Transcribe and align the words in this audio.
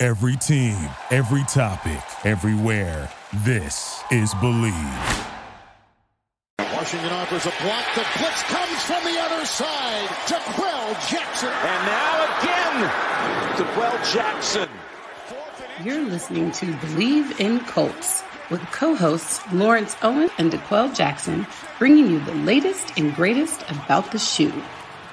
Every 0.00 0.36
team, 0.36 0.78
every 1.10 1.42
topic, 1.48 2.00
everywhere. 2.24 3.10
This 3.38 4.00
is 4.12 4.32
Bleav. 4.34 5.26
Washington 6.60 7.10
offers 7.10 7.46
a 7.46 7.52
block. 7.60 7.84
The 7.96 8.06
blitz 8.16 8.42
comes 8.44 8.80
from 8.84 9.02
the 9.02 9.18
other 9.18 9.44
side. 9.44 10.08
D'Qwell 10.28 11.10
Jackson. 11.10 11.48
And 11.48 11.86
now 11.86 12.38
again, 12.38 13.56
D'Qwell 13.56 14.12
Jackson. 14.12 14.68
You're 15.82 16.04
listening 16.04 16.52
to 16.52 16.66
Bleav 16.66 17.40
in 17.40 17.58
Colts 17.64 18.22
with 18.50 18.62
co-hosts 18.70 19.40
Lawrence 19.52 19.96
Owen 20.02 20.30
and 20.38 20.52
D'Qwell 20.52 20.94
Jackson, 20.94 21.44
bringing 21.80 22.08
you 22.08 22.20
the 22.20 22.34
latest 22.34 22.96
and 22.96 23.12
greatest 23.16 23.68
about 23.68 24.12
the 24.12 24.20
shoe. 24.20 24.62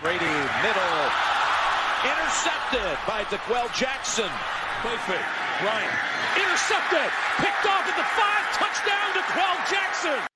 Brady, 0.03 0.25
middle, 0.61 1.09
intercepted 2.05 2.99
by 3.07 3.25
D'Qwell 3.31 3.73
Jackson. 3.73 4.29
Play 4.85 4.97
fake, 4.97 5.25
Bryant, 5.61 5.93
intercepted, 6.37 7.11
picked 7.37 7.65
off 7.65 7.87
at 7.87 7.97
the 7.97 8.03
five, 8.03 8.45
touchdown 8.53 9.13
D'Qwell 9.15 9.67
Jackson. 9.67 10.27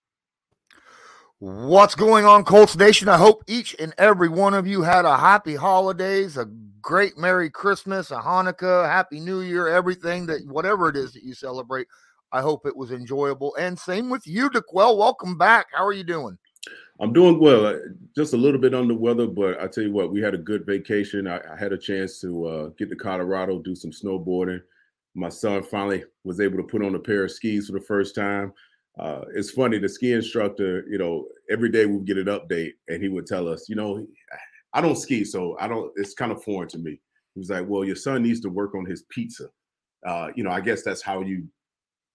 What's 1.37 1.93
going 1.93 2.25
on, 2.25 2.43
Colts 2.45 2.75
Nation? 2.75 3.09
I 3.09 3.17
hope 3.17 3.43
each 3.45 3.75
and 3.77 3.93
every 3.99 4.27
one 4.27 4.55
of 4.55 4.65
you 4.65 4.81
had 4.81 5.05
a 5.05 5.17
happy 5.17 5.53
holidays, 5.53 6.35
a 6.35 6.47
great 6.81 7.15
Merry 7.15 7.51
Christmas, 7.51 8.09
a 8.09 8.15
Hanukkah, 8.15 8.89
Happy 8.89 9.19
New 9.19 9.41
Year, 9.41 9.67
everything 9.67 10.25
that 10.25 10.41
whatever 10.47 10.89
it 10.89 10.95
is 10.95 11.13
that 11.13 11.21
you 11.21 11.35
celebrate. 11.35 11.85
I 12.31 12.41
hope 12.41 12.65
it 12.65 12.75
was 12.75 12.91
enjoyable. 12.91 13.55
And 13.55 13.77
same 13.77 14.09
with 14.09 14.25
you, 14.25 14.49
D'Qwell. 14.49 14.97
Welcome 14.97 15.37
back. 15.37 15.67
How 15.75 15.85
are 15.85 15.93
you 15.93 16.03
doing? 16.03 16.39
I'm 17.01 17.13
doing 17.13 17.39
well. 17.39 17.65
Uh, 17.65 17.75
just 18.15 18.33
a 18.33 18.37
little 18.37 18.59
bit 18.59 18.73
under 18.73 18.93
the 18.93 18.99
weather, 18.99 19.27
but 19.27 19.61
I 19.61 19.67
tell 19.67 19.83
you 19.83 19.93
what, 19.93 20.11
we 20.11 20.21
had 20.21 20.33
a 20.33 20.37
good 20.37 20.65
vacation. 20.65 21.27
I, 21.27 21.39
I 21.51 21.57
had 21.57 21.71
a 21.71 21.77
chance 21.77 22.19
to 22.21 22.45
uh, 22.45 22.67
get 22.77 22.89
to 22.89 22.95
Colorado, 22.95 23.59
do 23.59 23.75
some 23.75 23.91
snowboarding. 23.91 24.61
My 25.15 25.29
son 25.29 25.63
finally 25.63 26.03
was 26.23 26.39
able 26.39 26.57
to 26.57 26.63
put 26.63 26.83
on 26.83 26.95
a 26.95 26.99
pair 26.99 27.23
of 27.23 27.31
skis 27.31 27.67
for 27.67 27.73
the 27.73 27.81
first 27.81 28.15
time 28.15 28.53
uh, 28.99 29.21
it's 29.33 29.51
funny 29.51 29.77
the 29.77 29.87
ski 29.87 30.11
instructor 30.11 30.85
you 30.89 30.97
know 30.97 31.25
every 31.49 31.69
day 31.69 31.85
we'd 31.85 32.05
get 32.05 32.17
an 32.17 32.25
update 32.25 32.73
and 32.89 33.01
he 33.01 33.07
would 33.07 33.25
tell 33.25 33.47
us 33.47 33.69
you 33.69 33.75
know 33.75 34.05
i 34.73 34.81
don't 34.81 34.97
ski 34.97 35.23
so 35.23 35.57
i 35.59 35.67
don't 35.67 35.91
it's 35.95 36.13
kind 36.13 36.31
of 36.31 36.43
foreign 36.43 36.67
to 36.67 36.77
me 36.77 36.99
he 37.33 37.39
was 37.39 37.49
like 37.49 37.65
well 37.67 37.85
your 37.85 37.95
son 37.95 38.21
needs 38.21 38.41
to 38.41 38.49
work 38.49 38.75
on 38.75 38.85
his 38.85 39.03
pizza 39.09 39.47
uh, 40.05 40.29
you 40.35 40.43
know 40.43 40.51
i 40.51 40.59
guess 40.59 40.83
that's 40.83 41.01
how 41.01 41.21
you 41.21 41.47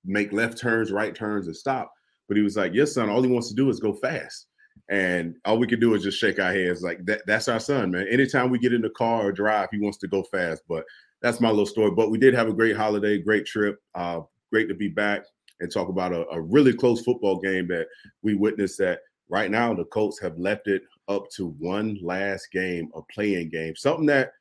make 0.05 0.33
left 0.33 0.59
turns 0.59 0.93
right 0.93 1.15
turns 1.15 1.47
and 1.47 1.57
stop 1.57 1.93
but 2.29 2.37
he 2.37 2.43
was 2.43 2.57
like 2.57 2.75
yes 2.75 2.95
son 2.95 3.09
all 3.09 3.23
he 3.23 3.31
wants 3.31 3.49
to 3.49 3.55
do 3.55 3.71
is 3.71 3.81
go 3.81 3.93
fast 3.95 4.49
and 4.91 5.37
all 5.45 5.59
we 5.59 5.67
can 5.67 5.81
do 5.81 5.95
is 5.95 6.03
just 6.03 6.19
shake 6.19 6.39
our 6.39 6.53
heads 6.53 6.83
like 6.83 7.05
that 7.07 7.23
that's 7.27 7.49
our 7.49 7.61
son 7.61 7.91
man 7.91 8.07
anytime 8.09 8.51
we 8.51 8.59
get 8.59 8.75
in 8.75 8.83
the 8.83 8.91
car 8.91 9.23
or 9.23 9.33
drive 9.33 9.69
he 9.73 9.79
wants 9.79 9.97
to 9.97 10.07
go 10.07 10.23
fast 10.25 10.63
but 10.69 10.85
that's 11.23 11.41
my 11.41 11.49
little 11.49 11.65
story 11.65 11.91
but 11.91 12.11
we 12.11 12.19
did 12.19 12.35
have 12.35 12.49
a 12.49 12.53
great 12.53 12.77
holiday 12.77 13.19
great 13.19 13.47
trip 13.47 13.81
uh, 13.95 14.21
great 14.53 14.69
to 14.69 14.75
be 14.75 14.89
back 14.89 15.25
and 15.61 15.73
talk 15.73 15.89
about 15.89 16.13
a, 16.13 16.29
a 16.31 16.41
really 16.41 16.73
close 16.73 17.03
football 17.03 17.41
game 17.41 17.67
that 17.69 17.87
we 18.23 18.35
witnessed 18.35 18.79
that 18.79 19.01
right 19.29 19.51
now 19.51 19.75
the 19.75 19.85
Colts 19.87 20.21
have 20.21 20.39
left 20.39 20.69
it 20.69 20.83
up 21.09 21.29
to 21.31 21.49
one 21.59 21.99
last 22.03 22.51
game, 22.53 22.89
a 22.95 23.03
playing 23.03 23.51
game, 23.51 23.75
something 23.77 24.07
that 24.07 24.33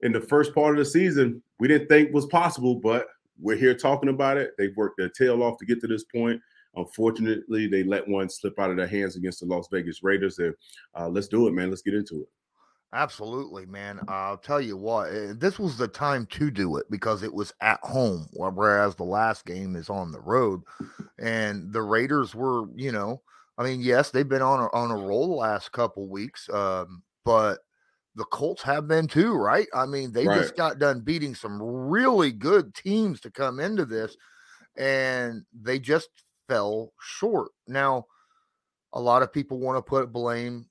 in 0.00 0.12
the 0.12 0.20
first 0.20 0.54
part 0.54 0.78
of 0.78 0.78
the 0.78 0.90
season 0.90 1.42
we 1.58 1.68
didn't 1.68 1.88
think 1.88 2.12
was 2.12 2.26
possible, 2.26 2.76
but 2.76 3.08
we're 3.40 3.56
here 3.56 3.74
talking 3.74 4.08
about 4.08 4.36
it. 4.36 4.52
They've 4.56 4.76
worked 4.76 4.98
their 4.98 5.08
tail 5.08 5.42
off 5.42 5.58
to 5.58 5.66
get 5.66 5.80
to 5.80 5.86
this 5.86 6.04
point. 6.04 6.40
Unfortunately, 6.76 7.66
they 7.66 7.82
let 7.82 8.06
one 8.06 8.28
slip 8.28 8.58
out 8.58 8.70
of 8.70 8.76
their 8.76 8.86
hands 8.86 9.16
against 9.16 9.40
the 9.40 9.46
Las 9.46 9.68
Vegas 9.72 10.02
Raiders. 10.02 10.38
And 10.38 10.54
uh, 10.94 11.08
let's 11.08 11.28
do 11.28 11.48
it, 11.48 11.52
man. 11.52 11.70
Let's 11.70 11.82
get 11.82 11.94
into 11.94 12.22
it. 12.22 12.28
Absolutely, 12.92 13.66
man. 13.66 14.00
I'll 14.08 14.38
tell 14.38 14.60
you 14.60 14.76
what, 14.76 15.12
eh, 15.12 15.34
this 15.36 15.58
was 15.58 15.76
the 15.76 15.88
time 15.88 16.24
to 16.26 16.50
do 16.50 16.78
it 16.78 16.90
because 16.90 17.22
it 17.22 17.32
was 17.32 17.52
at 17.60 17.80
home, 17.82 18.28
whereas 18.32 18.94
the 18.94 19.04
last 19.04 19.44
game 19.44 19.76
is 19.76 19.90
on 19.90 20.10
the 20.10 20.20
road. 20.20 20.62
And 21.18 21.70
the 21.70 21.82
Raiders 21.82 22.34
were, 22.34 22.64
you 22.74 22.92
know, 22.92 23.20
I 23.58 23.64
mean, 23.64 23.80
yes, 23.82 24.10
they've 24.10 24.28
been 24.28 24.40
on 24.40 24.60
a, 24.60 24.68
on 24.74 24.90
a 24.90 24.96
roll 24.96 25.28
the 25.28 25.34
last 25.34 25.72
couple 25.72 26.08
weeks, 26.08 26.48
um, 26.48 27.02
but 27.24 27.58
the 28.14 28.24
Colts 28.24 28.62
have 28.62 28.88
been 28.88 29.06
too, 29.06 29.34
right? 29.34 29.66
I 29.74 29.84
mean, 29.84 30.12
they 30.12 30.26
right. 30.26 30.40
just 30.40 30.56
got 30.56 30.78
done 30.78 31.00
beating 31.00 31.34
some 31.34 31.60
really 31.60 32.32
good 32.32 32.74
teams 32.74 33.20
to 33.20 33.30
come 33.30 33.60
into 33.60 33.84
this, 33.84 34.16
and 34.76 35.42
they 35.52 35.78
just 35.78 36.08
fell 36.48 36.92
short. 37.00 37.50
Now, 37.66 38.06
a 38.92 39.00
lot 39.00 39.22
of 39.22 39.32
people 39.32 39.58
want 39.58 39.78
to 39.78 39.82
put 39.82 40.12
blame 40.12 40.66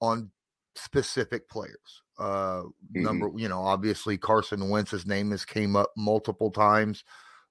on 0.00 0.30
specific 0.74 1.48
players. 1.48 2.02
Uh, 2.18 2.62
mm-hmm. 2.62 3.02
Number, 3.02 3.30
you 3.36 3.48
know, 3.48 3.60
obviously 3.60 4.16
Carson 4.16 4.68
Wentz's 4.68 5.06
name 5.06 5.30
has 5.30 5.44
came 5.44 5.76
up 5.76 5.92
multiple 5.96 6.50
times. 6.50 7.04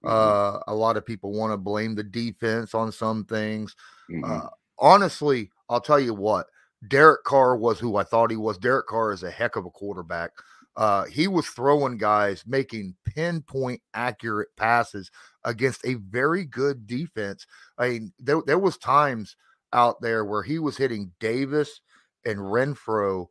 Mm-hmm. 0.03 0.07
Uh, 0.07 0.59
a 0.67 0.75
lot 0.75 0.97
of 0.97 1.05
people 1.05 1.31
want 1.31 1.53
to 1.53 1.57
blame 1.57 1.95
the 1.95 2.03
defense 2.03 2.73
on 2.73 2.91
some 2.91 3.25
things. 3.25 3.75
Mm-hmm. 4.09 4.23
Uh, 4.23 4.49
honestly, 4.79 5.51
I'll 5.69 5.81
tell 5.81 5.99
you 5.99 6.13
what. 6.13 6.47
Derek 6.87 7.23
Carr 7.23 7.57
was 7.57 7.79
who 7.79 7.95
I 7.95 8.03
thought 8.03 8.29
he 8.29 8.37
was. 8.37 8.57
Derek 8.57 8.87
Carr 8.87 9.11
is 9.11 9.23
a 9.23 9.31
heck 9.31 9.55
of 9.55 9.65
a 9.65 9.71
quarterback. 9.71 10.31
Uh, 10.77 11.05
he 11.05 11.27
was 11.27 11.47
throwing 11.47 11.97
guys, 11.97 12.43
making 12.45 12.95
pinpoint 13.03 13.81
accurate 13.95 14.49
passes 14.55 15.09
against 15.43 15.83
a 15.83 15.95
very 15.95 16.45
good 16.45 16.85
defense. 16.85 17.47
I 17.79 17.89
mean, 17.89 18.13
there, 18.19 18.41
there 18.45 18.59
was 18.59 18.77
times 18.77 19.35
out 19.73 19.99
there 20.01 20.23
where 20.23 20.43
he 20.43 20.59
was 20.59 20.77
hitting 20.77 21.11
Davis 21.19 21.81
and 22.25 22.37
Renfrow 22.37 23.25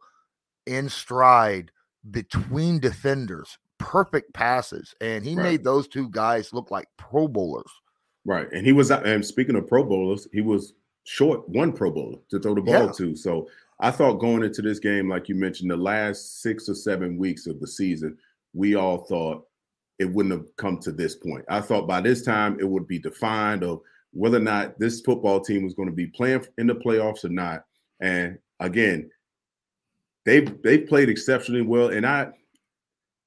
in 0.66 0.88
stride 0.88 1.70
between 2.10 2.80
defenders, 2.80 3.58
perfect 3.78 4.34
passes, 4.34 4.92
and 5.00 5.24
he 5.24 5.36
right. 5.36 5.42
made 5.44 5.64
those 5.64 5.86
two 5.86 6.08
guys 6.10 6.52
look 6.52 6.72
like 6.72 6.88
Pro 6.96 7.28
Bowlers. 7.28 7.70
Right, 8.24 8.50
and 8.52 8.66
he 8.66 8.72
was. 8.72 8.90
And 8.90 9.24
speaking 9.24 9.54
of 9.54 9.68
Pro 9.68 9.84
Bowlers, 9.84 10.26
he 10.32 10.40
was 10.40 10.74
short 11.04 11.48
one 11.48 11.72
Pro 11.72 11.92
Bowler 11.92 12.18
to 12.30 12.40
throw 12.40 12.56
the 12.56 12.60
ball 12.60 12.86
yeah. 12.86 12.92
to. 12.92 13.14
So 13.14 13.48
I 13.78 13.90
thought 13.90 14.14
going 14.14 14.42
into 14.42 14.62
this 14.62 14.78
game, 14.78 15.08
like 15.08 15.28
you 15.28 15.34
mentioned, 15.34 15.70
the 15.70 15.76
last 15.76 16.40
six 16.40 16.68
or 16.68 16.74
seven 16.74 17.18
weeks 17.18 17.46
of 17.46 17.60
the 17.60 17.66
season, 17.66 18.16
we 18.54 18.74
all 18.74 19.04
thought 19.04 19.46
it 19.98 20.06
wouldn't 20.06 20.34
have 20.34 20.56
come 20.56 20.78
to 20.78 20.92
this 20.92 21.14
point. 21.14 21.44
I 21.48 21.60
thought 21.60 21.86
by 21.86 22.00
this 22.00 22.22
time 22.22 22.58
it 22.58 22.68
would 22.68 22.86
be 22.86 22.98
defined 22.98 23.62
of 23.62 23.80
whether 24.12 24.38
or 24.38 24.40
not 24.40 24.78
this 24.78 25.00
football 25.00 25.40
team 25.40 25.62
was 25.62 25.74
going 25.74 25.88
to 25.88 25.94
be 25.94 26.06
playing 26.06 26.46
in 26.58 26.66
the 26.66 26.74
playoffs 26.74 27.24
or 27.24 27.28
not. 27.28 27.64
And 28.00 28.38
again, 28.60 29.10
they've 30.24 30.62
they've 30.62 30.86
played 30.86 31.08
exceptionally 31.08 31.62
well, 31.62 31.88
and 31.88 32.06
I 32.06 32.28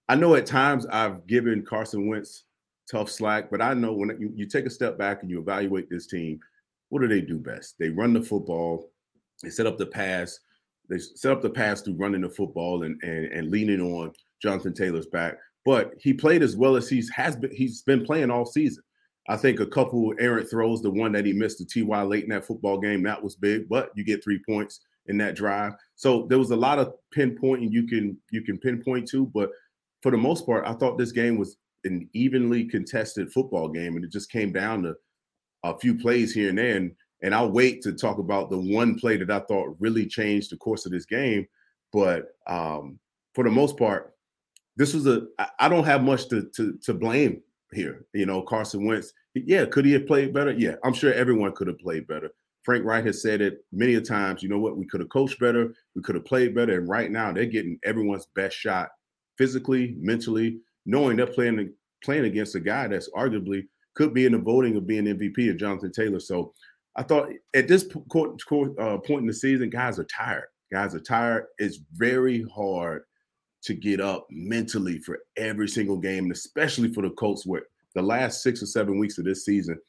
I 0.07 0.15
know 0.15 0.33
at 0.35 0.47
times 0.47 0.87
I've 0.87 1.25
given 1.27 1.63
Carson 1.63 2.07
Wentz 2.07 2.45
tough 2.89 3.11
slack, 3.11 3.51
but 3.51 3.61
I 3.61 3.75
know 3.75 3.93
when 3.93 4.17
you, 4.19 4.31
you 4.35 4.45
take 4.47 4.65
a 4.65 4.71
step 4.71 4.97
back 4.97 5.21
and 5.21 5.29
you 5.29 5.39
evaluate 5.39 5.89
this 5.89 6.07
team, 6.07 6.39
what 6.89 7.01
do 7.01 7.07
they 7.07 7.21
do 7.21 7.37
best? 7.37 7.75
They 7.77 7.89
run 7.89 8.13
the 8.13 8.21
football, 8.21 8.89
they 9.43 9.49
set 9.49 9.67
up 9.67 9.77
the 9.77 9.85
pass, 9.85 10.39
they 10.89 10.97
set 10.97 11.31
up 11.31 11.41
the 11.41 11.49
pass 11.49 11.81
through 11.81 11.95
running 11.95 12.21
the 12.21 12.29
football 12.29 12.83
and 12.83 13.01
and, 13.03 13.25
and 13.25 13.51
leaning 13.51 13.81
on 13.81 14.11
Jonathan 14.41 14.73
Taylor's 14.73 15.07
back. 15.07 15.37
But 15.65 15.93
he 15.99 16.13
played 16.13 16.41
as 16.41 16.55
well 16.55 16.75
as 16.75 16.89
he's 16.89 17.09
has 17.09 17.35
been 17.35 17.51
he's 17.51 17.81
been 17.83 18.05
playing 18.05 18.31
all 18.31 18.45
season. 18.45 18.83
I 19.27 19.37
think 19.37 19.59
a 19.59 19.65
couple 19.65 20.13
errant 20.19 20.49
throws, 20.49 20.81
the 20.81 20.89
one 20.89 21.11
that 21.11 21.25
he 21.25 21.33
missed 21.33 21.59
to 21.59 21.85
Ty 21.85 22.01
late 22.01 22.23
in 22.23 22.31
that 22.31 22.45
football 22.45 22.79
game, 22.79 23.03
that 23.03 23.21
was 23.21 23.35
big, 23.35 23.69
but 23.69 23.91
you 23.95 24.03
get 24.03 24.23
three 24.23 24.41
points 24.49 24.79
in 25.05 25.17
that 25.19 25.35
drive. 25.35 25.73
So 25.95 26.25
there 26.29 26.39
was 26.39 26.49
a 26.49 26.55
lot 26.55 26.79
of 26.79 26.93
pinpointing 27.15 27.71
you 27.71 27.85
can 27.85 28.17
you 28.31 28.41
can 28.41 28.57
pinpoint 28.57 29.07
to, 29.09 29.27
but 29.27 29.51
for 30.01 30.11
the 30.11 30.17
most 30.17 30.45
part, 30.45 30.65
I 30.65 30.73
thought 30.73 30.97
this 30.97 31.11
game 31.11 31.37
was 31.37 31.57
an 31.83 32.09
evenly 32.13 32.65
contested 32.65 33.31
football 33.31 33.69
game, 33.69 33.95
and 33.95 34.05
it 34.05 34.11
just 34.11 34.31
came 34.31 34.51
down 34.51 34.83
to 34.83 34.95
a 35.63 35.77
few 35.77 35.97
plays 35.97 36.33
here 36.33 36.49
and 36.49 36.57
there. 36.57 36.77
And, 36.77 36.91
and 37.21 37.35
I'll 37.35 37.51
wait 37.51 37.81
to 37.83 37.93
talk 37.93 38.17
about 38.17 38.49
the 38.49 38.57
one 38.57 38.97
play 38.97 39.17
that 39.17 39.31
I 39.31 39.39
thought 39.39 39.75
really 39.79 40.05
changed 40.05 40.51
the 40.51 40.57
course 40.57 40.85
of 40.85 40.91
this 40.91 41.05
game. 41.05 41.47
But 41.91 42.35
um, 42.47 42.99
for 43.33 43.43
the 43.43 43.49
most 43.49 43.77
part, 43.77 44.13
this 44.77 44.93
was 44.93 45.07
a 45.07 45.27
I 45.59 45.67
don't 45.67 45.83
have 45.85 46.03
much 46.03 46.29
to 46.29 46.49
to, 46.55 46.77
to 46.83 46.93
blame 46.93 47.41
here. 47.73 48.05
You 48.13 48.25
know, 48.25 48.41
Carson 48.41 48.85
Wentz. 48.85 49.13
Yeah, 49.35 49.65
could 49.65 49.85
he 49.85 49.93
have 49.93 50.07
played 50.07 50.33
better? 50.33 50.51
Yeah, 50.51 50.75
I'm 50.83 50.93
sure 50.93 51.13
everyone 51.13 51.53
could 51.53 51.67
have 51.67 51.79
played 51.79 52.07
better. 52.07 52.31
Frank 52.63 52.83
Reich 52.83 53.05
has 53.05 53.21
said 53.21 53.41
it 53.41 53.65
many 53.71 53.95
a 53.95 54.01
times. 54.01 54.43
You 54.43 54.49
know 54.49 54.59
what? 54.59 54.77
We 54.77 54.85
could 54.85 54.99
have 54.99 55.09
coached 55.09 55.39
better. 55.39 55.73
We 55.95 56.01
could 56.01 56.15
have 56.15 56.25
played 56.25 56.55
better. 56.55 56.77
And 56.77 56.89
right 56.89 57.09
now, 57.09 57.31
they're 57.31 57.45
getting 57.45 57.79
everyone's 57.83 58.27
best 58.35 58.55
shot 58.55 58.89
physically, 59.37 59.95
mentally, 59.97 60.59
knowing 60.85 61.17
they're 61.17 61.27
playing 61.27 61.73
playing 62.03 62.25
against 62.25 62.55
a 62.55 62.59
guy 62.59 62.87
that's 62.87 63.09
arguably 63.11 63.67
could 63.95 64.13
be 64.13 64.25
in 64.25 64.31
the 64.31 64.37
voting 64.37 64.77
of 64.77 64.87
being 64.87 65.05
MVP 65.05 65.49
of 65.49 65.57
Jonathan 65.57 65.91
Taylor. 65.91 66.19
So 66.19 66.53
I 66.95 67.03
thought 67.03 67.29
at 67.53 67.67
this 67.67 67.83
po- 67.83 68.35
uh, 68.79 68.97
point 68.97 69.21
in 69.21 69.27
the 69.27 69.33
season, 69.33 69.69
guys 69.69 69.99
are 69.99 70.05
tired. 70.05 70.47
Guys 70.71 70.93
are 70.93 70.99
tired. 70.99 71.45
It's 71.57 71.79
very 71.93 72.45
hard 72.53 73.03
to 73.63 73.73
get 73.73 73.99
up 73.99 74.27
mentally 74.29 74.99
for 74.99 75.19
every 75.37 75.67
single 75.67 75.97
game, 75.97 76.25
and 76.25 76.31
especially 76.31 76.93
for 76.93 77.01
the 77.01 77.09
Colts, 77.11 77.45
where 77.45 77.63
the 77.95 78.01
last 78.01 78.41
six 78.41 78.61
or 78.61 78.67
seven 78.67 78.99
weeks 78.99 79.17
of 79.17 79.25
this 79.25 79.45
season 79.45 79.79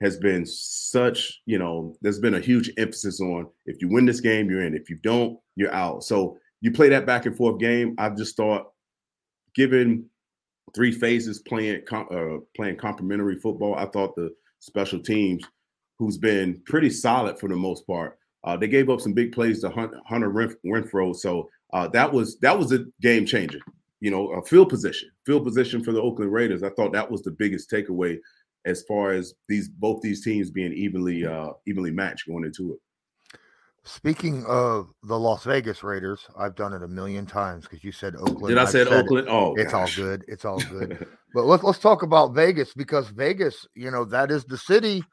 has 0.00 0.16
been 0.16 0.44
such, 0.44 1.40
you 1.46 1.58
know, 1.58 1.96
there's 2.02 2.18
been 2.18 2.34
a 2.34 2.40
huge 2.40 2.70
emphasis 2.76 3.20
on 3.20 3.46
if 3.66 3.80
you 3.80 3.88
win 3.88 4.06
this 4.06 4.20
game, 4.20 4.50
you're 4.50 4.62
in. 4.62 4.76
If 4.76 4.90
you 4.90 4.96
don't, 4.96 5.38
you're 5.56 5.72
out. 5.72 6.04
So 6.04 6.36
you 6.60 6.72
play 6.72 6.88
that 6.90 7.06
back 7.06 7.26
and 7.26 7.36
forth 7.36 7.58
game. 7.58 7.94
I 7.98 8.10
just 8.10 8.36
thought, 8.36 8.72
given 9.54 10.06
three 10.74 10.92
phases 10.92 11.38
playing 11.40 11.82
uh, 11.90 12.38
playing 12.56 12.76
complementary 12.76 13.36
football, 13.36 13.74
I 13.76 13.86
thought 13.86 14.16
the 14.16 14.34
special 14.60 14.98
teams, 15.00 15.44
who's 15.98 16.18
been 16.18 16.60
pretty 16.66 16.90
solid 16.90 17.38
for 17.38 17.48
the 17.48 17.56
most 17.56 17.86
part, 17.86 18.18
uh, 18.44 18.56
they 18.56 18.68
gave 18.68 18.90
up 18.90 19.00
some 19.00 19.12
big 19.12 19.32
plays 19.32 19.60
to 19.60 19.70
Hunter 19.70 20.30
Renfrow. 20.30 21.16
So 21.16 21.48
uh, 21.72 21.88
that 21.88 22.12
was 22.12 22.38
that 22.38 22.58
was 22.58 22.72
a 22.72 22.84
game 23.00 23.26
changer. 23.26 23.60
You 24.00 24.10
know, 24.10 24.32
a 24.32 24.42
field 24.42 24.68
position, 24.68 25.10
field 25.24 25.44
position 25.44 25.82
for 25.82 25.92
the 25.92 26.00
Oakland 26.00 26.32
Raiders. 26.32 26.62
I 26.62 26.70
thought 26.70 26.92
that 26.92 27.10
was 27.10 27.22
the 27.22 27.30
biggest 27.30 27.70
takeaway 27.70 28.18
as 28.66 28.82
far 28.82 29.12
as 29.12 29.34
these 29.48 29.68
both 29.68 30.02
these 30.02 30.22
teams 30.22 30.50
being 30.50 30.72
evenly 30.72 31.24
uh, 31.24 31.50
evenly 31.66 31.90
matched 31.90 32.28
going 32.28 32.44
into 32.44 32.74
it. 32.74 32.78
Speaking 33.86 34.44
of 34.46 34.88
the 35.02 35.18
Las 35.18 35.44
Vegas 35.44 35.84
Raiders, 35.84 36.26
I've 36.38 36.54
done 36.54 36.72
it 36.72 36.82
a 36.82 36.88
million 36.88 37.26
times 37.26 37.64
because 37.64 37.84
you 37.84 37.92
said 37.92 38.14
Oakland. 38.16 38.48
Did 38.48 38.58
I 38.58 38.64
say 38.64 38.82
Oakland? 38.82 39.28
It. 39.28 39.30
Oh, 39.30 39.54
it's 39.56 39.72
gosh. 39.72 39.98
all 39.98 40.04
good. 40.04 40.24
It's 40.26 40.44
all 40.44 40.58
good. 40.58 41.06
but 41.34 41.44
let's 41.44 41.62
let's 41.62 41.78
talk 41.78 42.02
about 42.02 42.34
Vegas 42.34 42.72
because 42.72 43.08
Vegas, 43.08 43.66
you 43.74 43.90
know, 43.90 44.04
that 44.06 44.30
is 44.30 44.44
the 44.44 44.56
city 44.56 45.04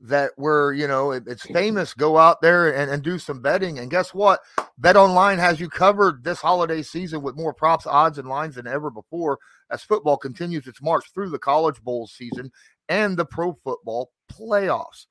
that 0.00 0.32
where 0.36 0.72
you 0.72 0.86
know 0.86 1.12
it, 1.12 1.24
it's 1.26 1.46
famous. 1.46 1.94
Go 1.94 2.18
out 2.18 2.42
there 2.42 2.74
and, 2.74 2.90
and 2.90 3.02
do 3.02 3.18
some 3.18 3.40
betting, 3.40 3.78
and 3.78 3.90
guess 3.90 4.12
what? 4.12 4.40
BetOnline 4.80 5.38
has 5.38 5.60
you 5.60 5.68
covered 5.68 6.24
this 6.24 6.40
holiday 6.40 6.82
season 6.82 7.22
with 7.22 7.36
more 7.36 7.54
props, 7.54 7.86
odds, 7.86 8.18
and 8.18 8.28
lines 8.28 8.56
than 8.56 8.66
ever 8.66 8.90
before. 8.90 9.38
As 9.70 9.82
football 9.82 10.16
continues 10.16 10.66
its 10.66 10.82
march 10.82 11.04
through 11.12 11.30
the 11.30 11.38
College 11.38 11.80
Bowl 11.82 12.06
season 12.06 12.50
and 12.88 13.16
the 13.16 13.24
Pro 13.24 13.54
Football 13.64 14.10
playoffs. 14.30 15.06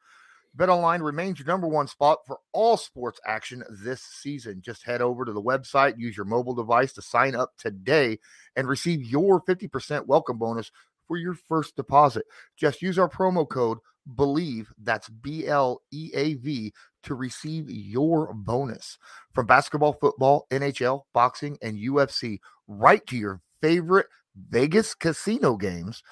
BetOnline 0.55 1.01
remains 1.01 1.39
your 1.39 1.47
number 1.47 1.67
one 1.67 1.87
spot 1.87 2.19
for 2.27 2.37
all 2.51 2.77
sports 2.77 3.19
action 3.25 3.63
this 3.83 4.03
season. 4.03 4.61
Just 4.61 4.83
head 4.83 5.01
over 5.01 5.25
to 5.25 5.33
the 5.33 5.41
website, 5.41 5.97
use 5.97 6.15
your 6.15 6.27
mobile 6.27 6.53
device 6.53 6.93
to 6.93 7.01
sign 7.01 7.35
up 7.35 7.53
today 7.57 8.19
and 8.55 8.67
receive 8.67 9.03
your 9.03 9.41
50% 9.41 10.05
welcome 10.05 10.37
bonus 10.37 10.71
for 11.07 11.17
your 11.17 11.33
first 11.33 11.75
deposit. 11.75 12.25
Just 12.55 12.83
use 12.83 12.99
our 12.99 13.09
promo 13.09 13.49
code 13.49 13.79
BLEAV, 14.07 14.67
that's 14.81 15.09
B 15.09 15.47
L 15.47 15.81
E 15.91 16.11
A 16.13 16.35
V, 16.35 16.73
to 17.03 17.15
receive 17.15 17.69
your 17.69 18.33
bonus 18.33 18.97
from 19.33 19.45
basketball, 19.45 19.93
football, 19.93 20.47
NHL, 20.51 21.03
boxing, 21.13 21.57
and 21.61 21.77
UFC 21.77 22.39
right 22.67 23.05
to 23.07 23.17
your 23.17 23.41
favorite 23.61 24.07
Vegas 24.49 24.93
casino 24.93 25.55
games. 25.55 26.03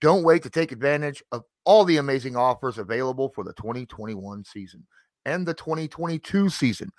Don't 0.00 0.22
wait 0.22 0.42
to 0.42 0.50
take 0.50 0.72
advantage 0.72 1.22
of 1.32 1.44
all 1.64 1.84
the 1.84 1.96
amazing 1.96 2.36
offers 2.36 2.78
available 2.78 3.30
for 3.30 3.44
the 3.44 3.54
2021 3.54 4.44
season 4.44 4.86
and 5.24 5.46
the 5.46 5.54
2022 5.54 6.48
season 6.48 6.90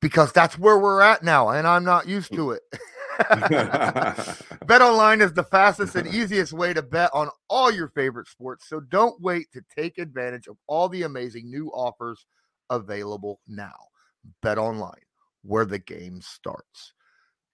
because 0.00 0.32
that's 0.32 0.58
where 0.58 0.78
we're 0.78 1.02
at 1.02 1.22
now 1.22 1.50
and 1.50 1.66
I'm 1.66 1.84
not 1.84 2.08
used 2.08 2.30
hmm. 2.30 2.36
to 2.36 2.50
it. 2.52 2.62
BetOnline 4.66 5.22
is 5.22 5.32
the 5.32 5.44
fastest 5.44 5.94
and 5.94 6.06
easiest 6.08 6.52
way 6.52 6.72
to 6.72 6.82
bet 6.82 7.10
on 7.12 7.28
all 7.48 7.70
your 7.70 7.88
favorite 7.88 8.28
sports. 8.28 8.68
So 8.68 8.80
don't 8.80 9.20
wait 9.20 9.46
to 9.52 9.62
take 9.76 9.98
advantage 9.98 10.46
of 10.46 10.56
all 10.66 10.88
the 10.88 11.02
amazing 11.02 11.50
new 11.50 11.68
offers 11.68 12.26
available 12.68 13.40
now. 13.46 13.74
BetOnline, 14.42 14.94
where 15.42 15.64
the 15.64 15.78
game 15.78 16.20
starts 16.20 16.92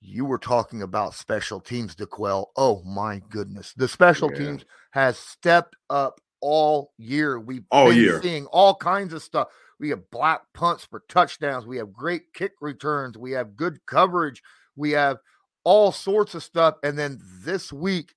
you 0.01 0.25
were 0.25 0.39
talking 0.39 0.83
about 0.83 1.15
special 1.15 1.61
teams, 1.61 1.95
D'Qwell. 1.95 2.47
Oh 2.57 2.83
my 2.85 3.21
goodness. 3.29 3.73
The 3.77 3.89
special 3.89 4.31
yeah. 4.33 4.39
teams 4.39 4.65
has 4.93 5.19
stepped 5.19 5.77
up 5.91 6.21
all 6.41 6.93
year. 6.99 7.41
We've 7.41 7.65
all 7.71 7.89
been 7.89 7.99
year. 7.99 8.23
seeing 8.23 8.47
all 8.47 8.75
kinds 8.75 9.13
of 9.13 9.23
stuff. 9.23 9.49
We 9.79 9.91
have 9.91 10.11
black 10.11 10.43
punts 10.55 10.85
for 10.85 11.03
touchdowns. 11.09 11.67
We 11.67 11.79
have 11.79 11.93
great 11.93 12.33
kick 12.33 12.53
returns. 12.61 13.19
We 13.19 13.33
have 13.33 13.57
good 13.57 13.85
coverage. 13.87 14.43
We 14.77 14.93
have 14.93 15.19
all 15.67 15.91
sorts 15.91 16.37
of 16.37 16.45
stuff. 16.45 16.77
And 16.85 16.97
then 16.97 17.21
this 17.43 17.73
week, 17.73 18.15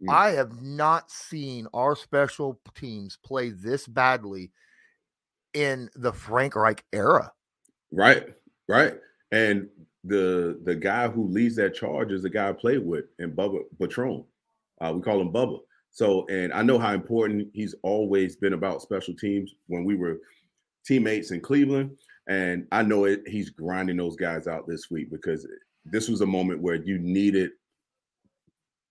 mm. 0.00 0.10
I 0.14 0.30
have 0.30 0.62
not 0.62 1.10
seen 1.10 1.66
our 1.74 1.96
special 1.96 2.60
teams 2.76 3.18
play 3.22 3.50
this 3.50 3.88
badly 3.88 4.52
in 5.54 5.90
the 5.96 6.12
Frank 6.12 6.54
Reich 6.54 6.84
era. 6.92 7.32
Right, 7.90 8.28
right. 8.68 8.94
And 9.32 9.68
the 10.04 10.60
the 10.64 10.76
guy 10.76 11.08
who 11.08 11.26
leads 11.26 11.56
that 11.56 11.74
charge 11.74 12.12
is 12.12 12.22
the 12.22 12.30
guy 12.30 12.50
I 12.50 12.52
played 12.52 12.86
with 12.86 13.06
in 13.18 13.32
Bubba 13.32 13.62
Ventrone. 13.78 14.24
Uh, 14.80 14.92
we 14.94 15.02
call 15.02 15.20
him 15.20 15.32
Bubba. 15.32 15.58
So, 15.90 16.26
and 16.28 16.52
I 16.52 16.62
know 16.62 16.78
how 16.78 16.92
important 16.92 17.48
he's 17.54 17.74
always 17.82 18.36
been 18.36 18.52
about 18.52 18.82
special 18.82 19.14
teams 19.14 19.54
when 19.66 19.84
we 19.84 19.96
were 19.96 20.18
teammates 20.84 21.32
in 21.32 21.40
Cleveland. 21.40 21.96
And 22.28 22.66
I 22.72 22.82
know 22.82 23.04
it, 23.04 23.22
he's 23.26 23.50
grinding 23.50 23.96
those 23.96 24.16
guys 24.16 24.46
out 24.46 24.66
this 24.68 24.90
week 24.90 25.10
because 25.10 25.46
this 25.84 26.08
was 26.08 26.20
a 26.20 26.26
moment 26.26 26.62
where 26.62 26.76
you 26.76 26.98
needed 26.98 27.50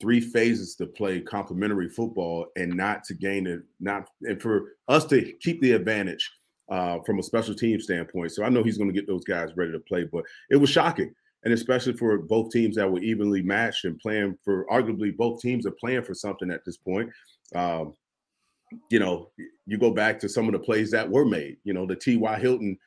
three 0.02 0.20
phases 0.20 0.76
to 0.76 0.86
play 0.86 1.22
complementary 1.22 1.90
football 1.90 2.48
and 2.56 2.74
not 2.74 3.04
to 3.06 3.14
gain 3.14 3.48
it, 3.48 3.62
not 3.80 4.10
and 4.24 4.42
for 4.42 4.74
us 4.88 5.06
to 5.06 5.34
keep 5.40 5.62
the 5.62 5.72
advantage 5.72 6.30
uh, 6.70 7.00
from 7.06 7.20
a 7.20 7.24
special 7.24 7.56
team 7.56 7.80
standpoint. 7.80 8.32
So 8.32 8.44
I 8.44 8.50
know 8.50 8.64
he's 8.64 8.78
going 8.78 8.90
to 8.90 8.94
get 8.94 9.08
those 9.08 9.24
guys 9.24 9.56
ready 9.56 9.72
to 9.72 9.80
play, 9.80 10.04
but 10.12 10.26
it 10.50 10.58
was 10.58 10.70
shocking. 10.70 11.14
And 11.46 11.54
especially 11.54 11.94
for 11.94 12.18
both 12.18 12.52
teams 12.52 12.76
that 12.76 12.90
were 12.90 13.00
evenly 13.00 13.42
matched 13.42 13.86
and 13.86 14.00
playing 14.00 14.38
for 14.44 14.66
arguably 14.72 15.16
both 15.16 15.42
teams 15.42 15.66
are 15.66 15.72
playing 15.72 16.04
for 16.04 16.14
something 16.14 16.52
at 16.52 16.64
this 16.66 16.78
point. 16.78 17.10
Um, 17.56 17.94
you 18.90 19.00
know, 19.00 19.30
you 19.68 19.78
go 19.78 19.92
back 19.92 20.20
to 20.20 20.30
some 20.30 20.48
of 20.48 20.54
the 20.54 20.60
plays 20.60 20.90
that 20.92 21.10
were 21.10 21.26
made, 21.26 21.58
you 21.64 21.74
know, 21.74 21.86
the 21.86 21.96
T.Y. 21.96 22.40
Hilton 22.40 22.78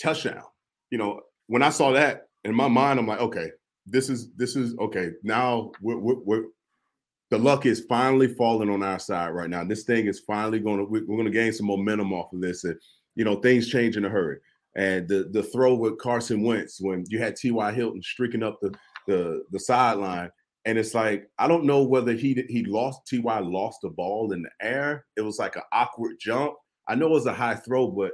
touchdown. 0.00 0.42
You 0.90 0.98
know, 0.98 1.20
when 1.46 1.62
I 1.62 1.70
saw 1.70 1.92
that 1.92 2.28
in 2.44 2.54
my 2.54 2.68
mind, 2.68 2.98
I'm 2.98 3.06
like, 3.06 3.20
okay, 3.20 3.50
this 3.86 4.08
is 4.08 4.32
this 4.34 4.56
is 4.56 4.76
okay. 4.78 5.10
Now 5.22 5.72
we're, 5.80 5.98
we're, 5.98 6.20
we're 6.24 6.44
the 7.30 7.38
luck 7.38 7.66
is 7.66 7.84
finally 7.88 8.28
falling 8.28 8.70
on 8.70 8.82
our 8.82 8.98
side 8.98 9.30
right 9.30 9.50
now. 9.50 9.64
This 9.64 9.84
thing 9.84 10.06
is 10.06 10.20
finally 10.20 10.60
going 10.60 10.78
to 10.78 10.84
we're 10.84 11.00
going 11.00 11.24
to 11.24 11.30
gain 11.30 11.52
some 11.52 11.66
momentum 11.66 12.12
off 12.12 12.32
of 12.32 12.40
this, 12.40 12.64
and 12.64 12.76
you 13.14 13.24
know, 13.24 13.36
things 13.36 13.68
change 13.68 13.96
in 13.96 14.04
a 14.04 14.08
hurry. 14.08 14.38
And 14.76 15.08
the 15.08 15.28
the 15.32 15.42
throw 15.42 15.74
with 15.74 15.98
Carson 15.98 16.42
Wentz 16.42 16.80
when 16.80 17.04
you 17.08 17.18
had 17.18 17.36
T.Y. 17.36 17.72
Hilton 17.72 18.02
streaking 18.02 18.42
up 18.42 18.58
the 18.60 18.74
the 19.06 19.44
the 19.50 19.60
sideline, 19.60 20.30
and 20.64 20.78
it's 20.78 20.94
like 20.94 21.28
I 21.38 21.48
don't 21.48 21.64
know 21.64 21.82
whether 21.82 22.12
he 22.12 22.44
he 22.48 22.64
lost 22.64 23.00
Ty 23.08 23.40
lost 23.40 23.80
the 23.82 23.90
ball 23.90 24.32
in 24.32 24.42
the 24.42 24.50
air. 24.60 25.06
It 25.16 25.22
was 25.22 25.38
like 25.38 25.56
an 25.56 25.62
awkward 25.72 26.16
jump. 26.20 26.54
I 26.88 26.94
know 26.94 27.06
it 27.06 27.10
was 27.10 27.26
a 27.26 27.32
high 27.32 27.54
throw, 27.54 27.88
but 27.88 28.12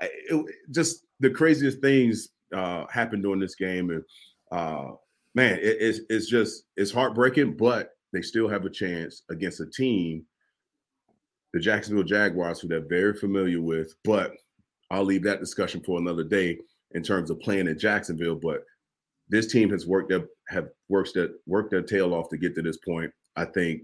eh, 0.00 0.08
it, 0.30 0.46
just 0.70 1.06
the 1.20 1.30
craziest 1.30 1.80
things 1.80 2.28
uh, 2.54 2.86
happened 2.92 3.22
during 3.22 3.40
this 3.40 3.54
game, 3.54 3.90
and 3.90 4.02
uh, 4.52 4.92
man, 5.34 5.58
it, 5.58 5.76
it's 5.80 6.00
it's 6.08 6.28
just 6.28 6.64
it's 6.76 6.92
heartbreaking. 6.92 7.56
But 7.56 7.90
they 8.12 8.22
still 8.22 8.48
have 8.48 8.64
a 8.64 8.70
chance 8.70 9.22
against 9.30 9.60
a 9.60 9.66
team 9.66 10.24
the 11.52 11.60
Jacksonville 11.60 12.04
Jaguars, 12.04 12.60
who 12.60 12.68
they're 12.68 12.80
very 12.80 13.14
familiar 13.14 13.60
with. 13.60 13.94
But 14.04 14.32
I'll 14.90 15.04
leave 15.04 15.22
that 15.24 15.40
discussion 15.40 15.82
for 15.84 15.98
another 15.98 16.24
day 16.24 16.58
in 16.92 17.02
terms 17.02 17.30
of 17.30 17.40
playing 17.40 17.68
in 17.68 17.78
Jacksonville. 17.78 18.36
But 18.36 18.64
this 19.28 19.50
team 19.50 19.70
has 19.70 19.86
worked 19.86 20.10
their 20.10 20.26
have 20.48 20.68
worked 20.88 21.14
their 21.14 21.30
worked 21.46 21.70
their 21.70 21.82
tail 21.82 22.14
off 22.14 22.28
to 22.30 22.38
get 22.38 22.54
to 22.54 22.62
this 22.62 22.78
point. 22.78 23.12
I 23.36 23.44
think 23.44 23.82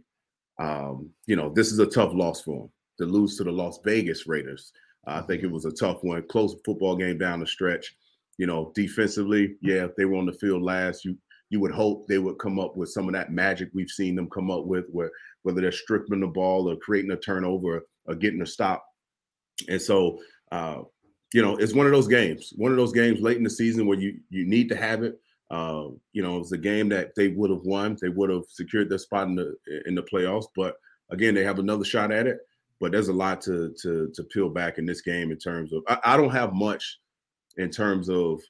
um, 0.59 1.11
you 1.27 1.37
know 1.37 1.51
this 1.51 1.73
is 1.73 1.79
a 1.79 1.87
tough 1.87 2.13
loss 2.15 2.43
for 2.43 2.63
them 2.63 2.71
to 2.99 3.07
lose 3.07 3.37
to 3.37 3.45
the 3.45 3.53
Las 3.53 3.79
Vegas 3.85 4.27
Raiders. 4.27 4.73
I 5.07 5.21
think 5.21 5.43
it 5.43 5.51
was 5.51 5.67
a 5.67 5.73
tough 5.73 6.03
one, 6.03 6.27
close 6.29 6.55
football 6.65 6.97
game 6.97 7.19
down 7.19 7.41
the 7.41 7.47
stretch. 7.47 7.95
You 8.39 8.47
know, 8.47 8.73
defensively, 8.75 9.57
yeah, 9.63 9.87
they 9.97 10.05
were 10.05 10.17
on 10.17 10.27
the 10.27 10.33
field 10.33 10.63
last. 10.63 11.05
You 11.05 11.17
you 11.51 11.61
would 11.61 11.71
hope 11.71 12.07
they 12.07 12.19
would 12.19 12.39
come 12.39 12.59
up 12.59 12.77
with 12.77 12.89
some 12.89 13.07
of 13.07 13.15
that 13.15 13.31
magic 13.31 13.69
we've 13.73 13.89
seen 13.89 14.17
them 14.17 14.29
come 14.31 14.51
up 14.51 14.65
with, 14.65 14.87
where 14.91 15.11
whether 15.43 15.61
they're 15.61 15.73
stripping 15.73 16.21
the 16.21 16.27
ball 16.27 16.69
or 16.69 16.77
creating 16.77 17.13
a 17.13 17.17
turnover 17.17 17.87
or 18.07 18.15
getting 18.15 18.43
a 18.43 18.47
stop. 18.47 18.85
And 19.69 19.81
so, 19.81 20.19
uh, 20.51 20.83
you 21.33 21.43
know, 21.43 21.57
it's 21.57 21.75
one 21.75 21.87
of 21.87 21.93
those 21.93 22.09
games, 22.09 22.53
one 22.57 22.73
of 22.73 22.79
those 22.79 22.93
games 22.93 23.21
late 23.21 23.37
in 23.37 23.45
the 23.45 23.51
season 23.51 23.87
where 23.87 23.99
you 23.99 24.19
you 24.31 24.45
need 24.47 24.69
to 24.71 24.77
have 24.77 25.03
it. 25.03 25.21
Uh, 25.51 25.89
you 26.13 26.23
know, 26.23 26.39
it's 26.39 26.53
a 26.53 26.59
game 26.59 26.89
that 26.89 27.15
they 27.17 27.29
would 27.29 27.51
have 27.51 27.65
won, 27.65 27.97
they 28.01 28.09
would 28.09 28.31
have 28.31 28.45
secured 28.49 28.89
their 28.89 28.99
spot 28.99 29.29
in 29.29 29.37
the 29.37 29.55
in 29.87 29.95
the 29.95 30.03
playoffs. 30.03 30.47
But 30.57 30.77
again, 31.11 31.35
they 31.35 31.45
have 31.45 31.59
another 31.59 31.85
shot 31.85 32.11
at 32.11 32.27
it. 32.27 32.39
But 32.81 32.93
there's 32.93 33.09
a 33.09 33.13
lot 33.13 33.41
to 33.43 33.73
to 33.83 34.11
to 34.15 34.25
peel 34.25 34.49
back 34.49 34.79
in 34.79 34.87
this 34.87 35.03
game 35.03 35.31
in 35.31 35.39
terms 35.39 35.73
of 35.73 35.85
I, 35.89 35.99
I 36.05 36.17
don't 36.17 36.31
have 36.31 36.53
much 36.53 36.99
in 37.57 37.71
terms 37.71 38.09
of 38.09 38.41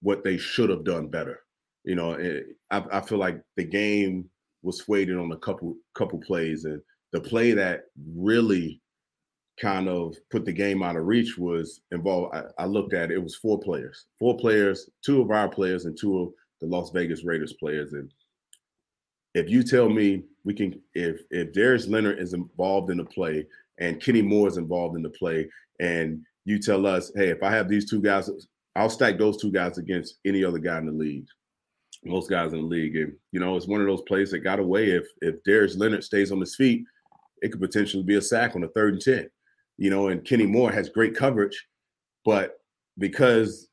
what 0.00 0.24
they 0.24 0.36
should 0.36 0.70
have 0.70 0.84
done 0.84 1.08
better. 1.08 1.40
You 1.84 1.94
know, 1.94 2.12
it, 2.12 2.46
I, 2.70 2.84
I 2.92 3.00
feel 3.00 3.18
like 3.18 3.40
the 3.56 3.64
game 3.64 4.28
was 4.62 4.78
swayed 4.78 5.10
on 5.10 5.32
a 5.32 5.36
couple 5.38 5.76
couple 5.94 6.20
plays, 6.20 6.64
and 6.64 6.80
the 7.12 7.20
play 7.20 7.52
that 7.52 7.84
really 8.14 8.80
kind 9.60 9.88
of 9.88 10.16
put 10.30 10.44
the 10.44 10.52
game 10.52 10.82
out 10.82 10.96
of 10.96 11.06
reach 11.06 11.36
was 11.36 11.80
involved. 11.90 12.34
I, 12.34 12.44
I, 12.58 12.66
looked 12.66 12.94
at 12.94 13.10
it, 13.10 13.16
it 13.16 13.22
was 13.22 13.36
four 13.36 13.60
players, 13.60 14.06
four 14.18 14.36
players, 14.36 14.88
two 15.04 15.20
of 15.20 15.30
our 15.30 15.48
players 15.48 15.84
and 15.84 15.96
two 15.98 16.18
of 16.20 16.28
the 16.60 16.66
Las 16.66 16.90
Vegas 16.90 17.24
Raiders 17.24 17.52
players. 17.54 17.92
And 17.92 18.10
if 19.34 19.50
you 19.50 19.62
tell 19.62 19.88
me 19.88 20.22
we 20.44 20.54
can, 20.54 20.80
if 20.94 21.20
if 21.30 21.52
Darius 21.52 21.86
Leonard 21.86 22.18
is 22.18 22.32
involved 22.32 22.90
in 22.90 22.98
the 22.98 23.04
play 23.04 23.46
and 23.78 24.00
Kenny 24.00 24.22
Moore 24.22 24.48
is 24.48 24.56
involved 24.56 24.96
in 24.96 25.02
the 25.02 25.10
play, 25.10 25.48
and 25.80 26.22
you 26.44 26.58
tell 26.58 26.86
us, 26.86 27.12
hey, 27.14 27.28
if 27.28 27.42
I 27.42 27.50
have 27.52 27.68
these 27.68 27.88
two 27.88 28.00
guys, 28.00 28.30
I'll 28.74 28.90
stack 28.90 29.18
those 29.18 29.36
two 29.36 29.52
guys 29.52 29.78
against 29.78 30.18
any 30.24 30.44
other 30.44 30.58
guy 30.58 30.78
in 30.78 30.86
the 30.86 30.92
league. 30.92 31.26
Most 32.04 32.30
guys 32.30 32.52
in 32.52 32.60
the 32.60 32.66
league, 32.66 32.96
and 32.96 33.12
you 33.30 33.38
know, 33.38 33.56
it's 33.56 33.68
one 33.68 33.80
of 33.80 33.86
those 33.86 34.02
plays 34.02 34.32
that 34.32 34.40
got 34.40 34.58
away. 34.58 34.90
If 34.90 35.06
if 35.20 35.42
Darius 35.44 35.76
Leonard 35.76 36.02
stays 36.02 36.32
on 36.32 36.40
his 36.40 36.56
feet, 36.56 36.84
it 37.42 37.52
could 37.52 37.60
potentially 37.60 38.02
be 38.02 38.16
a 38.16 38.22
sack 38.22 38.56
on 38.56 38.64
a 38.64 38.68
third 38.68 38.94
and 38.94 39.02
ten 39.02 39.30
you 39.78 39.90
know, 39.90 40.08
and 40.08 40.24
Kenny 40.24 40.46
Moore 40.46 40.70
has 40.70 40.88
great 40.88 41.16
coverage, 41.16 41.66
but 42.24 42.60
because 42.98 43.68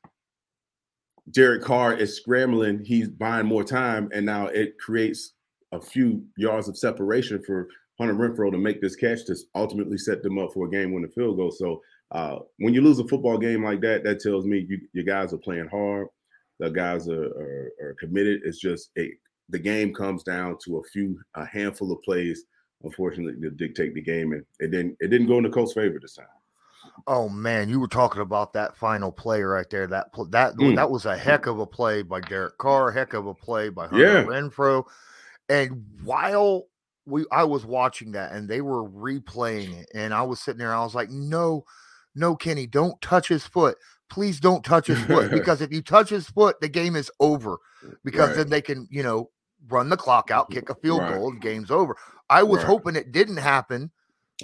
Derek 1.30 1.62
Carr 1.62 1.94
is 1.94 2.16
scrambling, 2.16 2.84
he's 2.84 3.08
buying 3.08 3.46
more 3.46 3.64
time, 3.64 4.08
and 4.12 4.24
now 4.26 4.46
it 4.46 4.78
creates 4.78 5.34
a 5.72 5.80
few 5.80 6.24
yards 6.36 6.68
of 6.68 6.76
separation 6.76 7.42
for 7.44 7.68
Hunter 7.98 8.14
Renfrow 8.14 8.50
to 8.50 8.58
make 8.58 8.80
this 8.80 8.96
catch 8.96 9.24
to 9.26 9.36
ultimately 9.54 9.98
set 9.98 10.22
them 10.22 10.38
up 10.38 10.52
for 10.52 10.66
a 10.66 10.70
game 10.70 10.92
winning 10.92 11.10
field 11.10 11.36
goal. 11.36 11.52
So 11.52 11.80
uh, 12.12 12.38
when 12.58 12.74
you 12.74 12.82
lose 12.82 12.98
a 12.98 13.06
football 13.06 13.38
game 13.38 13.64
like 13.64 13.80
that, 13.80 14.04
that 14.04 14.20
tells 14.20 14.44
me 14.44 14.66
you, 14.68 14.80
you 14.92 15.04
guys 15.04 15.32
are 15.32 15.38
playing 15.38 15.68
hard. 15.68 16.08
The 16.58 16.70
guys 16.70 17.08
are, 17.08 17.24
are, 17.24 17.72
are 17.82 17.96
committed. 17.98 18.42
It's 18.44 18.58
just 18.58 18.90
a, 18.98 19.12
the 19.48 19.58
game 19.58 19.94
comes 19.94 20.22
down 20.22 20.58
to 20.64 20.78
a 20.78 20.82
few, 20.84 21.18
a 21.34 21.44
handful 21.44 21.92
of 21.92 22.02
plays 22.02 22.44
unfortunately 22.82 23.40
to 23.40 23.50
dictate 23.50 23.94
the 23.94 24.00
game, 24.00 24.32
and 24.32 24.44
it 24.58 24.70
didn't 24.70 24.96
it 25.00 25.08
didn't 25.08 25.26
go 25.26 25.38
in 25.38 25.44
the 25.44 25.50
Colts' 25.50 25.72
favor 25.72 25.98
this 26.00 26.14
time. 26.14 26.26
Oh 27.06 27.28
man, 27.28 27.68
you 27.68 27.80
were 27.80 27.88
talking 27.88 28.22
about 28.22 28.52
that 28.54 28.76
final 28.76 29.12
play 29.12 29.42
right 29.42 29.68
there. 29.70 29.86
That 29.86 30.08
that 30.30 30.54
mm. 30.56 30.76
that 30.76 30.90
was 30.90 31.06
a 31.06 31.16
heck 31.16 31.46
of 31.46 31.58
a 31.58 31.66
play 31.66 32.02
by 32.02 32.20
Derek 32.20 32.58
Carr, 32.58 32.90
heck 32.90 33.14
of 33.14 33.26
a 33.26 33.34
play 33.34 33.68
by 33.68 33.86
Hunter 33.86 34.04
yeah. 34.04 34.24
Renfrow. 34.24 34.84
And 35.48 35.84
while 36.04 36.66
we 37.06 37.24
I 37.30 37.44
was 37.44 37.64
watching 37.66 38.12
that 38.12 38.32
and 38.32 38.48
they 38.48 38.60
were 38.60 38.88
replaying 38.88 39.80
it, 39.80 39.90
and 39.94 40.14
I 40.14 40.22
was 40.22 40.40
sitting 40.40 40.58
there, 40.58 40.74
I 40.74 40.82
was 40.82 40.94
like, 40.94 41.10
no, 41.10 41.64
no, 42.14 42.36
Kenny, 42.36 42.66
don't 42.66 43.00
touch 43.00 43.28
his 43.28 43.46
foot. 43.46 43.76
Please 44.08 44.40
don't 44.40 44.64
touch 44.64 44.88
his 44.88 45.00
foot 45.02 45.30
because 45.32 45.60
if 45.60 45.72
you 45.72 45.82
touch 45.82 46.08
his 46.08 46.28
foot, 46.28 46.60
the 46.60 46.68
game 46.68 46.96
is 46.96 47.10
over. 47.20 47.58
Because 48.04 48.30
right. 48.30 48.36
then 48.38 48.50
they 48.50 48.60
can, 48.60 48.88
you 48.90 49.02
know, 49.02 49.30
run 49.68 49.88
the 49.88 49.96
clock 49.96 50.30
out, 50.30 50.50
kick 50.50 50.68
a 50.68 50.74
field 50.74 51.00
right. 51.00 51.14
goal, 51.14 51.30
and 51.30 51.40
game's 51.40 51.70
over. 51.70 51.96
I 52.28 52.42
was 52.42 52.58
right. 52.58 52.66
hoping 52.66 52.96
it 52.96 53.12
didn't 53.12 53.38
happen 53.38 53.90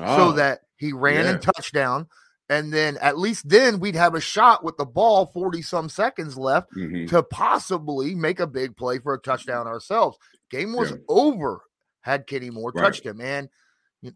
oh, 0.01 0.17
so 0.17 0.33
that 0.33 0.61
he 0.77 0.93
ran 0.93 1.25
yeah. 1.25 1.33
and 1.33 1.43
touchdown. 1.43 2.07
And 2.49 2.73
then 2.73 2.97
at 2.99 3.19
least 3.19 3.49
then 3.49 3.81
we'd 3.81 3.97
have 3.97 4.15
a 4.15 4.21
shot 4.21 4.63
with 4.63 4.77
the 4.77 4.87
ball 4.87 5.27
40 5.27 5.63
some 5.63 5.89
seconds 5.89 6.39
left 6.39 6.71
mm-hmm. 6.73 7.07
to 7.07 7.23
possibly 7.25 8.15
make 8.15 8.39
a 8.39 8.47
big 8.47 8.77
play 8.77 9.01
for 9.01 9.15
a 9.15 9.21
touchdown 9.21 9.67
ourselves. 9.67 10.17
Game 10.51 10.73
was 10.73 10.93
yeah. 10.93 10.99
over 11.09 11.63
had 12.07 12.29
Kenny 12.29 12.51
Moore 12.51 12.73
right. 12.73 12.83
touched 12.83 13.05
him, 13.05 13.21
and 13.21 13.49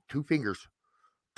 two 0.09 0.23
fingers, 0.23 0.69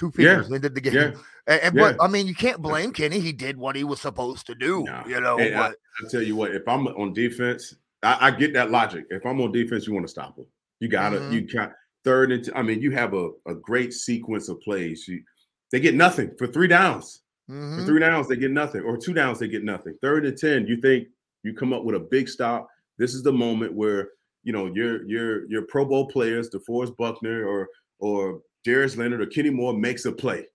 two 0.02 0.11
fingers 0.11 0.49
yeah. 0.49 0.56
ended 0.56 0.75
the 0.75 0.80
game. 0.80 0.94
Yeah. 0.94 1.12
And, 1.47 1.61
and 1.62 1.75
but 1.76 1.97
I 2.00 2.09
mean, 2.09 2.26
you 2.26 2.35
can't 2.35 2.61
blame 2.61 2.92
Kenny. 2.92 3.21
He 3.21 3.32
did 3.32 3.56
what 3.56 3.76
he 3.76 3.85
was 3.85 4.00
supposed 4.00 4.47
to 4.47 4.54
do. 4.54 4.85
No. 4.85 5.02
You 5.06 5.21
know, 5.21 5.38
I, 5.38 5.68
I, 5.68 5.73
tell 6.11 6.23
you 6.23 6.37
what, 6.37 6.54
if 6.54 6.66
I'm 6.66 6.87
on 6.88 7.12
defense, 7.12 7.75
I, 8.02 8.28
I, 8.28 8.30
get 8.30 8.52
that 8.54 8.71
logic. 8.71 9.04
If 9.11 9.25
I'm 9.25 9.40
on 9.40 9.52
defense, 9.52 9.87
you 9.87 9.92
want 9.92 10.06
to 10.06 10.11
stop 10.11 10.37
him. 10.37 10.47
You 10.80 10.88
gotta, 10.88 11.18
mm-hmm. 11.18 11.32
you 11.32 11.47
can't 11.47 11.73
third 12.04 12.32
and 12.32 12.50
I 12.54 12.62
mean, 12.62 12.82
you 12.82 12.90
have 12.92 13.14
a, 13.14 13.30
a 13.47 13.54
great 13.54 13.92
sequence 13.92 14.49
of 14.49 14.61
plays. 14.61 15.06
You, 15.06 15.23
they 15.71 15.80
get 15.80 15.94
nothing 15.94 16.32
for 16.37 16.47
three 16.47 16.68
downs. 16.68 17.21
Mm-hmm. 17.50 17.80
For 17.80 17.87
three 17.87 18.00
downs, 18.00 18.28
they 18.28 18.37
get 18.37 18.50
nothing, 18.50 18.82
or 18.82 18.97
two 18.97 19.12
downs, 19.12 19.38
they 19.38 19.49
get 19.49 19.64
nothing. 19.64 19.97
Third 20.00 20.26
and 20.26 20.37
ten, 20.37 20.66
you 20.66 20.80
think 20.80 21.09
you 21.42 21.54
come 21.54 21.73
up 21.73 21.85
with 21.85 21.97
a 21.97 22.00
big 22.00 22.28
stop. 22.28 22.68
This 22.99 23.14
is 23.14 23.23
the 23.23 23.32
moment 23.32 23.75
where 23.75 24.11
you 24.42 24.52
know 24.52 24.66
your 24.66 25.04
your 25.06 25.49
your 25.50 25.62
Pro 25.62 25.85
Bowl 25.85 26.06
players, 26.06 26.50
DeForest 26.50 26.97
Buckner 26.97 27.47
or 27.47 27.68
or 27.99 28.40
Darius 28.64 28.97
Leonard 28.97 29.21
or 29.21 29.26
Kenny 29.26 29.50
Moore 29.50 29.73
makes 29.73 30.04
a 30.04 30.12
play. 30.12 30.47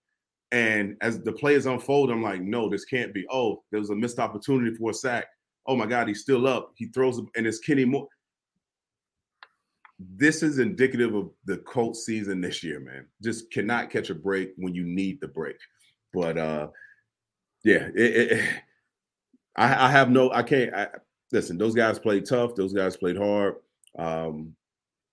And 0.52 0.96
as 1.02 1.22
the 1.22 1.34
plays 1.34 1.66
unfold, 1.66 2.10
I'm 2.10 2.24
like, 2.24 2.42
no, 2.42 2.70
this 2.70 2.86
can't 2.86 3.14
be. 3.14 3.26
Oh, 3.30 3.64
there 3.72 3.82
was 3.82 3.90
a 3.90 3.96
missed 3.96 4.20
opportunity 4.20 4.76
for 4.76 4.92
a 4.92 4.94
sack. 4.94 5.26
Oh 5.66 5.76
my 5.76 5.86
God, 5.86 6.08
he's 6.08 6.22
still 6.22 6.48
up. 6.48 6.72
He 6.78 6.86
throws, 6.88 7.20
and 7.36 7.46
it's 7.46 7.60
Kenny 7.60 7.84
Moore 7.84 8.08
this 10.00 10.44
is 10.44 10.60
indicative 10.60 11.16
of 11.16 11.32
the 11.46 11.58
Colts 11.58 12.06
season 12.06 12.40
this 12.40 12.64
year, 12.64 12.80
man. 12.80 13.08
Just 13.24 13.52
cannot 13.52 13.90
catch 13.90 14.10
a 14.10 14.16
break 14.16 14.52
when 14.58 14.76
you 14.76 14.84
need 14.84 15.20
the 15.22 15.28
break. 15.28 15.58
But 16.14 16.38
uh 16.38 16.68
yeah, 17.64 17.90
it, 17.96 18.32
it, 18.32 18.50
I, 19.58 19.88
I, 19.88 19.92
have 19.92 20.10
no, 20.10 20.32
I 20.32 20.44
can't. 20.44 20.74
I, 20.74 20.88
listen, 21.34 21.58
those 21.58 21.76
guys 21.76 22.00
played 22.00 22.26
tough. 22.26 22.56
Those 22.56 22.72
guys 22.72 22.96
played 22.96 23.18
hard. 23.18 23.56
Um, 23.98 24.56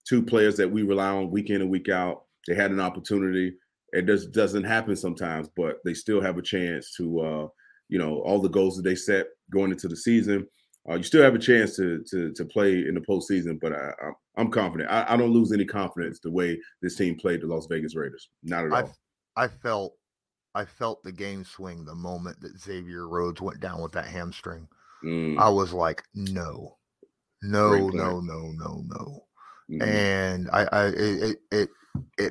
two 0.06 0.22
players 0.22 0.56
that 0.58 0.70
we 0.70 0.82
rely 0.82 1.08
on 1.08 1.30
week 1.30 1.50
in 1.50 1.62
and 1.62 1.70
week 1.70 1.88
out. 1.88 2.24
They 2.46 2.54
had 2.54 2.70
an 2.70 2.80
opportunity. 2.80 3.54
It 3.92 4.06
just 4.06 4.32
doesn't 4.32 4.64
happen 4.64 4.96
sometimes, 4.96 5.48
but 5.56 5.76
they 5.84 5.94
still 5.94 6.20
have 6.20 6.38
a 6.38 6.42
chance 6.42 6.94
to, 6.96 7.20
uh, 7.20 7.48
you 7.88 7.98
know, 7.98 8.20
all 8.22 8.40
the 8.40 8.48
goals 8.48 8.76
that 8.76 8.82
they 8.82 8.96
set 8.96 9.26
going 9.50 9.70
into 9.70 9.88
the 9.88 9.96
season. 9.96 10.46
Uh, 10.88 10.96
you 10.96 11.02
still 11.02 11.22
have 11.22 11.34
a 11.34 11.38
chance 11.38 11.76
to 11.76 12.04
to 12.10 12.32
to 12.32 12.44
play 12.44 12.86
in 12.86 12.94
the 12.94 13.00
postseason, 13.00 13.58
but 13.58 13.72
I, 13.72 13.90
I 14.36 14.40
am 14.40 14.50
confident. 14.50 14.90
I, 14.90 15.14
I, 15.14 15.16
don't 15.16 15.32
lose 15.32 15.50
any 15.50 15.64
confidence 15.64 16.20
the 16.20 16.30
way 16.30 16.60
this 16.82 16.96
team 16.96 17.16
played 17.16 17.40
the 17.40 17.46
Las 17.46 17.66
Vegas 17.70 17.96
Raiders. 17.96 18.28
Not 18.42 18.66
at 18.66 18.72
I, 18.72 18.80
all. 18.82 18.96
I 19.36 19.48
felt 19.48 19.94
I 20.54 20.64
felt 20.64 21.02
the 21.02 21.12
game 21.12 21.44
swing 21.44 21.84
the 21.84 21.94
moment 21.94 22.40
that 22.40 22.60
Xavier 22.60 23.08
Rhodes 23.08 23.40
went 23.40 23.60
down 23.60 23.80
with 23.80 23.92
that 23.92 24.06
hamstring. 24.06 24.68
Mm. 25.02 25.38
I 25.38 25.48
was 25.48 25.72
like, 25.72 26.02
no, 26.14 26.76
no, 27.42 27.88
no, 27.88 28.20
no, 28.20 28.52
no, 28.52 28.84
no. 28.86 29.24
Mm. 29.70 29.82
And 29.82 30.50
I, 30.52 30.68
I 30.70 30.86
it, 30.88 30.96
it 30.96 31.36
it 31.50 31.68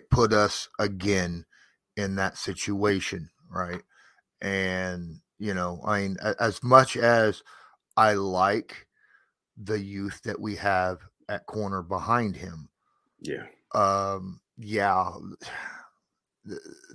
put 0.09 0.33
us 0.33 0.69
again 0.79 1.45
in 1.97 2.15
that 2.15 2.37
situation, 2.37 3.29
right? 3.49 3.81
And 4.41 5.19
you 5.39 5.53
know, 5.53 5.81
I 5.85 6.01
mean, 6.01 6.17
as 6.39 6.63
much 6.63 6.95
as 6.97 7.43
I 7.97 8.13
like 8.13 8.87
the 9.57 9.79
youth 9.79 10.21
that 10.23 10.39
we 10.39 10.55
have 10.55 10.99
at 11.29 11.45
corner 11.45 11.81
behind 11.81 12.35
him. 12.35 12.69
Yeah. 13.19 13.45
Um, 13.73 14.39
yeah. 14.57 15.11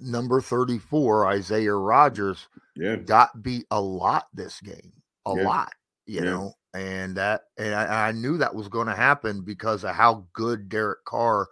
Number 0.01 0.41
34, 0.41 1.27
Isaiah 1.27 1.75
Rodgers, 1.75 2.49
yeah. 2.77 2.97
got 2.97 3.43
beat 3.43 3.67
a 3.71 3.81
lot 3.81 4.27
this 4.35 4.61
game. 4.61 4.93
A 5.27 5.35
yeah. 5.37 5.43
lot, 5.43 5.73
you 6.07 6.17
yeah. 6.17 6.25
know. 6.25 6.55
And 6.75 7.17
that 7.17 7.43
and 7.57 7.75
I, 7.75 8.09
I 8.09 8.13
knew 8.13 8.37
that 8.39 8.55
was 8.55 8.69
going 8.69 8.89
to 8.89 8.95
happen 8.95 9.43
because 9.43 9.85
of 9.85 9.95
how 9.95 10.27
good 10.35 10.69
Derek 10.69 11.05
Carr 11.07 11.49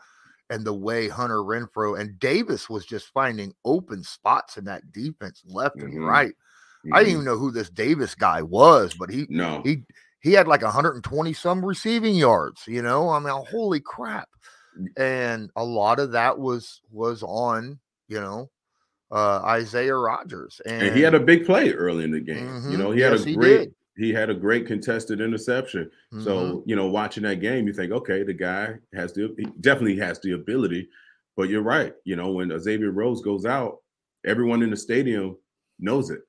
and 0.50 0.64
the 0.64 0.74
way 0.74 1.08
Hunter 1.08 1.38
Renfrow 1.38 1.98
and 1.98 2.18
Davis 2.18 2.70
was 2.70 2.86
just 2.86 3.12
finding 3.12 3.52
open 3.64 4.02
spots 4.02 4.56
in 4.56 4.64
that 4.66 4.92
defense 4.92 5.42
left 5.46 5.76
mm-hmm. 5.76 5.86
and 5.86 6.06
right. 6.06 6.30
Mm-hmm. 6.30 6.94
I 6.94 6.98
didn't 7.00 7.12
even 7.14 7.24
know 7.24 7.38
who 7.38 7.50
this 7.50 7.70
Davis 7.70 8.14
guy 8.14 8.42
was, 8.42 8.94
but 8.94 9.10
he 9.10 9.26
no 9.28 9.62
he 9.64 9.82
he 10.20 10.32
had 10.32 10.48
like 10.48 10.62
120 10.62 11.32
some 11.32 11.64
receiving 11.64 12.14
yards. 12.14 12.62
You 12.66 12.82
know, 12.82 13.08
I 13.08 13.18
mean, 13.18 13.34
holy 13.48 13.80
crap! 13.80 14.28
Mm. 14.78 14.86
And 14.96 15.50
a 15.56 15.64
lot 15.64 15.98
of 15.98 16.12
that 16.12 16.38
was 16.38 16.80
was 16.90 17.22
on 17.22 17.78
you 18.08 18.20
know 18.20 18.50
uh 19.10 19.40
Isaiah 19.44 19.96
Rodgers. 19.96 20.60
and, 20.66 20.82
and 20.82 20.96
he 20.96 21.02
had 21.02 21.14
a 21.14 21.20
big 21.20 21.44
play 21.44 21.72
early 21.72 22.04
in 22.04 22.12
the 22.12 22.20
game. 22.20 22.46
Mm-hmm, 22.46 22.70
you 22.70 22.78
know, 22.78 22.92
he 22.92 23.00
yes, 23.00 23.24
had 23.24 23.28
a 23.28 23.36
great. 23.36 23.70
He, 23.96 24.12
had 24.12 24.30
a 24.30 24.34
great 24.34 24.66
contested 24.66 25.20
interception. 25.20 25.90
Mm-hmm. 26.12 26.24
So, 26.24 26.62
you 26.66 26.76
know, 26.76 26.86
watching 26.86 27.22
that 27.24 27.40
game, 27.40 27.66
you 27.66 27.72
think, 27.72 27.92
okay, 27.92 28.22
the 28.22 28.34
guy 28.34 28.74
has 28.94 29.12
the 29.12 29.34
he 29.38 29.46
definitely 29.60 29.98
has 29.98 30.20
the 30.20 30.32
ability. 30.32 30.88
But 31.36 31.48
you're 31.48 31.62
right. 31.62 31.94
You 32.04 32.16
know, 32.16 32.30
when 32.30 32.58
Xavier 32.58 32.90
Rhodes 32.90 33.20
goes 33.20 33.44
out, 33.44 33.78
everyone 34.26 34.62
in 34.62 34.70
the 34.70 34.76
stadium 34.76 35.36
knows 35.78 36.10
it 36.10 36.20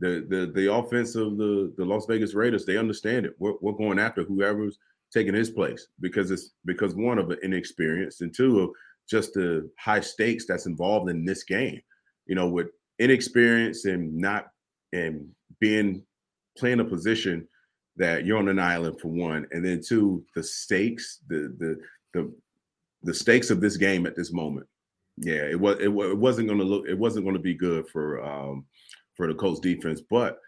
the 0.00 0.26
the 0.28 0.50
the 0.54 0.72
offense 0.72 1.14
of 1.14 1.36
the 1.36 1.72
the 1.76 1.84
Las 1.84 2.06
Vegas 2.06 2.34
Raiders, 2.34 2.64
they 2.64 2.78
understand 2.78 3.26
it. 3.26 3.34
We're, 3.38 3.54
we're 3.60 3.72
going 3.72 3.98
after 3.98 4.24
whoever's 4.24 4.78
taking 5.12 5.34
his 5.34 5.50
place 5.50 5.86
because 6.00 6.30
it's 6.30 6.52
because 6.64 6.94
one 6.94 7.18
of 7.18 7.30
inexperience 7.42 8.22
and 8.22 8.34
two 8.34 8.60
of 8.60 8.70
just 9.08 9.34
the 9.34 9.70
high 9.78 10.00
stakes 10.00 10.46
that's 10.46 10.66
involved 10.66 11.10
in 11.10 11.24
this 11.24 11.44
game. 11.44 11.80
You 12.26 12.34
know, 12.34 12.48
with 12.48 12.68
inexperience 12.98 13.84
and 13.84 14.16
not 14.16 14.48
and 14.92 15.28
being 15.60 16.02
playing 16.56 16.80
a 16.80 16.84
position 16.84 17.46
that 17.96 18.24
you're 18.24 18.38
on 18.38 18.48
an 18.48 18.58
island 18.58 19.00
for 19.00 19.08
one, 19.08 19.46
and 19.50 19.64
then 19.64 19.80
two, 19.86 20.24
the 20.34 20.42
stakes, 20.42 21.20
the 21.28 21.54
the 21.58 21.78
the 22.14 22.32
the 23.02 23.14
stakes 23.14 23.50
of 23.50 23.60
this 23.60 23.76
game 23.76 24.06
at 24.06 24.16
this 24.16 24.32
moment. 24.32 24.66
Yeah, 25.16 25.44
it 25.44 25.58
was 25.58 25.76
it, 25.80 25.88
it 25.88 26.18
wasn't 26.18 26.48
going 26.48 26.60
to 26.60 26.64
look 26.64 26.88
it 26.88 26.98
wasn't 26.98 27.24
going 27.24 27.36
to 27.36 27.42
be 27.42 27.54
good 27.54 27.88
for 27.88 28.24
um 28.24 28.64
for 29.14 29.26
the 29.26 29.34
Colts 29.34 29.60
defense. 29.60 30.00
But 30.00 30.38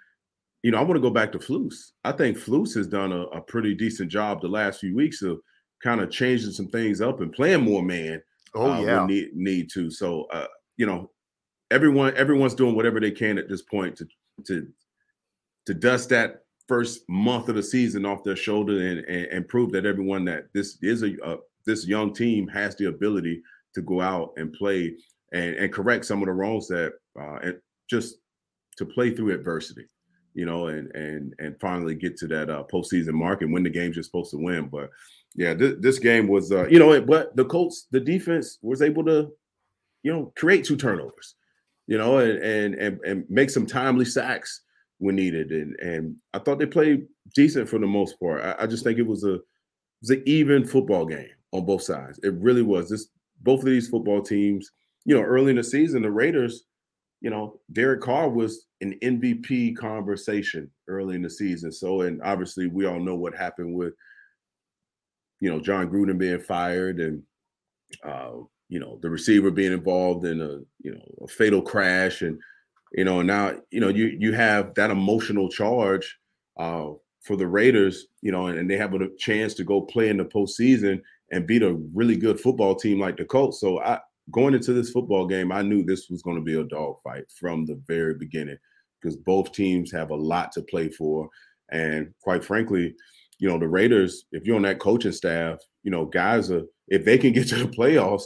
you 0.62 0.71
know, 0.71 0.78
I 0.78 0.82
want 0.82 0.94
to 0.94 1.00
go 1.00 1.11
back 1.11 1.32
to 1.32 1.38
Flus. 1.38 1.90
I 2.04 2.12
think 2.12 2.38
Flus 2.38 2.75
has 2.75 2.87
done 2.87 3.12
a, 3.12 3.23
a, 3.23 3.40
pretty 3.40 3.75
decent 3.75 4.11
job 4.11 4.40
the 4.40 4.49
last 4.49 4.78
few 4.78 4.94
weeks 4.94 5.21
of 5.21 5.40
kind 5.82 6.00
of 6.00 6.11
changing 6.11 6.52
some 6.52 6.68
things 6.68 7.00
up 7.00 7.21
and 7.21 7.32
playing 7.32 7.64
more 7.64 7.82
man. 7.82 8.23
Oh 8.54 8.71
uh, 8.71 8.80
yeah, 8.80 9.06
need 9.06 9.35
need 9.35 9.71
to. 9.75 9.90
So 9.90 10.25
uh, 10.32 10.47
you 10.76 10.87
know, 10.87 11.11
everyone 11.71 12.16
everyone's 12.16 12.54
doing 12.54 12.76
whatever 12.76 13.00
they 13.00 13.11
can 13.11 13.38
at 13.38 13.49
this 13.49 13.62
point 13.62 13.97
to 13.97 14.06
to 14.47 14.68
to 15.66 15.75
dust 15.75 16.09
that 16.11 16.42
first 16.69 17.02
month 17.09 17.49
of 17.49 17.54
the 17.54 17.62
season 17.62 18.07
off 18.07 18.25
their 18.25 18.37
shoulder 18.37 18.81
and 18.81 19.00
and, 19.00 19.26
and 19.26 19.49
prove 19.49 19.73
that 19.73 19.87
everyone 19.87 20.25
that 20.25 20.45
this 20.54 20.78
is 20.83 21.02
a 21.02 21.38
this 21.66 21.87
young 21.87 22.12
team 22.12 22.49
has 22.49 22.76
the 22.76 22.87
ability 22.87 23.42
to 23.75 23.83
go 23.83 24.00
out 24.00 24.33
and 24.37 24.52
play 24.52 24.95
and, 25.33 25.54
and 25.57 25.73
correct 25.73 26.04
some 26.04 26.21
of 26.23 26.26
the 26.26 26.33
wrongs 26.33 26.69
that 26.69 26.92
uh, 27.19 27.37
and 27.42 27.59
just 27.88 28.16
to 28.76 28.87
play 28.87 29.11
through 29.11 29.35
adversity, 29.35 29.87
you 30.35 30.47
know, 30.47 30.69
and 30.69 30.95
and 30.95 31.35
and 31.38 31.61
finally 31.61 31.95
get 31.95 32.16
to 32.19 32.26
that 32.28 32.50
uh, 32.50 32.64
postseason 32.73 33.12
mark 33.12 33.42
and 33.42 33.52
win 33.52 33.62
the 33.62 33.71
games 33.71 33.97
you're 33.97 34.02
supposed 34.02 34.31
to 34.31 34.38
win. 34.38 34.69
But 34.69 34.90
yeah, 35.35 35.54
th- 35.54 35.78
this 35.81 35.99
game 35.99 36.28
was, 36.28 36.52
uh, 36.52 36.66
you 36.69 36.78
know, 36.78 37.00
but 37.00 37.35
the 37.37 37.45
Colts, 37.45 37.87
the 37.90 38.00
defense 38.00 38.59
was 38.62 38.83
able 38.83 39.04
to, 39.04 39.31
you 40.02 40.12
know, 40.12 40.33
create 40.37 40.64
two 40.64 40.76
turnovers, 40.76 41.35
you 41.87 41.99
know, 41.99 42.19
and 42.19 42.38
and 42.42 42.75
and, 42.75 43.00
and 43.04 43.25
make 43.28 43.50
some 43.50 43.66
timely 43.66 44.04
sacks 44.04 44.62
when 45.02 45.16
needed, 45.16 45.50
and 45.50 45.78
and 45.80 46.16
I 46.32 46.38
thought 46.38 46.61
they 46.61 46.66
played 46.66 47.06
decent 47.35 47.68
for 47.68 47.80
the 47.80 47.87
most 47.87 48.18
part. 48.21 48.40
I, 48.40 48.54
I 48.61 48.66
just 48.68 48.85
think 48.85 48.99
it 48.99 49.06
was 49.06 49.25
a 49.25 49.35
it 49.35 49.42
was 50.00 50.11
an 50.11 50.23
even 50.26 50.64
football 50.64 51.04
game 51.04 51.28
on 51.50 51.66
both 51.66 51.82
sides. 51.82 52.21
It 52.23 52.35
really 52.35 52.62
was. 52.62 52.88
This 52.88 53.09
both 53.42 53.61
of 53.61 53.66
these 53.66 53.88
football 53.88 54.23
teams, 54.23 54.71
you 55.04 55.16
know, 55.16 55.23
early 55.23 55.50
in 55.50 55.56
the 55.56 55.64
season, 55.64 56.02
the 56.02 56.11
Raiders, 56.11 56.66
you 57.21 57.30
know, 57.30 57.59
Derek 57.73 58.00
Carr 58.00 58.28
was 58.28 58.66
an 58.80 58.97
MVP 59.02 59.76
conversation 59.76 60.71
early 60.87 61.16
in 61.16 61.23
the 61.23 61.30
season. 61.30 61.73
So, 61.73 62.02
and 62.02 62.23
obviously, 62.23 62.68
we 62.68 62.87
all 62.87 63.00
know 63.00 63.16
what 63.16 63.35
happened 63.35 63.75
with, 63.75 63.94
you 65.40 65.50
know, 65.50 65.59
John 65.59 65.90
Gruden 65.90 66.16
being 66.16 66.38
fired 66.38 67.00
and, 67.00 67.25
uh, 68.04 68.35
you 68.68 68.78
know, 68.78 69.00
the 69.02 69.11
receiver 69.11 69.50
being 69.50 69.73
involved 69.73 70.25
in 70.26 70.40
a, 70.40 70.61
you 70.78 70.94
know, 70.94 71.25
a 71.25 71.26
fatal 71.26 71.61
crash, 71.61 72.23
and 72.23 72.38
you 72.94 73.04
know, 73.04 73.22
now 73.22 73.54
you 73.70 73.80
know 73.80 73.88
you 73.88 74.16
you 74.18 74.32
have 74.32 74.75
that 74.75 74.90
emotional 74.90 75.49
charge 75.49 76.18
uh, 76.58 76.90
for 77.22 77.37
the 77.37 77.46
Raiders, 77.46 78.06
you 78.20 78.32
know, 78.32 78.46
and, 78.46 78.58
and 78.58 78.70
they 78.70 78.76
have 78.76 78.94
a 78.94 79.08
chance 79.16 79.54
to 79.54 79.64
go 79.64 79.80
play 79.80 80.08
in 80.08 80.16
the 80.16 80.25
postseason 80.25 81.00
and 81.30 81.46
beat 81.46 81.62
a 81.62 81.75
really 81.94 82.16
good 82.16 82.38
football 82.38 82.75
team 82.75 83.00
like 83.00 83.16
the 83.16 83.25
Colts. 83.25 83.61
So 83.61 83.80
I 83.80 84.00
going 84.30 84.54
into 84.54 84.72
this 84.72 84.90
football 84.90 85.26
game, 85.26 85.50
I 85.52 85.62
knew 85.62 85.82
this 85.82 86.08
was 86.11 86.22
going 86.22 86.37
to 86.37 86.42
be 86.42 86.58
a 86.58 86.64
dogfight 86.64 87.25
from 87.30 87.66
the 87.66 87.80
very 87.87 88.14
beginning 88.14 88.58
because 89.00 89.16
both 89.16 89.52
teams 89.52 89.90
have 89.92 90.11
a 90.11 90.16
lot 90.16 90.52
to 90.52 90.62
play 90.62 90.88
for. 90.88 91.28
And 91.70 92.12
quite 92.22 92.44
frankly, 92.44 92.94
you 93.38 93.49
know, 93.49 93.58
the 93.58 93.68
Raiders, 93.68 94.26
if 94.30 94.46
you're 94.46 94.56
on 94.56 94.62
that 94.62 94.78
coaching 94.78 95.12
staff, 95.12 95.58
you 95.82 95.90
know, 95.90 96.04
guys 96.04 96.50
are 96.50 96.62
if 96.88 97.04
they 97.04 97.18
can 97.18 97.32
get 97.32 97.49
to 97.49 97.56
the 97.56 97.64
playoffs, 97.64 98.25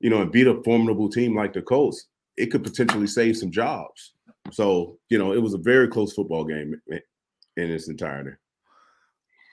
you 0.00 0.10
know, 0.10 0.22
and 0.22 0.32
beat 0.32 0.46
a 0.46 0.62
formidable 0.64 1.08
team 1.08 1.36
like 1.36 1.52
the 1.52 1.62
Colts, 1.62 2.06
it 2.38 2.50
could 2.50 2.64
potentially 2.64 3.06
save 3.06 3.36
some 3.36 3.50
jobs. 3.50 4.12
So, 4.50 4.98
you 5.08 5.18
know, 5.18 5.32
it 5.32 5.42
was 5.42 5.54
a 5.54 5.58
very 5.58 5.88
close 5.88 6.12
football 6.12 6.44
game 6.44 6.80
in 6.88 7.70
its 7.70 7.88
entirety. 7.88 8.30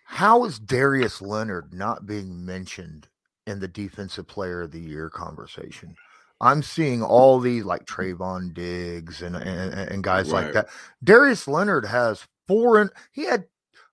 How 0.06 0.46
is 0.46 0.60
Darius 0.60 1.22
Leonard 1.22 1.74
not 1.74 2.06
being 2.06 2.46
mentioned 2.46 3.08
in 3.48 3.60
the 3.60 3.68
defensive 3.68 4.28
player 4.28 4.62
of 4.62 4.72
the 4.72 4.80
year 4.80 5.10
conversation? 5.10 5.96
I'm 6.40 6.62
seeing 6.62 7.02
all 7.02 7.40
these 7.40 7.64
like 7.64 7.86
Trevon 7.86 8.54
Diggs 8.54 9.22
and 9.22 9.36
and, 9.36 9.74
and 9.74 10.04
guys 10.04 10.32
right. 10.32 10.46
like 10.46 10.54
that. 10.54 10.68
Darius 11.04 11.48
Leonard 11.48 11.86
has 11.86 12.28
four 12.48 12.82
in, 12.82 12.90
he 13.12 13.26
had 13.26 13.46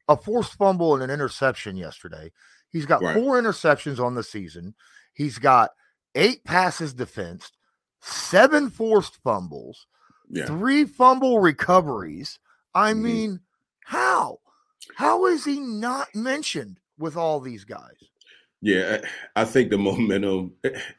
a 0.08 0.16
forced 0.16 0.54
fumble 0.54 0.94
and 0.94 1.02
an 1.02 1.10
interception 1.10 1.76
yesterday. 1.76 2.30
He's 2.68 2.86
got 2.86 3.02
right. 3.02 3.14
four 3.14 3.40
interceptions 3.40 3.98
on 3.98 4.14
the 4.14 4.22
season. 4.22 4.74
He's 5.14 5.38
got 5.38 5.70
eight 6.14 6.44
passes 6.44 6.94
defensed, 6.94 7.56
seven 8.02 8.68
forced 8.68 9.16
fumbles, 9.22 9.86
yeah. 10.28 10.46
three 10.46 10.84
fumble 10.84 11.40
recoveries. 11.40 12.38
I 12.74 12.92
mm-hmm. 12.92 13.02
mean, 13.02 13.40
how? 13.84 14.40
How 14.96 15.26
is 15.26 15.44
he 15.44 15.60
not 15.60 16.14
mentioned 16.14 16.78
with 16.98 17.16
all 17.16 17.40
these 17.40 17.64
guys? 17.64 17.96
Yeah, 18.60 18.98
I 19.34 19.44
think 19.44 19.70
the 19.70 19.78
momentum 19.78 20.52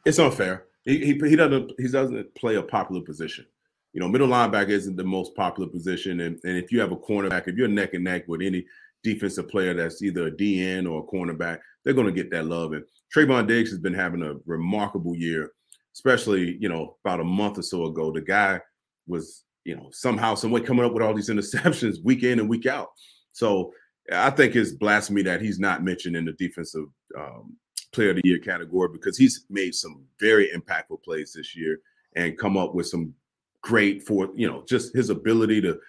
it's 0.06 0.20
unfair. 0.20 0.66
He, 0.84 0.98
he, 0.98 1.30
he 1.30 1.36
doesn't 1.36 1.72
he 1.78 1.88
doesn't 1.88 2.34
play 2.36 2.56
a 2.56 2.64
popular 2.64 3.02
position. 3.02 3.46
You 3.94 4.00
know, 4.00 4.08
middle 4.08 4.28
linebacker 4.28 4.70
isn't 4.70 4.96
the 4.96 5.04
most 5.04 5.36
popular 5.36 5.70
position, 5.70 6.22
and, 6.22 6.40
and 6.44 6.58
if 6.58 6.72
you 6.72 6.80
have 6.80 6.92
a 6.92 6.98
cornerback, 6.98 7.48
if 7.48 7.56
you're 7.56 7.68
neck 7.68 7.94
and 7.94 8.04
neck 8.04 8.28
with 8.28 8.42
any 8.42 8.66
defensive 9.04 9.50
player 9.50 9.74
that's 9.74 10.02
either 10.02 10.28
a 10.28 10.32
DN 10.32 10.90
or 10.90 11.02
a 11.02 11.04
cornerback, 11.04 11.60
they're 11.84 11.94
going 11.94 12.08
to 12.08 12.14
get 12.14 12.32
that 12.32 12.48
love. 12.48 12.74
And 12.74 12.84
Trevon 13.16 13.48
Diggs 13.48 13.70
has 13.70 13.80
been 13.80 13.94
having 13.94 14.24
a 14.24 14.36
remarkable 14.46 15.16
year, 15.16 15.52
especially 15.94 16.58
you 16.60 16.70
know 16.70 16.98
about 17.04 17.20
a 17.20 17.24
month 17.26 17.58
or 17.58 17.64
so 17.64 17.86
ago. 17.86 18.12
The 18.12 18.22
guy 18.22 18.60
was 19.08 19.44
you 19.64 19.76
know 19.76 19.90
somehow 19.92 20.36
some 20.36 20.52
way 20.52 20.62
coming 20.62 20.86
up 20.86 20.94
with 20.94 21.04
all 21.04 21.14
these 21.14 21.30
interceptions 21.32 22.04
week 22.04 22.24
in 22.24 22.40
and 22.40 22.50
week 22.50 22.66
out. 22.66 22.90
So 23.32 23.74
I 24.12 24.30
think 24.30 24.56
it's 24.56 24.72
blasphemy 24.72 25.24
that 25.24 25.42
he's 25.42 25.60
not 25.60 25.84
mentioned 25.84 26.16
in 26.16 26.26
the 26.26 26.34
defensive 26.34 26.88
um, 27.18 27.56
player 27.94 28.10
of 28.10 28.18
the 28.18 28.22
year 28.26 28.40
category 28.40 28.90
because 28.92 29.18
he's 29.18 29.46
made 29.50 29.74
some 29.74 30.06
very 30.20 30.50
impactful 30.50 31.04
plays 31.04 31.34
this 31.34 31.56
year 31.56 31.80
and 32.16 32.38
come 32.38 32.58
up 32.58 32.76
with 32.76 32.88
some 32.88 33.14
great 33.62 34.04
for 34.04 34.30
you 34.36 34.48
know 34.48 34.64
just 34.68 34.94
his 34.94 35.10
ability 35.10 35.62
to 35.62 35.80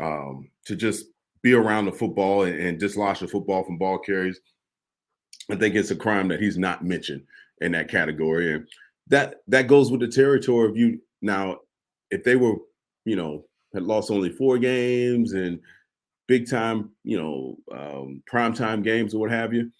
um 0.00 0.48
to 0.66 0.74
just 0.74 1.06
be 1.42 1.52
around 1.52 1.84
the 1.84 1.92
football 1.92 2.44
and, 2.44 2.58
and 2.58 2.80
dislodge 2.80 3.20
the 3.20 3.28
football 3.28 3.62
from 3.62 3.76
ball 3.76 3.98
carries. 3.98 4.40
I 5.50 5.56
think 5.56 5.74
it's 5.74 5.90
a 5.90 5.96
crime 5.96 6.26
that 6.28 6.40
he's 6.40 6.56
not 6.56 6.84
mentioned 6.84 7.22
in 7.60 7.72
that 7.72 7.90
category, 7.90 8.54
and 8.54 8.66
that 9.08 9.36
that 9.48 9.66
goes 9.66 9.90
with 9.90 10.00
the 10.00 10.08
territory 10.08 10.68
of 10.68 10.76
you. 10.76 11.00
Now, 11.22 11.58
if 12.10 12.24
they 12.24 12.36
were, 12.36 12.56
you 13.04 13.16
know, 13.16 13.44
had 13.72 13.82
lost 13.82 14.10
only 14.10 14.30
four 14.30 14.58
games 14.58 15.32
and 15.32 15.60
big 16.26 16.48
time, 16.48 16.90
you 17.02 17.18
know, 17.18 17.56
um, 17.76 18.22
prime 18.26 18.54
time 18.54 18.82
games 18.82 19.14
or 19.14 19.20
what 19.20 19.30
have 19.30 19.52
you, 19.52 19.70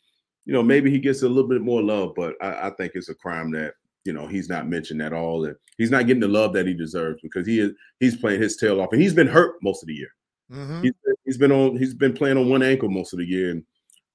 you 0.44 0.52
know, 0.52 0.62
maybe 0.62 0.90
he 0.90 0.98
gets 0.98 1.22
a 1.22 1.28
little 1.28 1.48
bit 1.48 1.62
more 1.62 1.82
love. 1.82 2.12
But 2.14 2.34
I, 2.40 2.68
I 2.68 2.70
think 2.70 2.92
it's 2.94 3.08
a 3.08 3.14
crime 3.14 3.50
that 3.52 3.74
you 4.04 4.12
know 4.12 4.26
he's 4.26 4.48
not 4.48 4.68
mentioned 4.68 5.02
at 5.02 5.12
all, 5.12 5.46
and 5.46 5.56
he's 5.78 5.90
not 5.90 6.06
getting 6.06 6.20
the 6.20 6.28
love 6.28 6.52
that 6.54 6.66
he 6.66 6.74
deserves 6.74 7.20
because 7.22 7.46
he 7.46 7.60
is 7.60 7.72
he's 8.00 8.16
playing 8.16 8.42
his 8.42 8.56
tail 8.56 8.80
off, 8.80 8.92
and 8.92 9.00
he's 9.00 9.14
been 9.14 9.26
hurt 9.26 9.54
most 9.62 9.82
of 9.82 9.88
the 9.88 9.94
year. 9.94 10.10
Mm-hmm. 10.52 10.82
He's, 10.82 10.92
he's 11.24 11.38
been 11.38 11.52
on 11.52 11.76
he's 11.76 11.94
been 11.94 12.12
playing 12.12 12.36
on 12.36 12.48
one 12.48 12.62
ankle 12.62 12.90
most 12.90 13.12
of 13.12 13.18
the 13.18 13.26
year, 13.26 13.50
and 13.50 13.64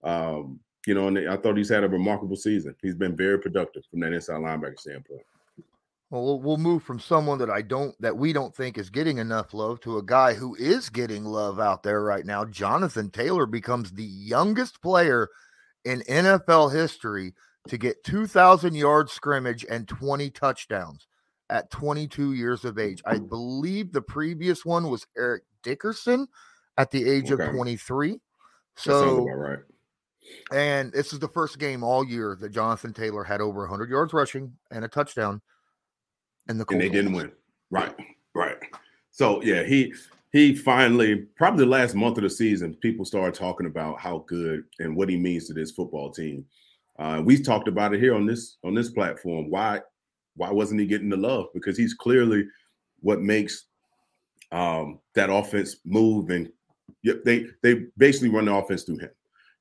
um, 0.03 0.59
you 0.89 0.95
know, 0.95 1.07
and 1.07 1.29
I 1.29 1.37
thought 1.37 1.55
he's 1.55 1.69
had 1.69 1.83
a 1.83 1.87
remarkable 1.87 2.35
season. 2.35 2.75
He's 2.81 2.95
been 2.95 3.15
very 3.15 3.37
productive 3.37 3.83
from 3.91 3.99
that 3.99 4.11
inside 4.11 4.41
linebacker 4.41 4.79
standpoint. 4.79 5.21
Well, 6.09 6.39
we'll 6.39 6.57
move 6.57 6.81
from 6.81 6.99
someone 6.99 7.37
that 7.37 7.51
I 7.51 7.61
don't 7.61 7.93
that 8.01 8.17
we 8.17 8.33
don't 8.33 8.55
think 8.55 8.79
is 8.79 8.89
getting 8.89 9.19
enough 9.19 9.53
love 9.53 9.81
to 9.81 9.99
a 9.99 10.03
guy 10.03 10.33
who 10.33 10.55
is 10.55 10.89
getting 10.89 11.25
love 11.25 11.59
out 11.59 11.83
there 11.83 12.01
right 12.01 12.25
now. 12.25 12.43
Jonathan 12.43 13.11
Taylor 13.11 13.45
becomes 13.45 13.91
the 13.91 14.03
youngest 14.03 14.81
player 14.81 15.29
in 15.85 16.01
NFL 16.09 16.73
history 16.73 17.35
to 17.67 17.77
get 17.77 18.03
2,000 18.03 18.73
yard 18.73 19.11
scrimmage 19.11 19.63
and 19.69 19.87
20 19.87 20.31
touchdowns 20.31 21.05
at 21.51 21.69
22 21.69 22.33
years 22.33 22.65
of 22.65 22.79
age. 22.79 23.03
I 23.05 23.19
believe 23.19 23.91
the 23.91 24.01
previous 24.01 24.65
one 24.65 24.89
was 24.89 25.05
Eric 25.15 25.43
Dickerson 25.61 26.27
at 26.79 26.89
the 26.89 27.07
age 27.07 27.31
okay. 27.31 27.43
of 27.43 27.51
23. 27.51 28.19
So, 28.75 29.27
right. 29.29 29.59
And 30.51 30.91
this 30.91 31.13
is 31.13 31.19
the 31.19 31.27
first 31.27 31.59
game 31.59 31.83
all 31.83 32.03
year 32.03 32.37
that 32.41 32.49
Jonathan 32.49 32.93
Taylor 32.93 33.23
had 33.23 33.41
over 33.41 33.61
100 33.61 33.89
yards 33.89 34.13
rushing 34.13 34.53
and 34.71 34.83
a 34.83 34.87
touchdown 34.87 35.41
and 36.47 36.59
the 36.59 36.65
and 36.69 36.81
they 36.81 36.89
didn't 36.89 37.13
win. 37.13 37.31
Right, 37.69 37.95
right. 38.33 38.57
So 39.11 39.41
yeah, 39.43 39.63
he 39.63 39.93
he 40.31 40.55
finally 40.55 41.27
probably 41.37 41.65
the 41.65 41.71
last 41.71 41.95
month 41.95 42.17
of 42.17 42.23
the 42.23 42.29
season, 42.29 42.75
people 42.75 43.05
started 43.05 43.33
talking 43.33 43.67
about 43.67 43.99
how 43.99 44.25
good 44.27 44.63
and 44.79 44.95
what 44.95 45.09
he 45.09 45.17
means 45.17 45.47
to 45.47 45.53
this 45.53 45.71
football 45.71 46.11
team. 46.11 46.45
Uh, 46.97 47.21
we 47.23 47.41
talked 47.41 47.67
about 47.67 47.93
it 47.93 48.01
here 48.01 48.15
on 48.15 48.25
this 48.25 48.57
on 48.63 48.73
this 48.73 48.89
platform. 48.89 49.49
Why 49.49 49.81
why 50.35 50.51
wasn't 50.51 50.81
he 50.81 50.87
getting 50.87 51.09
the 51.09 51.17
love? 51.17 51.47
Because 51.53 51.77
he's 51.77 51.93
clearly 51.93 52.45
what 53.01 53.21
makes 53.21 53.65
um, 54.51 54.99
that 55.15 55.29
offense 55.29 55.77
move, 55.85 56.29
and 56.29 56.49
they 57.03 57.45
they 57.61 57.85
basically 57.97 58.29
run 58.29 58.45
the 58.45 58.53
offense 58.53 58.83
through 58.83 58.99
him. 58.99 59.11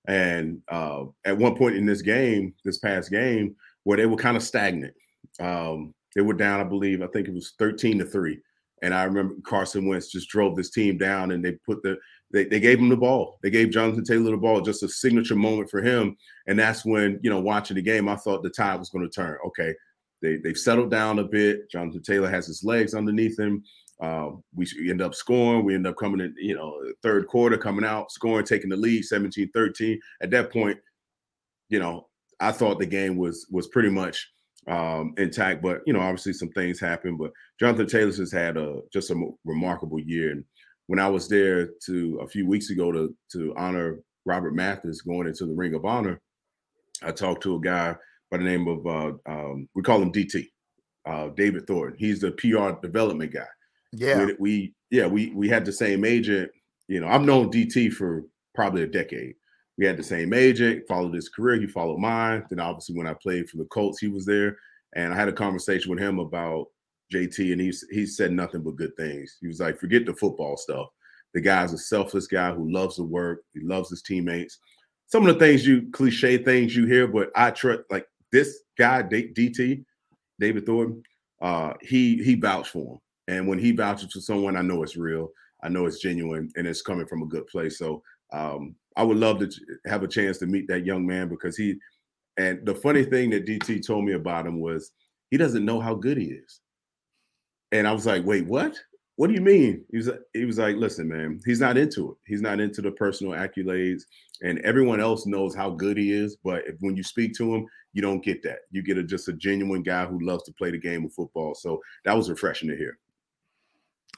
And 0.09 0.63
uh, 0.69 1.05
at 1.25 1.37
one 1.37 1.55
point 1.55 1.77
in 1.77 1.87
this 1.87 2.03
game, 2.03 2.55
this 2.65 2.79
past 2.79 3.11
game, 3.11 3.55
where 3.85 3.99
they 3.99 4.07
were 4.07 4.17
kind 4.17 4.37
of 4.37 4.43
stagnant, 4.43 4.95
um, 5.39 5.95
they 6.15 6.23
were 6.23 6.35
down, 6.35 6.61
I 6.61 6.65
believe, 6.65 7.03
I 7.03 7.07
think 7.09 7.29
it 7.29 7.35
was 7.35 7.55
13 7.59 7.99
to 7.99 8.05
3. 8.05 8.39
And 8.83 8.95
I 8.95 9.05
remember 9.05 9.35
Carson 9.45 9.87
Wentz 9.87 10.11
just 10.11 10.29
drove 10.29 10.57
this 10.57 10.71
team 10.71 10.99
down 10.99 11.33
and 11.33 11.45
they 11.45 11.53
put 11.67 11.83
the 11.83 11.99
they, 12.31 12.45
they 12.45 12.61
gave 12.61 12.79
him 12.79 12.91
the 12.91 12.97
ball. 12.97 13.39
They 13.43 13.51
gave 13.51 13.71
Jonathan 13.71 14.05
Taylor 14.05 14.33
the 14.33 14.37
ball, 14.37 14.61
just 14.61 14.83
a 14.83 14.89
signature 14.89 15.35
moment 15.35 15.71
for 15.71 15.81
him. 15.81 16.17
And 16.47 16.59
that's 16.59 16.85
when, 16.85 17.19
you 17.23 17.31
know, 17.31 17.41
watching 17.41 17.77
the 17.77 17.83
game, 17.83 18.09
I 18.09 18.17
thought 18.17 18.43
the 18.43 18.51
tide 18.51 18.79
was 18.79 18.91
going 18.91 19.09
to 19.09 19.11
turn. 19.11 19.39
Okay. 19.47 19.75
They 20.21 20.37
they've 20.37 20.59
settled 20.59 20.91
down 20.91 21.21
a 21.21 21.25
bit. 21.25 21.71
Jonathan 21.71 22.03
Taylor 22.03 22.29
has 22.29 22.47
his 22.47 22.65
legs 22.65 22.95
underneath 22.95 23.39
him. 23.39 23.63
Uh, 24.01 24.31
we 24.55 24.67
end 24.89 25.03
up 25.03 25.15
scoring. 25.15 25.65
We 25.65 25.75
end 25.75 25.87
up 25.87 25.97
coming 25.97 26.21
in, 26.21 26.35
you 26.39 26.55
know, 26.55 26.81
third 27.03 27.27
quarter, 27.27 27.59
coming 27.59 27.85
out, 27.85 28.13
scoring, 28.13 28.47
taking 28.47 28.71
the 28.71 28.77
lead, 28.77 29.05
17 29.05 29.51
13. 29.53 29.99
At 30.23 30.31
that 30.31 30.53
point, 30.53 30.79
you 31.69 31.79
know, 31.79 32.07
I 32.41 32.53
thought 32.53 32.79
the 32.79 32.87
game 32.87 33.17
was 33.17 33.47
was 33.51 33.69
pretty 33.69 33.91
much 33.91 34.29
um, 34.69 35.15
intact. 35.19 35.63
But 35.63 35.81
you 35.87 35.93
know, 35.93 36.01
obviously 36.01 36.33
some 36.33 36.51
things 36.51 36.79
happened. 36.79 37.19
But 37.19 37.33
Jonathan 37.59 37.87
Taylor 37.87 38.13
has 38.13 38.33
had 38.33 38.57
a 38.57 38.81
just 38.93 39.11
a 39.11 39.31
remarkable 39.45 39.99
year. 39.99 40.31
And 40.31 40.45
when 40.87 41.01
I 41.01 41.09
was 41.09 41.29
there 41.29 41.71
to 41.87 42.21
a 42.23 42.29
few 42.29 42.47
weeks 42.47 42.71
ago 42.71 42.93
to 42.93 43.15
to 43.33 43.55
honor 43.57 43.99
Robert 44.25 44.55
Mathis 44.55 45.03
going 45.03 45.27
into 45.27 45.47
the 45.47 45.55
Ring 45.55 45.75
of 45.75 45.85
Honor, 45.85 46.21
I 47.03 47.11
talked 47.11 47.43
to 47.45 47.57
a 47.57 47.61
guy 47.61 47.97
by 48.31 48.39
the 48.39 48.45
name 48.45 48.69
of 48.69 48.87
uh, 48.87 49.13
um, 49.27 49.69
we 49.75 49.83
call 49.83 50.03
him 50.03 50.13
DT, 50.13 50.45
uh, 51.07 51.29
David 51.29 51.67
Thornton. 51.67 51.99
He's 51.99 52.21
the 52.21 52.33
PR 52.33 52.81
development 52.81 53.33
guy. 53.33 53.47
Yeah, 53.93 54.27
we, 54.27 54.35
we 54.39 54.75
yeah 54.91 55.07
we 55.07 55.31
we 55.31 55.49
had 55.49 55.65
the 55.65 55.73
same 55.73 56.05
agent. 56.05 56.51
You 56.89 57.01
know, 57.01 57.09
I've 57.09 57.23
known 57.23 57.51
DT 57.51 57.93
for 57.93 58.25
probably 58.55 58.83
a 58.83 58.87
decade. 58.87 59.35
We 59.77 59.87
had 59.87 59.97
the 59.97 60.03
same 60.03 60.33
agent, 60.33 60.85
followed 60.89 61.15
his 61.15 61.29
career. 61.29 61.61
He 61.61 61.67
followed 61.67 61.99
mine. 61.99 62.45
Then 62.51 62.61
obviously 62.61 62.97
when 62.97 63.07
I 63.07 63.15
played 63.15 63.49
for 63.49 63.59
the 63.59 63.67
Colts, 63.67 64.01
he 64.01 64.09
was 64.09 64.27
there, 64.27 64.57
and 64.97 65.13
I 65.13 65.17
had 65.17 65.29
a 65.29 65.33
conversation 65.33 65.91
with 65.91 66.01
him 66.01 66.19
about 66.19 66.67
JT, 67.13 67.53
and 67.53 67.61
he 67.61 67.73
he 67.91 68.07
said 68.07 68.33
nothing 68.33 68.63
but 68.63 68.77
good 68.77 68.97
things. 68.97 69.37
He 69.41 69.47
was 69.47 69.61
like, 69.61 69.79
forget 69.79 70.05
the 70.07 70.15
football 70.15 70.57
stuff. 70.57 70.89
The 71.35 71.41
guy's 71.41 71.73
a 71.73 71.79
selfless 71.79 72.27
guy 72.27 72.53
who 72.53 72.71
loves 72.71 72.97
the 72.97 73.05
work. 73.05 73.43
He 73.55 73.61
loves 73.61 73.91
his 73.91 74.03
teammates. 74.03 74.59
Some 75.07 75.27
of 75.27 75.33
the 75.33 75.39
things 75.39 75.67
you 75.67 75.91
cliche 75.93 76.39
things 76.39 76.75
you 76.77 76.87
hear, 76.87 77.07
but 77.07 77.31
I 77.37 77.51
trust 77.51 77.83
like 77.91 78.07
this 78.33 78.61
guy, 78.77 79.03
DT, 79.03 79.85
David 80.39 80.67
Thornton. 80.67 81.03
Uh, 81.41 81.75
he 81.81 82.23
he 82.23 82.35
vouched 82.35 82.71
for 82.73 82.95
him, 82.95 82.99
and 83.29 83.47
when 83.47 83.59
he 83.59 83.73
vouches 83.73 84.13
for 84.13 84.21
someone, 84.21 84.57
I 84.57 84.63
know 84.63 84.83
it's 84.83 84.97
real. 84.97 85.31
I 85.63 85.69
know 85.69 85.87
it's 85.87 86.01
genuine, 86.01 86.51
and 86.57 86.67
it's 86.67 86.83
coming 86.83 87.07
from 87.07 87.23
a 87.23 87.27
good 87.27 87.47
place. 87.47 87.79
So 87.79 88.03
um, 88.33 88.75
I 88.97 89.03
would 89.03 89.19
love 89.19 89.39
to 89.39 89.51
have 89.87 90.03
a 90.03 90.09
chance 90.09 90.39
to 90.39 90.47
meet 90.47 90.67
that 90.69 90.87
young 90.87 91.07
man 91.07 91.29
because 91.29 91.57
he. 91.57 91.77
And 92.39 92.65
the 92.65 92.75
funny 92.75 93.05
thing 93.05 93.31
that 93.31 93.47
DT 93.47 93.85
told 93.85 94.05
me 94.05 94.13
about 94.13 94.47
him 94.47 94.61
was 94.61 94.93
he 95.31 95.37
doesn't 95.37 95.65
know 95.65 95.81
how 95.81 95.95
good 95.95 96.17
he 96.17 96.27
is. 96.27 96.61
And 97.73 97.87
I 97.87 97.93
was 97.93 98.07
like, 98.07 98.25
wait, 98.25 98.47
what? 98.47 98.77
What 99.17 99.27
do 99.27 99.35
you 99.35 99.41
mean? 99.41 99.85
He 99.91 99.97
was 99.99 100.09
he 100.33 100.45
was 100.45 100.59
like, 100.59 100.77
listen, 100.77 101.09
man, 101.09 101.41
he's 101.45 101.61
not 101.61 101.77
into 101.77 102.13
it. 102.13 102.17
He's 102.25 102.41
not 102.41 102.61
into 102.61 102.81
the 102.81 102.93
personal 102.93 103.35
accolades, 103.35 104.03
and 104.43 104.59
everyone 104.61 105.01
else 105.01 105.27
knows 105.27 105.55
how 105.55 105.71
good 105.71 105.99
he 105.99 106.13
is. 106.13 106.37
But 106.43 106.67
if, 106.67 106.77
when 106.81 106.97
you 106.97 107.03
speak 107.03 107.35
to 107.35 107.55
him, 107.55 107.67
you 107.93 108.01
don't 108.01 108.25
get 108.25 108.43
that. 108.45 108.61
You 108.71 108.83
get 108.83 108.97
a, 108.97 109.03
just 109.03 109.29
a 109.29 109.33
genuine 109.35 109.83
guy 109.83 110.07
who 110.07 110.25
loves 110.25 110.45
to 110.45 110.53
play 110.53 110.71
the 110.71 110.79
game 110.79 111.05
of 111.05 111.13
football. 111.13 111.55
So 111.55 111.83
that 112.05 112.17
was 112.17 112.31
refreshing 112.31 112.71
to 112.71 112.77
hear. 112.77 112.97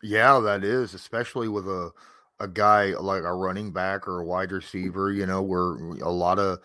Yeah, 0.02 0.40
that 0.40 0.64
is, 0.64 0.94
especially 0.94 1.48
with 1.48 1.68
a 1.68 1.90
a 2.38 2.48
guy 2.48 2.94
like 2.94 3.22
a 3.22 3.34
running 3.34 3.70
back 3.70 4.08
or 4.08 4.20
a 4.20 4.24
wide 4.24 4.50
mm. 4.50 4.54
receiver. 4.54 5.12
You 5.12 5.26
know, 5.26 5.42
where 5.42 5.74
a 6.00 6.10
lot 6.10 6.38
of 6.38 6.58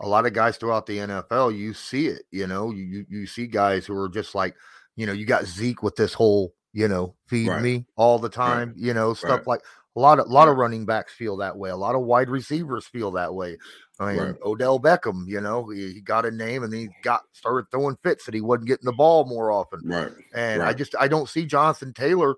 a 0.00 0.08
lot 0.08 0.26
of 0.26 0.32
guys 0.32 0.56
throughout 0.56 0.86
the 0.86 0.98
NFL, 0.98 1.56
you 1.56 1.74
see 1.74 2.08
it. 2.08 2.22
You 2.30 2.46
know, 2.46 2.70
you 2.70 3.06
you 3.08 3.26
see 3.26 3.46
guys 3.46 3.86
who 3.86 3.96
are 3.96 4.08
just 4.08 4.34
like, 4.34 4.54
you 4.96 5.06
know, 5.06 5.12
you 5.12 5.24
got 5.24 5.46
Zeke 5.46 5.82
with 5.82 5.96
this 5.96 6.14
whole 6.14 6.54
you 6.72 6.88
know, 6.88 7.14
feed 7.26 7.48
right. 7.48 7.62
me 7.62 7.84
all 7.96 8.18
the 8.18 8.28
time, 8.28 8.68
right. 8.68 8.76
you 8.76 8.94
know, 8.94 9.14
stuff 9.14 9.40
right. 9.40 9.46
like 9.46 9.60
a 9.94 10.00
lot 10.00 10.18
of 10.18 10.26
a 10.26 10.32
lot 10.32 10.48
of 10.48 10.56
running 10.56 10.86
backs 10.86 11.12
feel 11.12 11.36
that 11.36 11.56
way. 11.56 11.70
A 11.70 11.76
lot 11.76 11.94
of 11.94 12.02
wide 12.02 12.30
receivers 12.30 12.86
feel 12.86 13.10
that 13.12 13.34
way. 13.34 13.58
I 14.00 14.14
mean, 14.14 14.36
Odell 14.42 14.80
Beckham, 14.80 15.28
you 15.28 15.40
know, 15.40 15.68
he, 15.68 15.92
he, 15.92 16.00
got 16.00 16.26
a 16.26 16.30
name 16.30 16.64
and 16.64 16.72
he 16.72 16.88
got 17.04 17.22
started 17.32 17.70
throwing 17.70 17.96
fits 18.02 18.24
that 18.24 18.34
he 18.34 18.40
wasn't 18.40 18.66
getting 18.66 18.86
the 18.86 18.92
mm. 18.92 18.96
ball 18.96 19.26
more 19.26 19.52
often. 19.52 19.80
Right. 19.84 20.10
And 20.34 20.62
I 20.62 20.72
just 20.72 20.94
I 20.98 21.08
don't 21.08 21.28
see 21.28 21.44
Jonathan 21.44 21.92
Taylor 21.92 22.34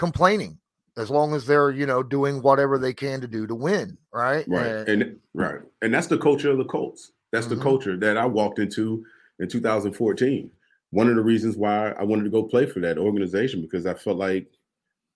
complaining 0.00 0.58
as 0.96 1.10
long 1.10 1.34
as 1.34 1.46
they're 1.46 1.70
you 1.70 1.86
know 1.86 2.02
doing 2.02 2.42
whatever 2.42 2.78
they 2.78 2.92
can 2.92 3.20
to 3.20 3.28
do 3.28 3.46
to 3.46 3.54
win. 3.54 3.96
Right. 4.12 4.44
Right. 4.48 4.66
And, 4.66 4.88
and 4.88 5.16
right. 5.34 5.60
And 5.82 5.94
that's 5.94 6.08
the 6.08 6.18
culture 6.18 6.50
of 6.50 6.58
the 6.58 6.64
Colts. 6.64 7.12
That's 7.30 7.46
mm-hmm. 7.46 7.56
the 7.56 7.62
culture 7.62 7.96
that 7.98 8.16
I 8.16 8.26
walked 8.26 8.58
into 8.58 9.04
in 9.38 9.48
2014 9.48 10.50
one 10.90 11.08
of 11.08 11.14
the 11.14 11.22
reasons 11.22 11.56
why 11.56 11.90
I 11.90 12.02
wanted 12.02 12.24
to 12.24 12.30
go 12.30 12.42
play 12.42 12.66
for 12.66 12.80
that 12.80 12.98
organization 12.98 13.62
because 13.62 13.86
I 13.86 13.94
felt 13.94 14.18
like 14.18 14.48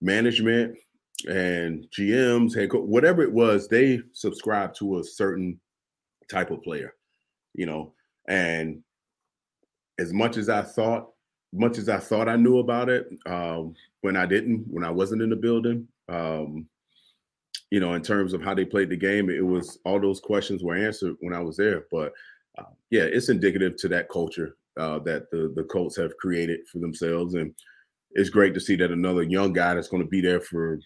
management 0.00 0.78
and 1.28 1.86
GMs, 1.96 2.54
head 2.54 2.72
whatever 2.72 3.22
it 3.22 3.32
was, 3.32 3.68
they 3.68 4.00
subscribed 4.12 4.76
to 4.76 4.98
a 4.98 5.04
certain 5.04 5.60
type 6.30 6.50
of 6.50 6.62
player, 6.62 6.94
you 7.54 7.66
know. 7.66 7.92
And 8.28 8.82
as 9.98 10.12
much 10.12 10.36
as 10.36 10.48
I 10.48 10.62
thought, 10.62 11.10
much 11.54 11.78
as 11.78 11.88
I 11.88 11.98
thought 11.98 12.28
I 12.28 12.36
knew 12.36 12.58
about 12.58 12.88
it, 12.88 13.08
um, 13.26 13.74
when 14.00 14.16
I 14.16 14.26
didn't, 14.26 14.66
when 14.68 14.84
I 14.84 14.90
wasn't 14.90 15.22
in 15.22 15.30
the 15.30 15.36
building, 15.36 15.86
um, 16.08 16.66
you 17.70 17.80
know, 17.80 17.94
in 17.94 18.02
terms 18.02 18.34
of 18.34 18.42
how 18.42 18.54
they 18.54 18.64
played 18.64 18.90
the 18.90 18.96
game, 18.96 19.30
it 19.30 19.44
was 19.44 19.78
all 19.84 20.00
those 20.00 20.20
questions 20.20 20.62
were 20.62 20.76
answered 20.76 21.16
when 21.20 21.32
I 21.32 21.40
was 21.40 21.56
there. 21.56 21.86
But 21.90 22.12
uh, 22.58 22.70
yeah, 22.90 23.02
it's 23.02 23.30
indicative 23.30 23.76
to 23.78 23.88
that 23.88 24.08
culture 24.08 24.56
uh, 24.78 24.98
that 25.00 25.30
the 25.30 25.52
the 25.56 25.64
Colts 25.64 25.96
have 25.96 26.16
created 26.18 26.60
for 26.70 26.78
themselves, 26.78 27.34
and 27.34 27.54
it's 28.12 28.30
great 28.30 28.54
to 28.54 28.60
see 28.60 28.76
that 28.76 28.90
another 28.92 29.22
young 29.22 29.52
guy 29.52 29.74
that's 29.74 29.88
going 29.88 30.02
to 30.02 30.08
be 30.08 30.20
there 30.20 30.40
for 30.40 30.78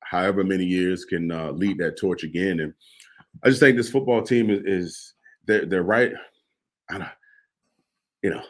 however 0.00 0.44
many 0.44 0.64
years 0.64 1.04
can 1.04 1.30
uh, 1.30 1.50
lead 1.50 1.78
that 1.78 1.98
torch 1.98 2.24
again. 2.24 2.60
And 2.60 2.72
I 3.42 3.48
just 3.48 3.60
think 3.60 3.76
this 3.76 3.90
football 3.90 4.22
team 4.22 4.50
is, 4.50 4.60
is 4.64 5.14
they're 5.46 5.66
they're 5.66 5.82
right. 5.82 6.12
I 6.90 6.98
don't, 6.98 7.08
you 8.22 8.30
know, 8.30 8.42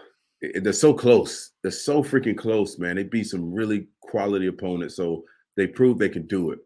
they're 0.55 0.73
so 0.73 0.95
close. 0.95 1.53
They're 1.63 1.71
so 1.71 2.03
freaking 2.03 2.37
close, 2.37 2.79
man. 2.79 2.97
They 2.97 3.05
beat 3.05 3.25
some 3.25 3.53
really 3.53 3.89
quality 4.01 4.47
opponents, 4.47 4.97
so 4.97 5.25
they 5.57 5.67
prove 5.67 5.99
they 5.99 6.09
can 6.09 6.27
do 6.27 6.51
it. 6.51 6.59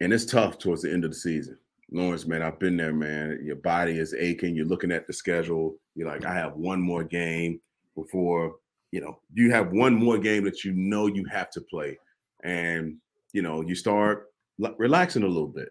And 0.00 0.12
it's 0.12 0.24
tough 0.24 0.58
towards 0.58 0.82
the 0.82 0.92
end 0.92 1.04
of 1.04 1.10
the 1.10 1.16
season. 1.16 1.58
Lawrence, 1.92 2.26
man, 2.26 2.42
I've 2.42 2.58
been 2.58 2.76
there, 2.76 2.92
man. 2.92 3.38
Your 3.44 3.56
body 3.56 3.98
is 3.98 4.14
aching. 4.14 4.56
You're 4.56 4.66
looking 4.66 4.90
at 4.90 5.06
the 5.06 5.12
schedule. 5.12 5.76
You're 5.94 6.08
like, 6.08 6.24
I 6.24 6.34
have 6.34 6.56
one 6.56 6.80
more 6.80 7.04
game 7.04 7.60
before, 7.94 8.56
you 8.90 9.00
know, 9.00 9.18
you 9.34 9.50
have 9.50 9.72
one 9.72 9.94
more 9.94 10.18
game 10.18 10.44
that 10.44 10.64
you 10.64 10.72
know 10.72 11.06
you 11.06 11.24
have 11.26 11.50
to 11.50 11.60
play. 11.60 11.98
And, 12.42 12.96
you 13.32 13.42
know, 13.42 13.60
you 13.60 13.74
start 13.74 14.32
relaxing 14.78 15.22
a 15.22 15.28
little 15.28 15.48
bit. 15.48 15.68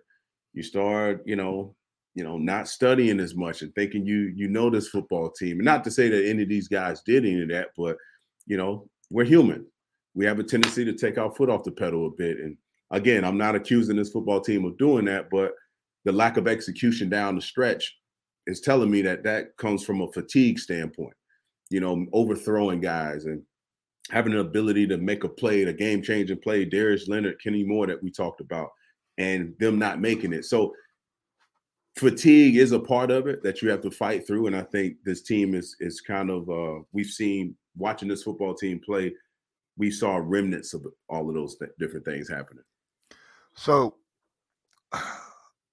You 0.54 0.64
start, 0.64 1.24
you 1.26 1.36
know, 1.36 1.76
you 2.16 2.24
know, 2.24 2.38
not 2.38 2.68
studying 2.68 3.20
as 3.20 3.36
much 3.36 3.62
and 3.62 3.74
thinking 3.74 4.06
you 4.06 4.34
you 4.36 4.48
know 4.48 4.70
this 4.70 4.90
football 4.90 5.32
team. 5.32 5.58
And 5.58 5.66
not 5.66 5.84
to 5.86 5.92
say 5.92 6.10
that 6.10 6.28
any 6.28 6.44
of 6.44 6.50
these 6.50 6.68
guys 6.68 7.02
did 7.02 7.26
any 7.26 7.42
of 7.42 7.50
that, 7.50 7.70
but 7.78 7.98
you 8.46 8.58
know, 8.58 8.88
we're 9.10 9.26
human. 9.26 9.66
We 10.14 10.26
have 10.26 10.40
a 10.40 10.44
tendency 10.44 10.84
to 10.86 10.94
take 10.94 11.18
our 11.18 11.34
foot 11.34 11.50
off 11.50 11.64
the 11.64 11.72
pedal 11.72 12.08
a 12.08 12.12
bit. 12.12 12.38
And 12.40 12.58
again, 12.92 13.24
I'm 13.24 13.38
not 13.38 13.56
accusing 13.56 13.96
this 13.96 14.12
football 14.12 14.42
team 14.42 14.66
of 14.66 14.78
doing 14.78 15.06
that, 15.06 15.30
but 15.30 15.54
the 16.04 16.12
lack 16.12 16.38
of 16.38 16.48
execution 16.48 17.10
down 17.10 17.36
the 17.36 17.42
stretch 17.42 17.98
is 18.48 18.60
telling 18.60 18.92
me 18.92 19.02
that 19.04 19.24
that 19.24 19.56
comes 19.58 19.84
from 19.84 20.02
a 20.02 20.12
fatigue 20.12 20.60
standpoint. 20.60 21.14
You 21.70 21.80
know, 21.80 22.06
overthrowing 22.12 22.82
guys 22.82 23.24
and 23.26 23.42
having 24.10 24.34
an 24.34 24.40
ability 24.40 24.88
to 24.88 24.98
make 24.98 25.24
a 25.24 25.30
play, 25.30 25.64
a 25.64 25.72
game 25.72 26.02
changing 26.02 26.42
play, 26.42 26.66
Darius 26.66 27.08
Leonard, 27.08 27.42
Kenny 27.42 27.64
Moore 27.64 27.88
that 27.88 28.04
we 28.04 28.12
talked 28.12 28.42
about, 28.42 28.70
and 29.18 29.54
them 29.60 29.80
not 29.80 30.02
making 30.02 30.34
it. 30.34 30.44
So 30.44 30.74
fatigue 31.96 32.58
is 32.58 32.72
a 32.72 32.80
part 32.80 33.12
of 33.12 33.28
it 33.28 33.44
that 33.44 33.62
you 33.62 33.70
have 33.70 33.82
to 33.82 33.92
fight 33.92 34.26
through. 34.26 34.48
And 34.48 34.56
I 34.56 34.64
think 34.64 34.98
this 35.04 35.22
team 35.22 35.54
is 35.54 35.76
is 35.80 36.02
kind 36.02 36.30
of 36.30 36.50
uh 36.50 36.84
we've 36.92 37.08
seen 37.08 37.56
watching 37.78 38.08
this 38.08 38.24
football 38.24 38.54
team 38.54 38.80
play, 38.84 39.14
we 39.78 39.92
saw 39.92 40.20
remnants 40.22 40.74
of 40.74 40.86
all 41.10 41.28
of 41.28 41.36
those 41.36 41.58
th- 41.58 41.72
different 41.80 42.06
things 42.06 42.30
happening. 42.30 42.64
So 43.54 43.96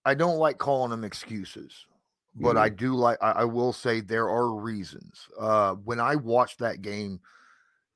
I 0.04 0.14
don't 0.14 0.38
like 0.38 0.58
calling 0.58 0.90
them 0.90 1.04
excuses, 1.04 1.86
but 2.34 2.50
mm-hmm. 2.50 2.58
I 2.58 2.68
do 2.68 2.94
like. 2.94 3.18
I, 3.20 3.30
I, 3.32 3.44
will 3.44 3.72
say 3.72 4.00
there 4.00 4.28
are 4.28 4.54
reasons. 4.54 5.28
Uh, 5.38 5.74
when 5.74 6.00
I 6.00 6.16
watched 6.16 6.60
that 6.60 6.82
game 6.82 7.20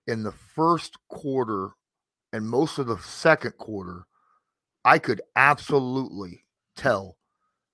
in 0.06 0.22
the 0.22 0.32
first 0.32 0.96
quarter 1.08 1.70
and 2.32 2.48
most 2.48 2.78
of 2.78 2.87
the 2.87 2.98
second 2.98 3.56
quarter, 3.58 4.06
I 4.85 4.98
could 4.98 5.22
absolutely 5.37 6.44
tell 6.76 7.16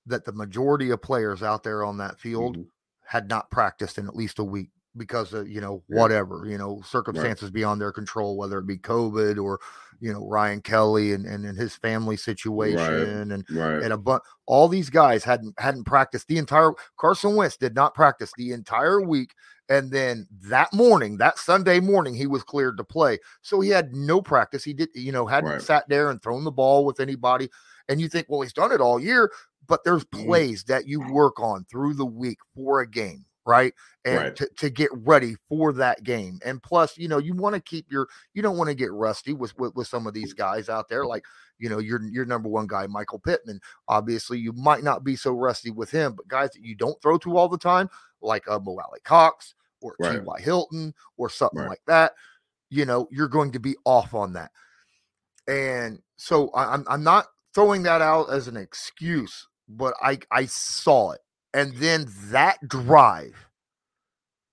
that 0.09 0.25
the 0.25 0.33
majority 0.33 0.90
of 0.90 1.03
players 1.03 1.42
out 1.42 1.62
there 1.62 1.85
on 1.85 1.99
that 1.99 2.18
field 2.18 2.57
mm-hmm. 2.57 2.68
had 3.07 3.29
not 3.29 3.51
practiced 3.51 3.99
in 3.99 4.07
at 4.07 4.16
least 4.16 4.38
a 4.38 4.44
week 4.44 4.71
because 4.97 5.33
of 5.33 5.49
you 5.49 5.61
know 5.61 5.83
whatever 5.87 6.44
you 6.47 6.59
know 6.59 6.83
circumstances 6.85 7.44
right. 7.44 7.53
beyond 7.55 7.81
their 7.81 7.92
control 7.92 8.37
whether 8.37 8.59
it 8.59 8.66
be 8.66 8.77
covid 8.77 9.42
or 9.42 9.61
you 10.01 10.12
know 10.12 10.27
ryan 10.29 10.61
kelly 10.61 11.12
and 11.12 11.25
and, 11.27 11.44
and 11.44 11.57
his 11.57 11.77
family 11.77 12.16
situation 12.16 12.77
right. 12.77 13.33
and 13.33 13.44
right. 13.51 13.83
and 13.83 13.92
a 13.92 13.99
bunch 13.99 14.23
all 14.47 14.68
these 14.68 14.90
guys 14.90 15.25
hadn't 15.25 15.55
hadn't 15.59 15.85
practiced 15.85 16.27
the 16.29 16.38
entire 16.38 16.73
carson 16.99 17.37
wentz 17.37 17.57
did 17.57 17.75
not 17.75 17.94
practice 17.94 18.33
the 18.37 18.53
entire 18.53 19.01
week 19.01 19.33
and 19.68 19.90
then 19.90 20.27
that 20.40 20.73
morning 20.73 21.16
that 21.16 21.38
sunday 21.38 21.81
morning 21.81 22.14
he 22.14 22.27
was 22.27 22.42
cleared 22.42 22.77
to 22.77 22.85
play 22.85 23.18
so 23.42 23.61
he 23.61 23.68
had 23.68 23.94
no 23.94 24.21
practice 24.21 24.64
he 24.64 24.73
did 24.73 24.88
you 24.94 25.12
know 25.12 25.27
hadn't 25.27 25.61
sat 25.61 25.88
there 25.88 26.11
and 26.11 26.23
thrown 26.23 26.44
the 26.44 26.51
ball 26.51 26.85
with 26.85 27.01
anybody 27.01 27.49
and 27.88 28.01
you 28.01 28.09
think 28.09 28.27
well 28.29 28.40
he's 28.40 28.53
done 28.53 28.73
it 28.73 28.81
all 28.81 29.01
year 29.01 29.31
but 29.68 29.85
there's 29.85 30.04
mm-hmm. 30.07 30.26
plays 30.26 30.64
that 30.64 30.87
you 30.87 31.00
work 31.12 31.38
on 31.40 31.64
through 31.70 31.94
the 31.94 32.07
week 32.07 32.38
for 32.54 32.81
a 32.81 32.88
game 32.88 33.24
right? 33.48 33.72
And 34.04 34.16
Right. 34.18 34.37
To, 34.37 34.50
to 34.59 34.70
get 34.70 34.90
ready 34.92 35.35
for 35.48 35.72
that 35.72 36.02
game. 36.04 36.38
And 36.44 36.62
plus, 36.62 36.98
you 36.98 37.09
know, 37.09 37.16
you 37.16 37.35
want 37.35 37.54
to 37.54 37.61
keep 37.61 37.90
your 37.90 38.07
you 38.35 38.42
don't 38.42 38.59
want 38.59 38.68
to 38.68 38.74
get 38.74 38.92
rusty 38.92 39.33
with, 39.33 39.59
with 39.59 39.74
with 39.74 39.88
some 39.88 40.07
of 40.07 40.12
these 40.12 40.35
guys 40.35 40.68
out 40.68 40.88
there. 40.88 41.07
Like, 41.07 41.24
you 41.59 41.70
know, 41.70 41.78
your 41.78 42.00
your 42.02 42.26
number 42.26 42.48
one 42.48 42.66
guy, 42.66 42.87
Michael 42.87 43.18
Pittman. 43.18 43.61
Obviously, 43.88 44.38
you 44.38 44.52
might 44.52 44.85
not 44.85 45.02
be 45.02 45.16
so 45.16 45.33
rusty 45.33 45.70
with 45.70 45.90
him, 45.90 46.12
but 46.14 46.28
guys 46.28 46.50
that 46.50 46.62
you 46.62 46.74
don't 46.74 47.00
throw 47.00 47.16
to 47.18 47.38
all 47.38 47.48
the 47.48 47.59
time, 47.59 47.88
like 48.20 48.46
uh 48.48 48.61
Mo 48.61 48.72
Alie-Cox 48.72 49.54
or 49.81 49.96
Right. 49.98 50.20
T.Y. 50.20 50.40
Hilton 50.40 50.94
or 51.16 51.31
something 51.31 51.61
Right. 51.61 51.70
like 51.70 51.83
that, 51.87 52.12
you 52.68 52.85
know, 52.85 53.09
you're 53.11 53.28
going 53.28 53.52
to 53.52 53.61
be 53.61 53.76
off 53.85 54.12
on 54.12 54.35
that. 54.35 54.50
And 55.46 56.02
so 56.16 56.50
I, 56.50 56.74
I'm 56.74 56.85
I'm 56.87 57.02
not 57.02 57.26
throwing 57.54 57.83
that 57.85 58.02
out 58.02 58.31
as 58.31 58.46
an 58.46 58.59
excuse, 58.59 59.48
but 59.68 59.94
I 60.02 60.18
I 60.31 60.46
saw 60.46 61.12
it. 61.12 61.20
And 61.54 61.74
then 61.76 62.07
that 62.31 62.59
drive 62.68 63.35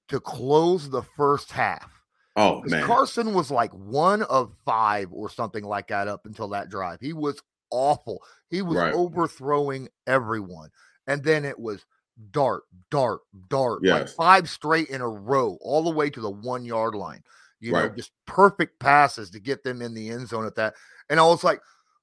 to 0.09 0.19
close 0.19 0.89
the 0.89 1.01
first 1.03 1.51
half. 1.51 2.01
Oh 2.35 2.61
man, 2.65 2.83
Carson 2.83 3.33
was 3.33 3.49
like 3.49 3.71
one 3.73 4.23
of 4.23 4.53
five 4.65 5.07
or 5.11 5.29
something 5.29 5.63
like 5.63 5.87
that 5.87 6.07
up 6.07 6.25
until 6.25 6.49
that 6.49 6.69
drive. 6.69 6.99
He 6.99 7.13
was 7.13 7.41
awful. 7.71 8.21
He 8.49 8.61
was 8.61 8.77
Right. 8.77 8.93
overthrowing 8.93 9.89
everyone. 10.07 10.69
And 11.07 11.23
then 11.23 11.45
it 11.45 11.59
was 11.59 11.85
dart, 12.31 12.63
dart, 12.91 13.21
dart, 13.49 13.83
like 13.93 14.07
five 14.09 14.49
straight 14.49 14.89
in 14.89 15.01
a 15.01 15.07
row, 15.09 15.57
all 15.61 15.83
the 15.83 15.89
way 15.91 16.09
to 16.09 16.21
the 16.21 16.29
one 16.29 16.65
yard 16.65 16.95
line. 16.95 17.23
You 17.59 17.71
know, 17.71 17.95
just 17.95 18.11
perfect 18.27 18.79
passes 18.79 19.29
to 19.31 19.39
get 19.39 19.63
them 19.63 19.81
in 19.81 19.93
the 19.93 20.09
end 20.09 20.27
zone 20.27 20.45
at 20.45 20.55
that. 20.55 20.75
And 21.09 21.19
I 21.19 21.23
was 21.23 21.43
like, 21.43 21.61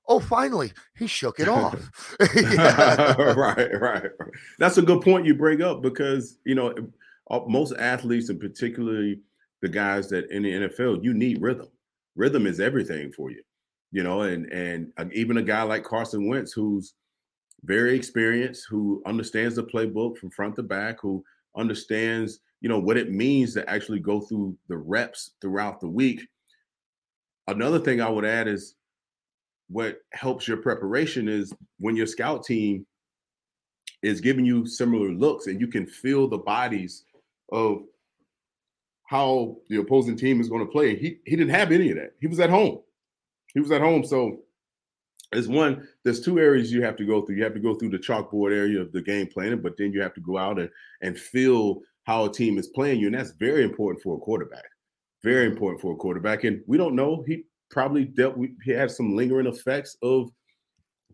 oh, 0.09 0.21
finally, 0.21 0.73
he 0.97 1.07
shook 1.07 1.41
it 1.41 1.49
off. 1.49 1.91
Right, 3.37 3.81
right. 3.81 4.11
That's 4.59 4.79
a 4.79 4.83
good 4.83 5.03
point 5.03 5.27
you 5.27 5.35
bring 5.35 5.63
up 5.63 5.83
because 5.83 6.39
you 6.45 6.55
know 6.55 6.75
uh, 7.31 7.41
most 7.47 7.73
athletes, 7.79 8.29
and 8.29 8.41
particularly 8.41 9.21
the 9.61 9.69
guys 9.69 10.09
that 10.09 10.31
in 10.31 10.43
the 10.43 10.53
NFL, 10.53 11.03
you 11.03 11.15
need 11.15 11.41
rhythm. 11.41 11.69
Rhythm 12.17 12.47
is 12.47 12.61
everything 12.61 13.13
for 13.13 13.31
you, 13.31 13.43
you 13.91 14.03
know. 14.03 14.23
And 14.23 14.47
and 14.53 14.93
uh, 14.99 15.07
even 15.13 15.39
a 15.39 15.43
guy 15.43 15.63
like 15.63 15.85
Carson 15.85 16.29
Wentz, 16.29 16.53
who's 16.53 16.95
very 17.65 17.95
experienced, 17.95 18.67
who 18.69 19.03
understands 19.07 19.57
the 19.57 19.65
playbook 19.65 20.19
from 20.19 20.31
front 20.31 20.57
to 20.57 20.63
back, 20.63 21.01
who 21.01 21.25
understands 21.57 22.41
you 22.61 22.69
know 22.69 22.79
what 22.79 22.97
it 22.97 23.11
means 23.11 23.55
to 23.55 23.69
actually 23.69 24.01
go 24.01 24.21
through 24.21 24.57
the 24.69 24.77
reps 24.77 25.33
throughout 25.41 25.81
the 25.81 25.89
week. 25.89 26.27
Another 27.49 27.81
thing 27.81 28.01
I 28.01 28.09
would 28.09 28.25
add 28.25 28.47
is 28.47 28.77
what 29.73 29.99
helps 30.13 30.47
your 30.47 30.59
preparation 30.59 31.29
is 31.29 31.53
when 31.79 31.97
your 31.97 32.07
scout 32.07 32.45
team 32.45 32.87
is 34.03 34.21
giving 34.21 34.45
you 34.45 34.67
similar 34.67 35.11
looks 35.11 35.47
and 35.47 35.61
you 35.61 35.67
can 35.67 35.87
feel 35.87 36.29
the 36.29 36.39
bodies 36.39 37.05
of 37.51 37.83
how 39.07 39.57
the 39.69 39.77
opposing 39.77 40.17
team 40.17 40.41
is 40.41 40.49
going 40.49 40.65
to 40.65 40.71
play. 40.71 40.97
He 40.97 41.19
he 41.25 41.37
didn't 41.37 41.55
have 41.55 41.73
any 41.73 41.91
of 41.91 41.97
that. 41.97 42.15
He 42.21 42.27
was 42.27 42.41
at 42.41 42.51
home. 42.51 42.81
He 43.55 43.61
was 43.61 43.71
at 43.71 43.81
home. 43.81 44.05
So 44.05 44.41
there's 45.33 45.49
one, 45.49 45.89
there's 46.05 46.21
two 46.21 46.39
areas 46.39 46.73
you 46.73 46.83
have 46.83 46.97
to 46.97 47.07
go 47.07 47.23
through. 47.23 47.37
You 47.37 47.45
have 47.45 47.55
to 47.55 47.61
go 47.61 47.75
through 47.75 47.91
the 47.91 47.99
chalkboard 47.99 48.53
area 48.53 48.81
of 48.81 48.93
the 48.93 49.01
game 49.01 49.27
planning, 49.27 49.61
but 49.61 49.77
then 49.79 49.93
you 49.93 50.03
have 50.03 50.15
to 50.15 50.21
go 50.21 50.37
out 50.37 50.59
and, 50.59 50.71
and 51.01 51.19
feel 51.19 51.81
how 52.05 52.25
a 52.25 52.33
team 52.33 52.59
is 52.59 52.69
playing 52.69 53.01
you. 53.01 53.07
And 53.07 53.17
that's 53.17 53.33
very 53.33 53.65
important 53.65 54.03
for 54.03 54.17
a 54.17 54.21
quarterback. 54.21 54.65
Very 55.23 55.47
important 55.47 55.81
for 55.81 55.93
a 55.93 55.97
quarterback. 55.97 56.45
And 56.45 56.63
we 56.67 56.77
don't 56.77 56.95
know. 56.95 57.25
He 57.27 57.45
probably 57.73 58.05
dealt 58.05 58.37
with 58.37 58.51
he 58.63 58.71
had 58.71 58.91
some 58.93 59.17
lingering 59.17 59.47
effects 59.49 59.97
of 60.03 60.31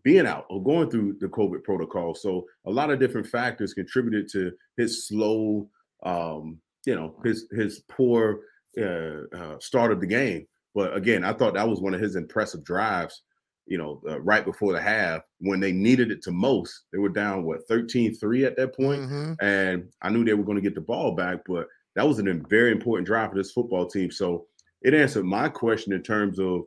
being 0.03 0.27
out 0.27 0.45
or 0.49 0.63
going 0.63 0.89
through 0.89 1.17
the 1.19 1.27
COVID 1.27 1.63
protocol. 1.63 2.13
So 2.13 2.45
a 2.65 2.71
lot 2.71 2.91
of 2.91 2.99
different 2.99 3.27
factors 3.27 3.73
contributed 3.73 4.29
to 4.29 4.51
his 4.77 5.07
slow, 5.07 5.69
um, 6.03 6.59
you 6.85 6.95
know, 6.95 7.15
his 7.23 7.47
his 7.51 7.79
poor 7.89 8.41
uh, 8.77 9.23
uh, 9.35 9.59
start 9.59 9.91
of 9.91 9.99
the 9.99 10.07
game. 10.07 10.45
But 10.75 10.95
again, 10.95 11.23
I 11.23 11.33
thought 11.33 11.55
that 11.55 11.67
was 11.67 11.81
one 11.81 11.93
of 11.95 12.01
his 12.01 12.15
impressive 12.15 12.63
drives. 12.63 13.23
You 13.65 13.77
know, 13.77 14.01
uh, 14.09 14.19
right 14.21 14.43
before 14.45 14.73
the 14.73 14.81
half 14.81 15.21
when 15.39 15.59
they 15.59 15.71
needed 15.71 16.11
it 16.11 16.23
to 16.23 16.31
most, 16.31 16.85
they 16.91 16.97
were 16.97 17.09
down 17.09 17.43
what 17.43 17.67
13-3 17.67 18.43
at 18.45 18.55
that 18.57 18.75
point, 18.75 19.01
Mhm. 19.01 19.35
and 19.41 19.91
I 20.01 20.09
knew 20.09 20.23
they 20.23 20.33
were 20.33 20.43
going 20.43 20.55
to 20.57 20.61
get 20.61 20.75
the 20.75 20.81
ball 20.81 21.13
back. 21.15 21.41
But 21.45 21.67
that 21.95 22.07
was 22.07 22.19
a 22.19 22.23
very 22.49 22.71
important 22.71 23.05
drive 23.05 23.29
for 23.29 23.35
this 23.35 23.51
football 23.51 23.85
team. 23.87 24.09
So 24.11 24.47
it 24.81 24.93
answered 24.93 25.25
my 25.25 25.49
question 25.49 25.93
in 25.93 26.01
terms 26.01 26.39
of 26.39 26.63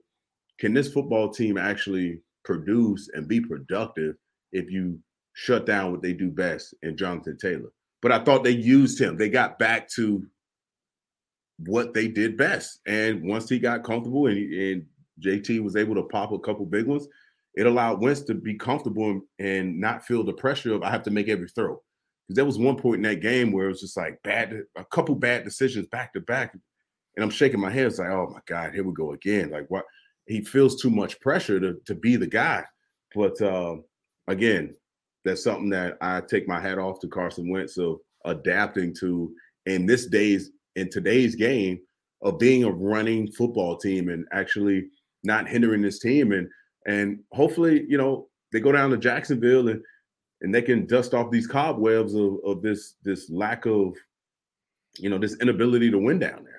can 0.58 0.74
this 0.74 0.92
football 0.92 1.30
team 1.30 1.56
actually 1.58 2.20
produce 2.44 3.08
and 3.14 3.28
be 3.28 3.40
productive 3.40 4.16
if 4.52 4.70
you 4.70 4.98
shut 5.34 5.66
down 5.66 5.90
what 5.90 6.02
they 6.02 6.12
do 6.12 6.30
best 6.30 6.74
in 6.82 6.96
Jonathan 6.96 7.36
Taylor? 7.36 7.72
But 8.00 8.12
I 8.12 8.18
thought 8.18 8.44
they 8.44 8.50
used 8.50 9.00
him. 9.00 9.16
They 9.16 9.28
got 9.28 9.58
back 9.58 9.88
to 9.90 10.26
what 11.58 11.94
they 11.94 12.08
did 12.08 12.36
best. 12.36 12.80
And 12.86 13.22
once 13.22 13.48
he 13.48 13.58
got 13.58 13.84
comfortable 13.84 14.26
and, 14.26 14.52
and 14.52 14.86
JT 15.20 15.62
was 15.62 15.76
able 15.76 15.94
to 15.94 16.02
pop 16.02 16.32
a 16.32 16.38
couple 16.38 16.66
big 16.66 16.86
ones, 16.86 17.06
it 17.54 17.66
allowed 17.66 18.00
Wentz 18.00 18.22
to 18.22 18.34
be 18.34 18.54
comfortable 18.54 19.10
and, 19.10 19.22
and 19.38 19.80
not 19.80 20.04
feel 20.04 20.24
the 20.24 20.32
pressure 20.32 20.74
of 20.74 20.82
I 20.82 20.90
have 20.90 21.02
to 21.04 21.10
make 21.10 21.28
every 21.28 21.48
throw. 21.48 21.80
Because 22.26 22.36
there 22.36 22.44
was 22.44 22.58
one 22.58 22.76
point 22.76 22.96
in 22.96 23.02
that 23.02 23.20
game 23.20 23.52
where 23.52 23.66
it 23.66 23.70
was 23.70 23.80
just 23.80 23.96
like 23.96 24.22
bad, 24.22 24.62
a 24.76 24.84
couple 24.86 25.14
bad 25.14 25.44
decisions 25.44 25.86
back 25.88 26.12
to 26.12 26.20
back. 26.20 26.56
And 27.16 27.24
I'm 27.24 27.30
shaking 27.30 27.60
my 27.60 27.70
head. 27.70 27.86
It's 27.86 27.98
like, 27.98 28.10
oh 28.10 28.30
my 28.32 28.40
God, 28.46 28.72
here 28.72 28.84
we 28.84 28.92
go 28.92 29.12
again. 29.12 29.50
Like 29.50 29.66
what 29.68 29.84
he 30.26 30.42
feels 30.42 30.80
too 30.80 30.90
much 30.90 31.20
pressure 31.20 31.60
to, 31.60 31.76
to 31.86 31.94
be 31.94 32.16
the 32.16 32.26
guy. 32.26 32.64
But 33.14 33.40
um, 33.42 33.84
again, 34.28 34.74
that's 35.24 35.44
something 35.44 35.70
that 35.70 35.98
I 36.00 36.20
take 36.20 36.48
my 36.48 36.60
hat 36.60 36.78
off 36.78 37.00
to 37.00 37.08
Carson 37.08 37.50
Wentz 37.50 37.78
of 37.78 37.98
adapting 38.24 38.94
to 39.00 39.32
in 39.66 39.86
this 39.86 40.06
days 40.06 40.50
in 40.76 40.90
today's 40.90 41.34
game 41.34 41.80
of 42.22 42.38
being 42.38 42.64
a 42.64 42.70
running 42.70 43.30
football 43.32 43.76
team 43.76 44.08
and 44.08 44.26
actually 44.32 44.88
not 45.24 45.48
hindering 45.48 45.82
this 45.82 45.98
team 45.98 46.32
and 46.32 46.48
and 46.86 47.20
hopefully 47.32 47.84
you 47.88 47.96
know 47.98 48.28
they 48.52 48.60
go 48.60 48.72
down 48.72 48.90
to 48.90 48.96
Jacksonville 48.96 49.68
and 49.68 49.82
and 50.40 50.54
they 50.54 50.62
can 50.62 50.86
dust 50.86 51.14
off 51.14 51.30
these 51.30 51.46
cobwebs 51.46 52.14
of, 52.14 52.38
of 52.44 52.62
this 52.62 52.94
this 53.04 53.30
lack 53.30 53.66
of 53.66 53.94
you 54.98 55.08
know 55.08 55.18
this 55.18 55.36
inability 55.40 55.90
to 55.90 55.98
win 55.98 56.18
down 56.18 56.44
there 56.44 56.51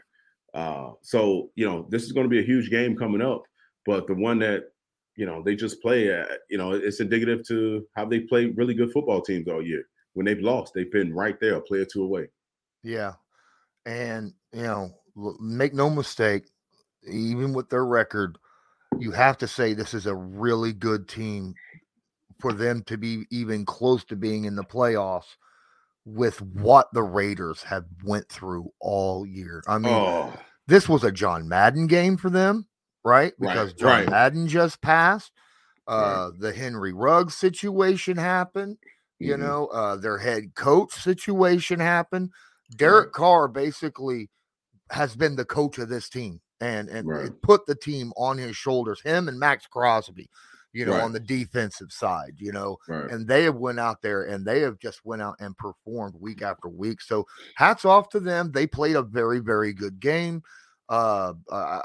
uh 0.53 0.91
so 1.01 1.49
you 1.55 1.65
know 1.65 1.87
this 1.89 2.03
is 2.03 2.11
going 2.11 2.25
to 2.25 2.29
be 2.29 2.39
a 2.39 2.45
huge 2.45 2.69
game 2.69 2.95
coming 2.95 3.21
up 3.21 3.43
but 3.85 4.07
the 4.07 4.13
one 4.13 4.39
that 4.39 4.63
you 5.15 5.25
know 5.25 5.41
they 5.43 5.55
just 5.55 5.81
play 5.81 6.09
at, 6.09 6.27
you 6.49 6.57
know 6.57 6.71
it's 6.71 6.99
indicative 6.99 7.45
to 7.47 7.85
how 7.95 8.05
they 8.05 8.19
play 8.19 8.47
really 8.47 8.73
good 8.73 8.91
football 8.91 9.21
teams 9.21 9.47
all 9.47 9.61
year. 9.61 9.85
When 10.13 10.25
they've 10.25 10.39
lost 10.39 10.73
they've 10.73 10.91
been 10.91 11.13
right 11.13 11.39
there 11.39 11.55
a 11.55 11.61
play 11.61 11.79
or 11.79 11.85
two 11.85 12.03
away. 12.03 12.29
Yeah. 12.83 13.13
And, 13.85 14.33
you 14.51 14.63
know, 14.63 14.91
make 15.39 15.73
no 15.73 15.89
mistake, 15.89 16.45
even 17.07 17.53
with 17.53 17.69
their 17.69 17.85
record, 17.85 18.37
you 18.99 19.11
have 19.11 19.37
to 19.39 19.47
say 19.47 19.73
this 19.73 19.93
is 19.93 20.05
a 20.05 20.15
really 20.15 20.73
good 20.73 21.07
team 21.07 21.55
for 22.39 22.53
them 22.53 22.83
to 22.83 22.97
be 22.97 23.25
even 23.31 23.65
close 23.65 24.03
to 24.05 24.15
being 24.15 24.45
in 24.45 24.55
the 24.55 24.63
playoffs 24.63 25.35
with 26.05 26.41
what 26.41 26.87
the 26.93 27.03
Raiders 27.03 27.63
have 27.63 27.85
went 28.03 28.27
through 28.29 28.71
all 28.79 29.25
year. 29.25 29.63
I 29.67 29.77
mean, 29.77 29.93
oh 29.93 30.33
this 30.67 30.87
was 30.87 31.03
a 31.03 31.11
John 31.11 31.47
Madden 31.47 31.87
game 31.87 32.17
for 32.17 32.29
them, 32.29 32.67
right? 33.03 33.33
Right, 33.37 33.53
Because 33.53 33.73
John 33.73 33.89
right. 33.89 34.09
Madden 34.09 34.47
just 34.47 34.81
passed. 34.81 35.31
Right. 35.87 35.95
Uh, 35.95 36.31
The 36.39 36.53
Henry 36.53 36.93
Ruggs 36.93 37.35
situation 37.35 38.17
happened. 38.17 38.77
You 39.19 39.35
mhm. 39.35 39.39
know, 39.39 39.67
uh, 39.67 39.95
their 39.97 40.17
head 40.17 40.55
coach 40.55 40.93
situation 40.93 41.79
happened. 41.79 42.31
Derek 42.77 43.11
Carr 43.11 43.47
basically 43.47 44.29
has 44.89 45.15
been 45.15 45.35
the 45.35 45.45
coach 45.45 45.77
of 45.77 45.89
this 45.89 46.09
team 46.09 46.41
and 46.61 46.89
and 46.89 47.07
Right. 47.07 47.41
put 47.41 47.65
the 47.65 47.75
team 47.75 48.13
on 48.15 48.37
his 48.37 48.55
shoulders. 48.55 49.01
Him 49.01 49.27
and 49.27 49.39
Maxx 49.39 49.67
Crosby, 49.67 50.29
you 50.73 50.85
know, 50.85 50.93
Right. 50.93 51.03
on 51.03 51.13
the 51.13 51.19
defensive 51.19 51.91
side. 51.91 52.33
You 52.37 52.51
know, 52.51 52.77
right 52.87 53.09
and 53.11 53.27
they 53.27 53.43
have 53.45 53.55
went 53.55 53.79
out 53.79 54.01
there 54.01 54.23
and 54.23 54.45
they 54.45 54.59
have 54.61 54.77
just 54.79 55.05
went 55.05 55.21
out 55.21 55.35
and 55.39 55.57
performed 55.57 56.15
week 56.19 56.41
after 56.41 56.67
week. 56.67 56.99
So 57.01 57.25
hats 57.55 57.85
off 57.85 58.09
to 58.09 58.19
them. 58.19 58.51
They 58.51 58.67
played 58.67 58.95
a 58.95 59.03
very 59.03 59.39
very 59.39 59.73
good 59.73 59.99
game. 59.99 60.43
Uh, 60.89 61.33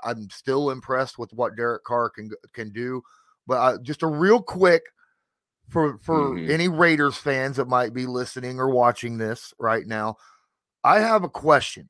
I'm 0.05 0.29
still 0.31 0.71
impressed 0.71 1.19
with 1.19 1.33
what 1.33 1.57
Derek 1.57 1.85
Carr 1.85 2.11
can 2.11 2.31
can 2.53 2.71
do. 2.73 3.03
But 3.47 3.55
uh, 3.55 3.79
just 3.83 4.03
a 4.03 4.07
real 4.07 4.43
quick 4.43 4.83
for 5.69 5.99
for 5.99 6.31
Mhm. 6.31 6.51
any 6.51 6.69
Raiders 6.69 7.17
fans 7.17 7.57
that 7.57 7.69
might 7.69 7.93
be 7.95 8.07
listening 8.07 8.59
or 8.59 8.69
watching 8.71 9.17
this 9.19 9.55
right 9.59 9.87
now, 9.87 10.17
I 10.85 11.01
have 11.01 11.25
a 11.25 11.29
question. 11.29 11.89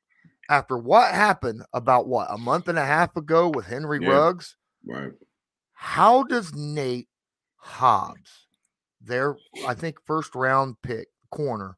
After 0.50 0.78
what 0.78 1.12
happened 1.14 1.64
about 1.72 2.08
what 2.08 2.28
a 2.30 2.38
month 2.38 2.68
and 2.68 2.78
a 2.78 2.84
half 2.84 3.16
ago 3.16 3.48
with 3.50 3.66
Henry 3.66 3.98
Yeah. 4.00 4.08
Ruggs, 4.10 4.56
right 4.86 5.12
how 5.80 6.24
does 6.24 6.52
Nate 6.56 7.06
Hobbs, 7.54 8.48
their 9.00 9.36
I 9.64 9.74
think 9.74 10.00
first 10.04 10.34
round 10.34 10.74
pick 10.82 11.06
corner, 11.30 11.76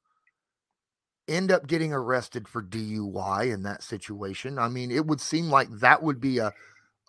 end 1.28 1.52
up 1.52 1.66
getting 1.66 1.92
arrested 1.92 2.48
for 2.48 2.62
DUI 2.62 3.52
in 3.52 3.62
that 3.64 3.82
situation? 3.82 4.58
I 4.58 4.68
mean, 4.68 4.90
it 4.90 5.06
would 5.06 5.20
seem 5.20 5.50
like 5.50 5.68
that 5.80 6.02
would 6.02 6.18
be 6.18 6.38
a 6.38 6.50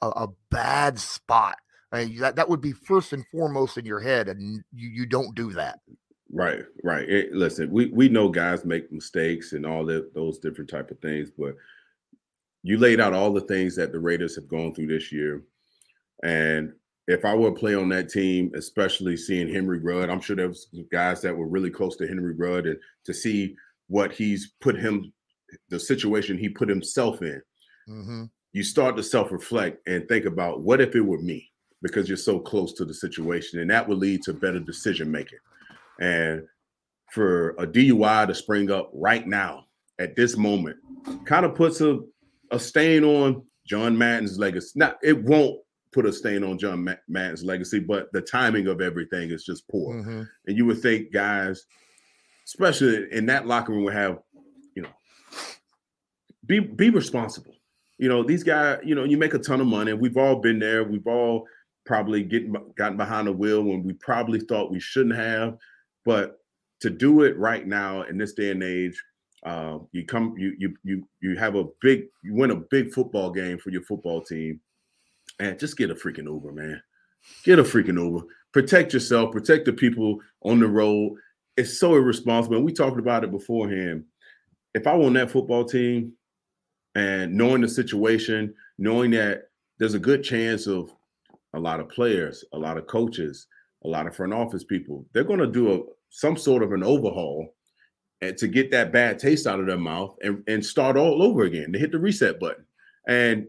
a, 0.01 0.07
a 0.07 0.27
bad 0.49 0.99
spot. 0.99 1.55
I 1.93 2.03
mean, 2.03 2.17
that 2.19 2.35
that 2.35 2.49
would 2.49 2.59
be 2.59 2.73
first 2.73 3.13
and 3.13 3.25
foremost 3.27 3.77
in 3.77 3.85
your 3.85 4.01
head, 4.01 4.27
and 4.27 4.61
you 4.73 4.89
you 4.89 5.05
don't 5.05 5.33
do 5.33 5.53
that. 5.53 5.79
Right, 6.29 6.65
right. 6.83 7.07
It, 7.07 7.31
listen, 7.31 7.71
we 7.71 7.85
we 7.85 8.09
know 8.09 8.27
guys 8.27 8.65
make 8.65 8.91
mistakes 8.91 9.53
and 9.53 9.65
all 9.65 9.85
that 9.85 10.13
those 10.13 10.39
different 10.39 10.69
type 10.69 10.91
of 10.91 10.99
things, 10.99 11.31
but 11.31 11.55
you 12.63 12.77
laid 12.77 12.99
out 12.99 13.13
all 13.13 13.31
the 13.31 13.39
things 13.39 13.77
that 13.77 13.93
the 13.93 13.99
Raiders 13.99 14.35
have 14.35 14.49
gone 14.49 14.73
through 14.73 14.87
this 14.87 15.09
year, 15.13 15.43
and 16.21 16.73
if 17.11 17.25
I 17.25 17.35
were 17.35 17.49
to 17.49 17.55
play 17.55 17.75
on 17.75 17.89
that 17.89 18.09
team, 18.09 18.51
especially 18.55 19.17
seeing 19.17 19.53
Henry 19.53 19.79
Ruggs, 19.79 20.09
I'm 20.09 20.21
sure 20.21 20.35
there 20.35 20.47
was 20.47 20.67
guys 20.91 21.21
that 21.21 21.35
were 21.35 21.47
really 21.47 21.69
close 21.69 21.97
to 21.97 22.07
Henry 22.07 22.33
Ruggs, 22.33 22.69
and 22.69 22.77
to 23.05 23.13
see 23.13 23.55
what 23.87 24.13
he's 24.13 24.53
put 24.61 24.77
him, 24.77 25.11
the 25.69 25.79
situation 25.79 26.37
he 26.37 26.47
put 26.47 26.69
himself 26.69 27.21
in, 27.21 27.41
mm-hmm. 27.89 28.23
you 28.53 28.63
start 28.63 28.95
to 28.95 29.03
self 29.03 29.31
reflect 29.31 29.85
and 29.87 30.07
think 30.07 30.25
about 30.25 30.61
what 30.61 30.79
if 30.79 30.95
it 30.95 31.01
were 31.01 31.21
me, 31.21 31.49
because 31.81 32.07
you're 32.07 32.17
so 32.17 32.39
close 32.39 32.73
to 32.73 32.85
the 32.85 32.93
situation, 32.93 33.59
and 33.59 33.69
that 33.69 33.87
would 33.87 33.97
lead 33.97 34.21
to 34.23 34.33
better 34.33 34.59
decision 34.59 35.11
making. 35.11 35.39
And 35.99 36.47
for 37.11 37.49
a 37.51 37.67
DUI 37.67 38.27
to 38.27 38.33
spring 38.33 38.71
up 38.71 38.89
right 38.93 39.27
now 39.27 39.65
at 39.99 40.15
this 40.15 40.37
moment, 40.37 40.77
kind 41.25 41.45
of 41.45 41.55
puts 41.55 41.81
a, 41.81 41.99
a 42.51 42.59
stain 42.59 43.03
on 43.03 43.43
John 43.67 43.97
Madden's 43.97 44.39
legacy. 44.39 44.71
Now, 44.75 44.95
it 45.03 45.21
won't 45.21 45.59
put 45.91 46.05
a 46.05 46.13
stain 46.13 46.43
on 46.43 46.57
John 46.57 46.87
Madden's 47.07 47.43
legacy, 47.43 47.79
but 47.79 48.11
the 48.13 48.21
timing 48.21 48.67
of 48.67 48.81
everything 48.81 49.31
is 49.31 49.43
just 49.43 49.67
poor. 49.67 49.95
Mm-hmm. 49.95 50.23
And 50.47 50.57
you 50.57 50.65
would 50.65 50.81
think 50.81 51.11
guys, 51.11 51.65
especially 52.45 53.07
in 53.11 53.25
that 53.27 53.47
locker 53.47 53.73
room, 53.73 53.83
would 53.83 53.93
have, 53.93 54.19
you 54.75 54.83
know, 54.83 54.89
be 56.45 56.59
be 56.59 56.89
responsible. 56.89 57.55
You 57.97 58.09
know, 58.09 58.23
these 58.23 58.43
guys, 58.43 58.79
you 58.83 58.95
know, 58.95 59.03
you 59.03 59.17
make 59.17 59.33
a 59.33 59.39
ton 59.39 59.61
of 59.61 59.67
money. 59.67 59.93
We've 59.93 60.17
all 60.17 60.37
been 60.37 60.59
there. 60.59 60.83
We've 60.83 61.05
all 61.07 61.45
probably 61.85 62.23
getting 62.23 62.55
gotten 62.77 62.97
behind 62.97 63.27
the 63.27 63.33
wheel 63.33 63.63
when 63.63 63.83
we 63.83 63.93
probably 63.93 64.39
thought 64.39 64.71
we 64.71 64.79
shouldn't 64.79 65.15
have. 65.15 65.57
But 66.05 66.39
to 66.79 66.89
do 66.89 67.23
it 67.23 67.37
right 67.37 67.67
now 67.67 68.03
in 68.03 68.17
this 68.17 68.33
day 68.33 68.51
and 68.51 68.63
age, 68.63 69.01
uh, 69.43 69.79
you 69.91 70.05
come, 70.05 70.35
you 70.37 70.55
you 70.57 70.75
you 70.83 71.07
you 71.21 71.35
have 71.35 71.55
a 71.55 71.65
big, 71.81 72.05
you 72.23 72.33
win 72.33 72.51
a 72.51 72.55
big 72.55 72.91
football 72.93 73.31
game 73.31 73.57
for 73.57 73.69
your 73.69 73.83
football 73.83 74.21
team, 74.21 74.59
and 75.41 75.59
just 75.59 75.77
get 75.77 75.91
a 75.91 75.95
freaking 75.95 76.25
Uber, 76.25 76.51
man. 76.51 76.81
Get 77.43 77.59
a 77.59 77.63
freaking 77.63 77.99
Uber. 77.99 78.25
Protect 78.53 78.93
yourself. 78.93 79.31
Protect 79.31 79.65
the 79.65 79.73
people 79.73 80.19
on 80.43 80.59
the 80.59 80.67
road. 80.67 81.13
It's 81.57 81.79
so 81.79 81.95
irresponsible. 81.95 82.57
And 82.57 82.65
we 82.65 82.73
talked 82.73 82.99
about 82.99 83.23
it 83.23 83.31
beforehand. 83.31 84.05
If 84.73 84.87
I 84.87 84.93
won 84.95 85.13
that 85.13 85.31
football 85.31 85.65
team, 85.65 86.13
and 86.95 87.33
knowing 87.33 87.61
the 87.61 87.69
situation, 87.69 88.53
knowing 88.77 89.11
that 89.11 89.49
there's 89.79 89.93
a 89.93 89.99
good 89.99 90.23
chance 90.23 90.67
of 90.67 90.93
a 91.53 91.59
lot 91.59 91.79
of 91.79 91.89
players, 91.89 92.43
a 92.53 92.57
lot 92.57 92.77
of 92.77 92.87
coaches, 92.87 93.47
a 93.83 93.87
lot 93.87 94.07
of 94.07 94.15
front 94.15 94.33
office 94.33 94.63
people. 94.63 95.05
They're 95.13 95.23
going 95.23 95.39
to 95.39 95.47
do 95.47 95.73
a 95.73 95.79
some 96.09 96.35
sort 96.35 96.61
of 96.61 96.73
an 96.73 96.83
overhaul 96.83 97.55
and 98.19 98.37
to 98.37 98.47
get 98.47 98.69
that 98.71 98.91
bad 98.91 99.17
taste 99.17 99.47
out 99.47 99.61
of 99.61 99.65
their 99.65 99.77
mouth 99.77 100.15
and, 100.21 100.43
and 100.47 100.63
start 100.63 100.97
all 100.97 101.23
over 101.23 101.43
again 101.43 101.71
to 101.71 101.79
hit 101.79 101.91
the 101.91 101.99
reset 101.99 102.39
button. 102.39 102.65
And 103.07 103.47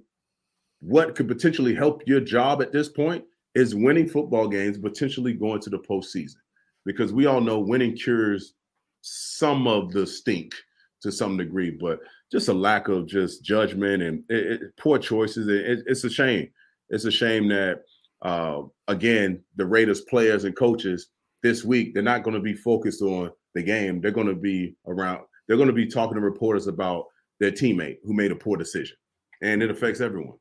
what 0.82 1.14
could 1.14 1.28
potentially 1.28 1.74
help 1.74 2.02
your 2.06 2.20
job 2.20 2.60
at 2.60 2.72
this 2.72 2.88
point 2.88 3.24
is 3.54 3.74
winning 3.74 4.08
football 4.08 4.48
games, 4.48 4.78
potentially 4.78 5.32
going 5.32 5.60
to 5.60 5.70
the 5.70 5.78
postseason. 5.78 6.36
Because 6.84 7.12
we 7.12 7.26
all 7.26 7.40
know 7.40 7.60
winning 7.60 7.96
cures 7.96 8.54
some 9.02 9.68
of 9.68 9.92
the 9.92 10.06
stink 10.06 10.54
to 11.02 11.12
some 11.12 11.36
degree, 11.36 11.70
but 11.70 12.00
just 12.30 12.48
a 12.48 12.52
lack 12.52 12.88
of 12.88 13.06
just 13.06 13.44
judgment 13.44 14.02
and 14.02 14.24
it, 14.28 14.62
it, 14.62 14.76
poor 14.76 14.98
choices. 14.98 15.46
It, 15.48 15.84
it's 15.86 16.04
a 16.04 16.10
shame. 16.10 16.48
It's 16.90 17.04
a 17.04 17.10
shame 17.10 17.48
that 17.48 17.82
uh, 18.22 18.62
again, 18.88 19.42
the 19.56 19.66
Raiders 19.66 20.00
players 20.02 20.44
and 20.44 20.56
coaches 20.56 21.08
this 21.42 21.64
week, 21.64 21.94
they're 21.94 22.02
not 22.02 22.22
going 22.22 22.34
to 22.34 22.40
be 22.40 22.54
focused 22.54 23.02
on 23.02 23.30
the 23.54 23.62
game. 23.62 24.00
They're 24.00 24.10
going 24.10 24.28
to 24.28 24.34
be 24.34 24.76
around, 24.86 25.20
they're 25.46 25.56
going 25.56 25.68
to 25.68 25.72
be 25.72 25.86
talking 25.86 26.14
to 26.14 26.20
reporters 26.20 26.66
about 26.66 27.06
their 27.38 27.52
teammate 27.52 27.98
who 28.04 28.14
made 28.14 28.32
a 28.32 28.36
poor 28.36 28.56
decision. 28.56 28.96
And 29.42 29.62
it 29.62 29.70
affects 29.70 30.00
everyone. 30.00 30.38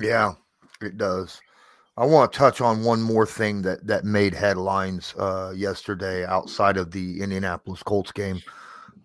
Yeah, 0.00 0.32
it 0.80 0.96
does. 0.96 1.40
I 1.96 2.06
want 2.06 2.32
to 2.32 2.38
touch 2.38 2.60
on 2.60 2.84
one 2.84 3.02
more 3.02 3.26
thing 3.26 3.62
that 3.62 3.86
that 3.86 4.04
made 4.04 4.34
headlines 4.34 5.14
uh, 5.18 5.52
yesterday 5.54 6.24
outside 6.24 6.76
of 6.76 6.90
the 6.90 7.20
Indianapolis 7.20 7.82
Colts 7.82 8.12
game. 8.12 8.40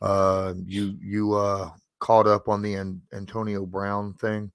Uh, 0.01 0.53
you 0.65 0.95
you 1.01 1.33
uh, 1.33 1.69
caught 1.99 2.27
up 2.27 2.47
on 2.47 2.61
the 2.61 2.75
An- 2.75 3.01
Antonio 3.13 3.65
Brown 3.65 4.13
thing 4.13 4.51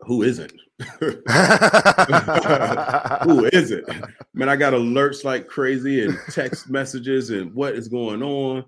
who 0.00 0.22
isn't? 0.22 0.52
who 1.00 1.22
isn't? 3.52 3.88
Man, 4.34 4.48
I 4.48 4.56
got 4.56 4.72
alerts 4.72 5.24
like 5.24 5.48
crazy 5.48 6.04
and 6.04 6.18
text 6.30 6.68
messages 6.68 7.30
and 7.30 7.54
what 7.54 7.74
is 7.74 7.88
going 7.88 8.22
on. 8.22 8.64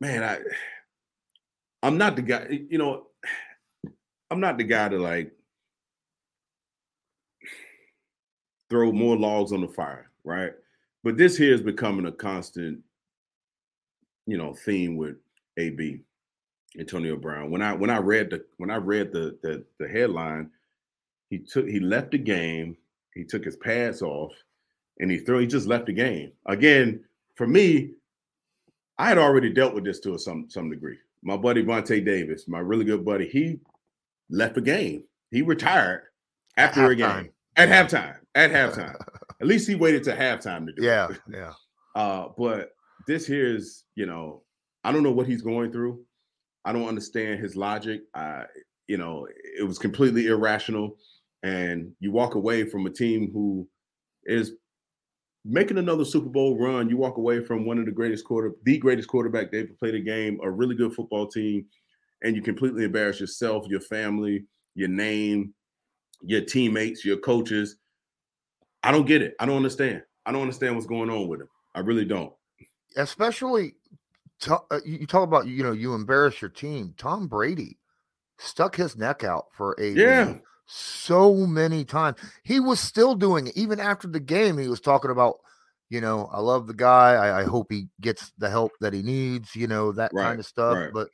Man, 0.00 0.22
I 0.22 0.40
I'm 1.82 1.98
not 1.98 2.16
the 2.16 2.22
guy, 2.22 2.60
you 2.68 2.78
know, 2.78 3.06
I'm 4.30 4.40
not 4.40 4.58
the 4.58 4.64
guy 4.64 4.88
to 4.88 4.98
like 4.98 5.32
throw 8.70 8.92
more 8.92 9.16
logs 9.16 9.52
on 9.52 9.60
the 9.60 9.68
fire, 9.68 10.10
right? 10.24 10.52
But 11.02 11.16
this 11.16 11.36
here 11.36 11.54
is 11.54 11.60
becoming 11.62 12.06
a 12.06 12.12
constant, 12.12 12.80
you 14.26 14.38
know, 14.38 14.54
theme 14.54 14.96
with 14.96 15.16
AB. 15.58 16.00
Antonio 16.78 17.16
Brown. 17.16 17.50
When 17.50 17.62
I 17.62 17.72
when 17.72 17.90
I 17.90 17.98
read 17.98 18.30
the 18.30 18.44
when 18.58 18.70
I 18.70 18.76
read 18.76 19.12
the 19.12 19.36
the, 19.42 19.64
the 19.78 19.88
headline, 19.88 20.50
he 21.28 21.38
took 21.38 21.66
he 21.68 21.80
left 21.80 22.12
the 22.12 22.18
game. 22.18 22.76
He 23.14 23.24
took 23.24 23.44
his 23.44 23.56
pads 23.56 24.02
off, 24.02 24.32
and 25.00 25.10
he 25.10 25.18
threw. 25.18 25.38
He 25.38 25.46
just 25.46 25.66
left 25.66 25.86
the 25.86 25.92
game 25.92 26.32
again. 26.46 27.04
For 27.34 27.46
me, 27.46 27.92
I 28.98 29.08
had 29.08 29.18
already 29.18 29.52
dealt 29.52 29.74
with 29.74 29.84
this 29.84 30.00
to 30.00 30.14
a 30.14 30.18
some 30.18 30.48
some 30.48 30.70
degree. 30.70 30.98
My 31.22 31.36
buddy 31.36 31.64
Vontae 31.64 32.04
Davis, 32.04 32.48
my 32.48 32.60
really 32.60 32.84
good 32.84 33.04
buddy, 33.04 33.28
he 33.28 33.58
left 34.30 34.54
the 34.54 34.60
game. 34.60 35.04
He 35.30 35.42
retired 35.42 36.04
after 36.56 36.90
a 36.90 36.96
game 36.96 37.30
at 37.56 37.68
halftime. 37.68 38.16
At 38.34 38.50
halftime, 38.52 38.96
at 39.40 39.46
least 39.46 39.68
he 39.68 39.74
waited 39.74 40.04
to 40.04 40.16
halftime 40.16 40.66
to 40.66 40.72
do 40.72 40.82
yeah, 40.84 41.10
it. 41.10 41.20
Yeah, 41.30 41.38
yeah. 41.96 42.00
Uh, 42.00 42.28
but 42.36 42.70
this 43.06 43.26
here 43.26 43.54
is, 43.54 43.84
you 43.94 44.06
know, 44.06 44.42
I 44.84 44.92
don't 44.92 45.02
know 45.02 45.12
what 45.12 45.26
he's 45.26 45.42
going 45.42 45.72
through. 45.72 46.00
I 46.64 46.72
don't 46.72 46.88
understand 46.88 47.40
his 47.40 47.56
logic. 47.56 48.02
I, 48.14 48.44
you 48.86 48.98
know, 48.98 49.26
it 49.58 49.66
was 49.66 49.78
completely 49.78 50.26
irrational. 50.26 50.96
And 51.42 51.92
you 52.00 52.12
walk 52.12 52.34
away 52.34 52.64
from 52.64 52.86
a 52.86 52.90
team 52.90 53.30
who 53.32 53.66
is 54.24 54.52
making 55.44 55.78
another 55.78 56.04
Super 56.04 56.28
Bowl 56.28 56.58
run. 56.58 56.90
You 56.90 56.98
walk 56.98 57.16
away 57.16 57.42
from 57.42 57.64
one 57.64 57.78
of 57.78 57.86
the 57.86 57.92
greatest 57.92 58.24
quarter, 58.24 58.52
the 58.64 58.78
greatest 58.78 59.08
quarterback 59.08 59.50
they 59.50 59.60
ever 59.60 59.72
played 59.78 59.94
a 59.94 60.00
game, 60.00 60.38
a 60.42 60.50
really 60.50 60.74
good 60.74 60.92
football 60.94 61.26
team, 61.26 61.64
and 62.22 62.36
you 62.36 62.42
completely 62.42 62.84
embarrass 62.84 63.20
yourself, 63.20 63.66
your 63.68 63.80
family, 63.80 64.44
your 64.74 64.88
name, 64.88 65.54
your 66.22 66.42
teammates, 66.42 67.04
your 67.04 67.16
coaches. 67.16 67.76
I 68.82 68.92
don't 68.92 69.06
get 69.06 69.22
it. 69.22 69.34
I 69.38 69.46
don't 69.46 69.56
understand. 69.56 70.02
I 70.24 70.32
don't 70.32 70.42
understand 70.42 70.74
what's 70.74 70.86
going 70.86 71.10
on 71.10 71.28
with 71.28 71.40
him. 71.40 71.48
I 71.74 71.80
really 71.80 72.04
don't. 72.04 72.32
Especially 72.96 73.74
uh, 74.48 74.80
you 74.84 75.06
talk 75.06 75.24
about 75.24 75.46
you 75.46 75.62
know 75.62 75.72
you 75.72 75.94
embarrass 75.94 76.40
your 76.40 76.50
team. 76.50 76.94
Tom 76.96 77.28
Brady 77.28 77.78
stuck 78.38 78.76
his 78.76 78.96
neck 78.96 79.22
out 79.22 79.46
for 79.52 79.76
a 79.78 79.90
yeah 79.90 80.34
so 80.66 81.34
many 81.34 81.84
times. 81.84 82.16
He 82.44 82.60
was 82.60 82.80
still 82.80 83.14
doing 83.14 83.48
it 83.48 83.56
even 83.56 83.80
after 83.80 84.08
the 84.08 84.20
game. 84.20 84.56
He 84.56 84.68
was 84.68 84.80
talking 84.80 85.10
about 85.10 85.36
you 85.88 86.00
know 86.00 86.28
I 86.32 86.40
love 86.40 86.66
the 86.66 86.74
guy. 86.74 87.14
I, 87.14 87.40
I 87.40 87.44
hope 87.44 87.66
he 87.70 87.88
gets 88.00 88.32
the 88.38 88.48
help 88.48 88.72
that 88.80 88.92
he 88.92 89.02
needs. 89.02 89.54
You 89.54 89.66
know 89.66 89.92
that 89.92 90.12
right, 90.14 90.24
kind 90.24 90.40
of 90.40 90.46
stuff. 90.46 90.76
Right. 90.76 90.92
But 90.92 91.08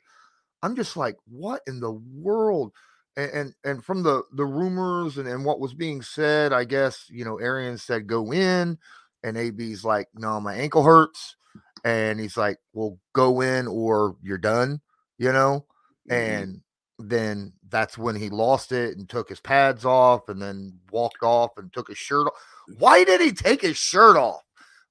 I'm 0.63 0.75
just 0.75 0.95
like, 0.95 1.17
what 1.27 1.61
in 1.67 1.79
the 1.79 1.91
world? 1.91 2.71
And, 3.17 3.31
and 3.31 3.53
and, 3.65 3.83
from 3.83 4.03
the 4.03 4.23
the 4.31 4.45
rumors 4.45 5.17
and, 5.17 5.27
and 5.27 5.43
what 5.43 5.59
was 5.59 5.73
being 5.73 6.01
said, 6.01 6.53
I 6.53 6.63
guess 6.63 7.05
you 7.09 7.25
know 7.25 7.39
Arians 7.39 7.83
said 7.83 8.07
go 8.07 8.31
in, 8.31 8.77
and 9.23 9.37
AB's 9.37 9.83
like, 9.83 10.07
no, 10.15 10.39
my 10.39 10.53
ankle 10.53 10.83
hurts 10.83 11.35
and 11.83 12.19
he's 12.19 12.37
like, 12.37 12.57
"Well, 12.73 12.99
go 13.13 13.41
in 13.41 13.67
or 13.67 14.15
you're 14.21 14.37
done," 14.37 14.81
you 15.17 15.31
know. 15.31 15.65
Mm-hmm. 16.09 16.13
And 16.13 16.61
then 16.99 17.53
that's 17.69 17.97
when 17.97 18.15
he 18.15 18.29
lost 18.29 18.71
it 18.71 18.97
and 18.97 19.07
took 19.07 19.29
his 19.29 19.39
pads 19.39 19.85
off 19.85 20.29
and 20.29 20.41
then 20.41 20.79
walked 20.91 21.23
off 21.23 21.51
and 21.57 21.71
took 21.71 21.87
his 21.87 21.97
shirt 21.97 22.27
off. 22.27 22.33
Why 22.77 23.03
did 23.03 23.21
he 23.21 23.31
take 23.31 23.61
his 23.61 23.77
shirt 23.77 24.17
off? 24.17 24.41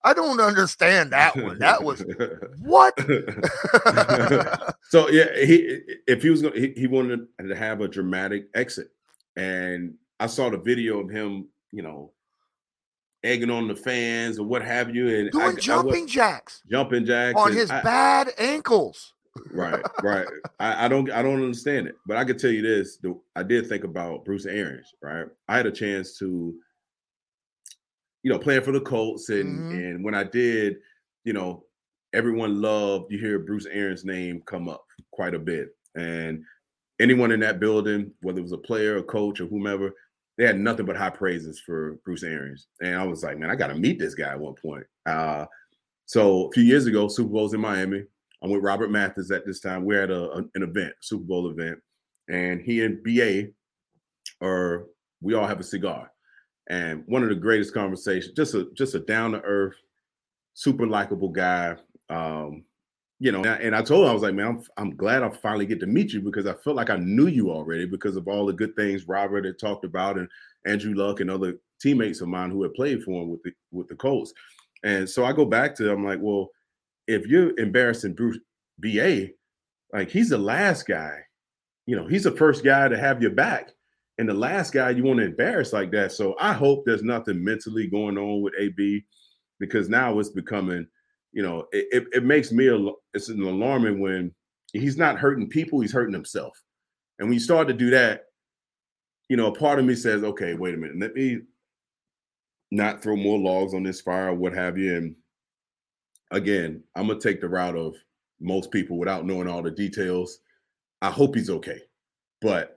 I 0.07 0.14
don't 0.14 0.38
understand 0.38 1.11
that 1.11 1.34
one. 1.36 1.59
That 1.59 1.82
was 1.82 2.04
what? 2.61 2.96
so 4.88 5.09
yeah, 5.11 5.36
he 5.44 5.80
if 6.07 6.22
he 6.22 6.30
was 6.30 6.42
going, 6.42 6.54
he, 6.54 6.72
he 6.76 6.86
wanted 6.86 7.26
to 7.40 7.57
have 7.57 7.80
a 7.80 7.88
dramatic 7.88 8.46
exit, 8.54 8.92
and 9.34 9.94
I 10.20 10.28
saw 10.28 10.48
the 10.48 10.59
video 10.59 11.00
of 11.00 11.11
him, 11.11 11.48
you 11.72 11.82
know, 11.82 12.12
egging 13.24 13.50
on 13.50 13.66
the 13.66 13.74
fans 13.74 14.38
or 14.38 14.46
what 14.46 14.62
have 14.62 14.94
you, 14.94 15.09
and 15.09 15.32
doing 15.32 15.57
I, 15.57 15.61
jumping 15.61 16.04
I 16.04 16.07
jacks, 16.07 16.62
jumping 16.70 17.04
jacks 17.04 17.36
on 17.36 17.52
his 17.52 17.68
I, 17.68 17.82
bad 17.82 18.30
ankles. 18.38 19.12
right, 19.50 19.82
right. 20.04 20.28
I, 20.61 20.86
don't, 20.86 21.11
I 21.11 21.20
don't 21.20 21.42
understand 21.42 21.88
it, 21.88 21.96
but 22.07 22.16
I 22.16 22.24
can 22.24 22.38
tell 22.38 22.52
you 22.52 22.62
this: 22.62 22.98
the, 22.98 23.18
I 23.34 23.42
did 23.42 23.68
think 23.68 23.82
about 23.82 24.24
Bruce 24.24 24.46
Arians. 24.46 24.94
Right, 25.02 25.26
I 25.48 25.57
had 25.57 25.66
a 25.66 25.72
chance 25.72 26.16
to, 26.18 26.54
you 28.27 28.33
know, 28.33 28.41
playing 28.41 28.62
for 28.62 28.72
the 28.72 28.81
Colts, 28.81 29.29
and 29.29 29.57
mm-hmm. 29.57 29.79
and 29.79 30.05
when 30.05 30.12
I 30.12 30.24
did, 30.24 30.79
you 31.22 31.33
know, 31.33 31.62
everyone 32.12 32.61
loved. 32.61 33.12
You 33.12 33.20
hear 33.20 33.39
Bruce 33.39 33.66
Arians' 33.66 34.05
name 34.05 34.43
come 34.47 34.68
up 34.68 34.85
quite 35.12 35.33
a 35.33 35.39
bit, 35.39 35.68
and 35.95 36.43
anyone 36.99 37.31
in 37.31 37.39
that 37.39 37.61
building, 37.61 38.11
whether 38.22 38.41
it 38.41 38.43
was 38.43 38.51
a 38.51 38.59
player, 38.59 38.97
a 38.97 39.03
coach, 39.05 39.41
or 39.41 39.47
whomever, 39.47 39.93
they 40.37 40.45
had 40.45 40.59
nothing 40.59 40.87
but 40.87 40.97
high 40.97 41.11
praises 41.11 41.62
for 41.64 42.01
Bruce 42.05 42.24
Arians. 42.24 42.66
And 42.81 42.97
I 42.97 43.05
was 43.05 43.22
like, 43.22 43.39
man, 43.39 43.49
I 43.49 43.55
got 43.55 43.68
to 43.68 43.77
meet 43.77 44.01
this 44.01 44.16
guy 44.16 44.33
at 44.33 44.41
one 44.41 44.57
point. 44.61 44.87
Uh, 45.09 45.47
so 46.07 46.49
a 46.49 46.51
few 46.51 46.64
years 46.64 46.87
ago, 46.87 47.07
Super 47.07 47.31
Bowl's 47.31 47.55
in 47.55 47.61
Miami. 47.61 48.03
I'm 48.43 48.51
with 48.51 48.64
Robert 48.64 48.91
Mathis 48.91 49.31
at 49.31 49.47
this 49.47 49.61
time. 49.61 49.85
We're 49.85 50.03
at 50.03 50.11
a, 50.11 50.33
an 50.33 50.64
event, 50.64 50.95
Super 51.01 51.24
Bowl 51.24 51.49
event, 51.49 51.79
and 52.29 52.61
he 52.61 52.85
and 52.85 53.05
BA 53.05 53.51
are 54.45 54.87
we 55.20 55.35
all 55.35 55.47
have 55.47 55.61
a 55.61 55.64
cigar. 55.64 56.11
And 56.69 57.05
one 57.07 57.23
of 57.23 57.29
the 57.29 57.37
greatest 57.37 57.75
conversations, 57.75 58.35
just 58.35 58.55
a 58.55 58.69
just 58.75 58.95
a 58.95 59.01
down 59.01 59.33
to 59.33 59.41
earth, 59.43 59.77
super 60.55 60.87
likable 60.87 61.29
guy. 61.29 61.77
Um, 62.11 62.64
you 63.19 63.33
know, 63.33 63.43
and 63.45 63.75
I 63.75 63.81
told 63.83 64.05
him 64.05 64.11
I 64.11 64.12
was 64.12 64.23
like, 64.23 64.35
man, 64.35 64.47
I'm, 64.47 64.62
I'm 64.77 64.97
glad 64.97 65.23
I 65.23 65.31
finally 65.31 65.64
get 65.64 65.81
to 65.81 65.87
meet 65.87 66.12
you 66.12 66.21
because 66.21 66.47
I 66.47 66.53
felt 66.53 66.77
like 66.77 66.91
I 66.91 66.97
knew 66.97 67.29
you 67.29 67.51
already 67.51 67.87
because 67.87 68.17
of 68.17 68.29
all 68.29 68.45
the 68.45 68.53
good 68.53 68.77
things 68.77 69.09
Robert 69.09 69.47
had 69.47 69.59
talked 69.59 69.85
about 69.87 70.19
and 70.19 70.29
Andrew 70.67 70.95
Luck 70.95 71.21
and 71.21 71.31
other 71.31 71.55
teammates 71.81 72.21
of 72.21 72.29
mine 72.29 72.51
who 72.51 72.62
had 72.62 72.75
played 72.75 73.03
for 73.03 73.23
him 73.23 73.31
with 73.31 73.43
the 73.43 73.53
with 73.73 73.89
the 73.89 73.95
Colts. 73.95 74.35
And 74.85 75.09
so 75.09 75.25
I 75.25 75.33
go 75.33 75.45
back 75.45 75.75
to 75.77 75.91
I'm 75.91 76.05
like, 76.05 76.19
well, 76.21 76.51
if 77.07 77.27
you're 77.27 77.59
embarrassing 77.59 78.14
Bruce 78.14 78.39
BA, 78.79 79.29
like 79.93 80.11
he's 80.11 80.29
the 80.29 80.39
last 80.39 80.87
guy, 80.87 81.21
you 81.87 81.97
know, 81.97 82.07
he's 82.07 82.25
the 82.25 82.37
first 82.37 82.64
guy 82.64 82.89
to 82.89 82.99
have 82.99 83.23
your 83.23 83.31
back. 83.31 83.71
And 84.19 84.29
the 84.29 84.35
last 84.35 84.73
guy 84.73 84.91
you 84.91 85.05
want 85.05 85.19
to 85.19 85.27
embarrass 85.27 85.73
like 85.73 85.91
that. 85.93 86.12
So 86.12 86.37
I 86.41 86.53
hope 86.53 86.85
there's 86.85 87.03
nothing 87.03 87.43
mentally 87.45 87.87
going 87.87 88.17
on 88.17 88.41
with 88.41 88.55
AB 88.59 89.05
because 89.59 89.89
now 89.89 90.19
it's 90.19 90.31
becoming 90.31 90.87
you 91.37 91.43
know, 91.43 91.67
it, 91.71 91.87
it, 91.93 92.09
it 92.14 92.25
makes 92.25 92.51
me 92.51 92.67
it's 93.12 93.29
an 93.29 93.43
alarming 93.43 94.01
when 94.01 94.35
he's 94.73 94.97
not 94.97 95.19
hurting 95.19 95.51
people, 95.51 95.81
he's 95.81 95.93
hurting 95.93 96.14
himself. 96.14 96.59
And 97.19 97.29
when 97.29 97.35
you 97.35 97.41
start 97.41 97.69
to 97.69 97.75
do 97.75 97.91
that, 97.91 98.23
you 99.29 99.37
know, 99.37 99.49
a 99.49 99.55
part 99.55 99.79
of 99.79 99.85
me 99.85 99.95
says, 99.95 100.25
okay, 100.25 100.55
wait 100.55 100.75
a 100.75 100.79
minute, 100.79 100.99
let 100.99 101.12
me 101.12 101.41
not 102.71 103.03
throw 103.03 103.17
more 103.17 103.39
logs 103.39 103.75
on 103.75 103.83
this 103.83 104.01
fire, 104.01 104.33
what 104.33 104.55
have 104.55 104.79
you. 104.79 104.97
And 104.97 105.14
again, 106.31 106.83
I'm 106.95 107.09
gonna 107.09 107.21
take 107.21 107.43
the 107.43 107.51
route 107.51 107.77
of 107.77 107.95
most 108.41 108.71
people 108.71 108.97
without 108.97 109.27
knowing 109.27 109.47
all 109.47 109.62
the 109.62 109.71
details. 109.71 110.39
I 111.03 111.11
hope 111.11 111.35
he's 111.35 111.51
okay, 111.51 111.83
but 112.41 112.76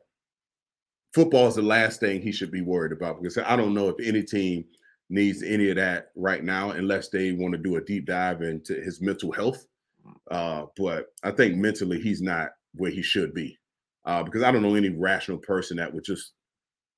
football 1.20 1.48
is 1.48 1.56
the 1.56 1.62
last 1.62 2.00
thing 2.00 2.22
he 2.22 2.32
should 2.32 2.50
be 2.50 2.62
worried 2.62 2.94
about 2.94 3.22
because 3.22 3.38
I 3.38 3.58
don't 3.58 3.74
know 3.74 3.90
if 3.90 3.96
any 4.02 4.24
team 4.24 4.64
needs 5.10 5.44
any 5.44 5.70
of 5.70 5.76
that 5.76 6.12
right 6.16 6.42
now 6.42 6.70
unless 6.70 7.10
they 7.10 7.34
want 7.34 7.52
to 7.52 7.58
do 7.58 7.76
a 7.76 7.82
deep 7.82 8.06
dive 8.06 8.42
into 8.42 8.76
his 8.76 9.02
mental 9.02 9.34
health. 9.34 9.66
Uh, 10.32 10.68
but 10.78 11.08
I 11.22 11.32
think 11.32 11.58
mentally 11.58 12.00
he's 12.00 12.22
not 12.22 12.52
where 12.74 12.90
he 12.90 13.02
should 13.02 13.34
be 13.34 13.58
uh, 14.06 14.24
because 14.24 14.44
I 14.44 14.52
don't 14.52 14.62
know 14.62 14.76
any 14.76 14.92
rational 14.92 15.40
person 15.40 15.76
that 15.76 15.94
would 15.94 16.06
just 16.06 16.32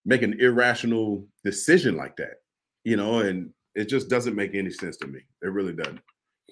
make 0.05 0.22
an 0.22 0.39
irrational 0.39 1.26
decision 1.43 1.97
like 1.97 2.15
that, 2.17 2.36
you 2.84 2.97
know, 2.97 3.22
and 3.22 3.49
it 3.74 3.89
just 3.89 4.07
doesn't 4.07 4.36
make 4.36 4.53
any 4.53 4.69
sense 4.69 4.97
to 4.97 5.07
me. 5.07 5.22
It 5.41 5.47
really 5.47 5.74
doesn't. 5.74 5.99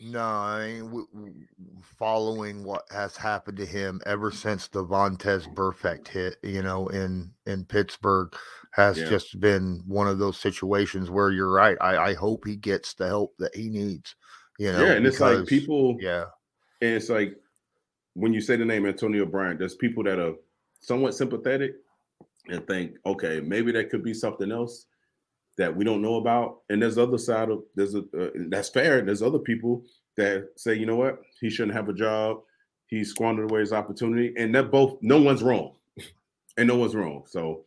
No, 0.01 0.19
I 0.19 0.67
mean, 0.67 0.85
w- 0.85 1.07
w- 1.13 1.33
following 1.97 2.63
what 2.63 2.83
has 2.91 3.17
happened 3.17 3.57
to 3.57 3.65
him 3.65 4.01
ever 4.05 4.29
mm-hmm. 4.29 4.37
since 4.37 4.67
the 4.67 4.83
Vontaze 4.83 5.53
Burfict 5.53 6.07
hit, 6.07 6.37
you 6.43 6.61
know, 6.61 6.87
in 6.87 7.31
in 7.45 7.65
Pittsburgh, 7.65 8.33
has 8.71 8.97
yeah. 8.97 9.09
just 9.09 9.39
been 9.39 9.83
one 9.85 10.07
of 10.07 10.19
those 10.19 10.37
situations 10.37 11.09
where 11.09 11.31
you're 11.31 11.51
right. 11.51 11.77
I, 11.81 11.97
I 11.97 12.13
hope 12.13 12.45
he 12.45 12.55
gets 12.55 12.93
the 12.93 13.07
help 13.07 13.35
that 13.39 13.55
he 13.55 13.69
needs. 13.69 14.15
You 14.57 14.71
know, 14.73 14.85
yeah, 14.85 14.91
and 14.93 15.03
because, 15.03 15.39
it's 15.39 15.39
like 15.39 15.47
people, 15.47 15.97
yeah, 15.99 16.25
and 16.81 16.93
it's 16.93 17.09
like 17.09 17.35
when 18.13 18.33
you 18.33 18.41
say 18.41 18.55
the 18.55 18.65
name 18.65 18.85
Antonio 18.85 19.25
Brown, 19.25 19.57
there's 19.57 19.75
people 19.75 20.03
that 20.03 20.19
are 20.19 20.33
somewhat 20.81 21.15
sympathetic 21.15 21.75
and 22.47 22.65
think, 22.67 22.95
okay, 23.05 23.39
maybe 23.41 23.71
that 23.71 23.89
could 23.89 24.03
be 24.03 24.13
something 24.13 24.51
else 24.51 24.85
that 25.59 25.75
we 25.75 25.83
don't 25.83 26.01
know 26.01 26.15
about. 26.15 26.61
And 26.69 26.81
there's 26.81 26.97
other 26.97 27.17
side 27.17 27.49
of 27.49 27.63
there's 27.75 27.93
a 27.93 27.99
uh, 28.17 28.29
that's 28.47 28.69
fair. 28.69 29.01
There's 29.01 29.21
other 29.21 29.39
people 29.39 29.83
that 30.17 30.49
say, 30.55 30.73
you 30.73 30.85
know 30.85 30.95
what, 30.95 31.21
he 31.39 31.49
shouldn't 31.49 31.75
have 31.75 31.89
a 31.89 31.93
job. 31.93 32.39
He 32.87 33.03
squandered 33.03 33.51
away 33.51 33.59
his 33.59 33.73
opportunity, 33.73 34.33
and 34.37 34.55
that 34.55 34.71
both 34.71 34.97
no 35.01 35.21
one's 35.21 35.43
wrong, 35.43 35.75
and 36.57 36.67
no 36.67 36.77
one's 36.77 36.95
wrong. 36.95 37.23
So 37.27 37.65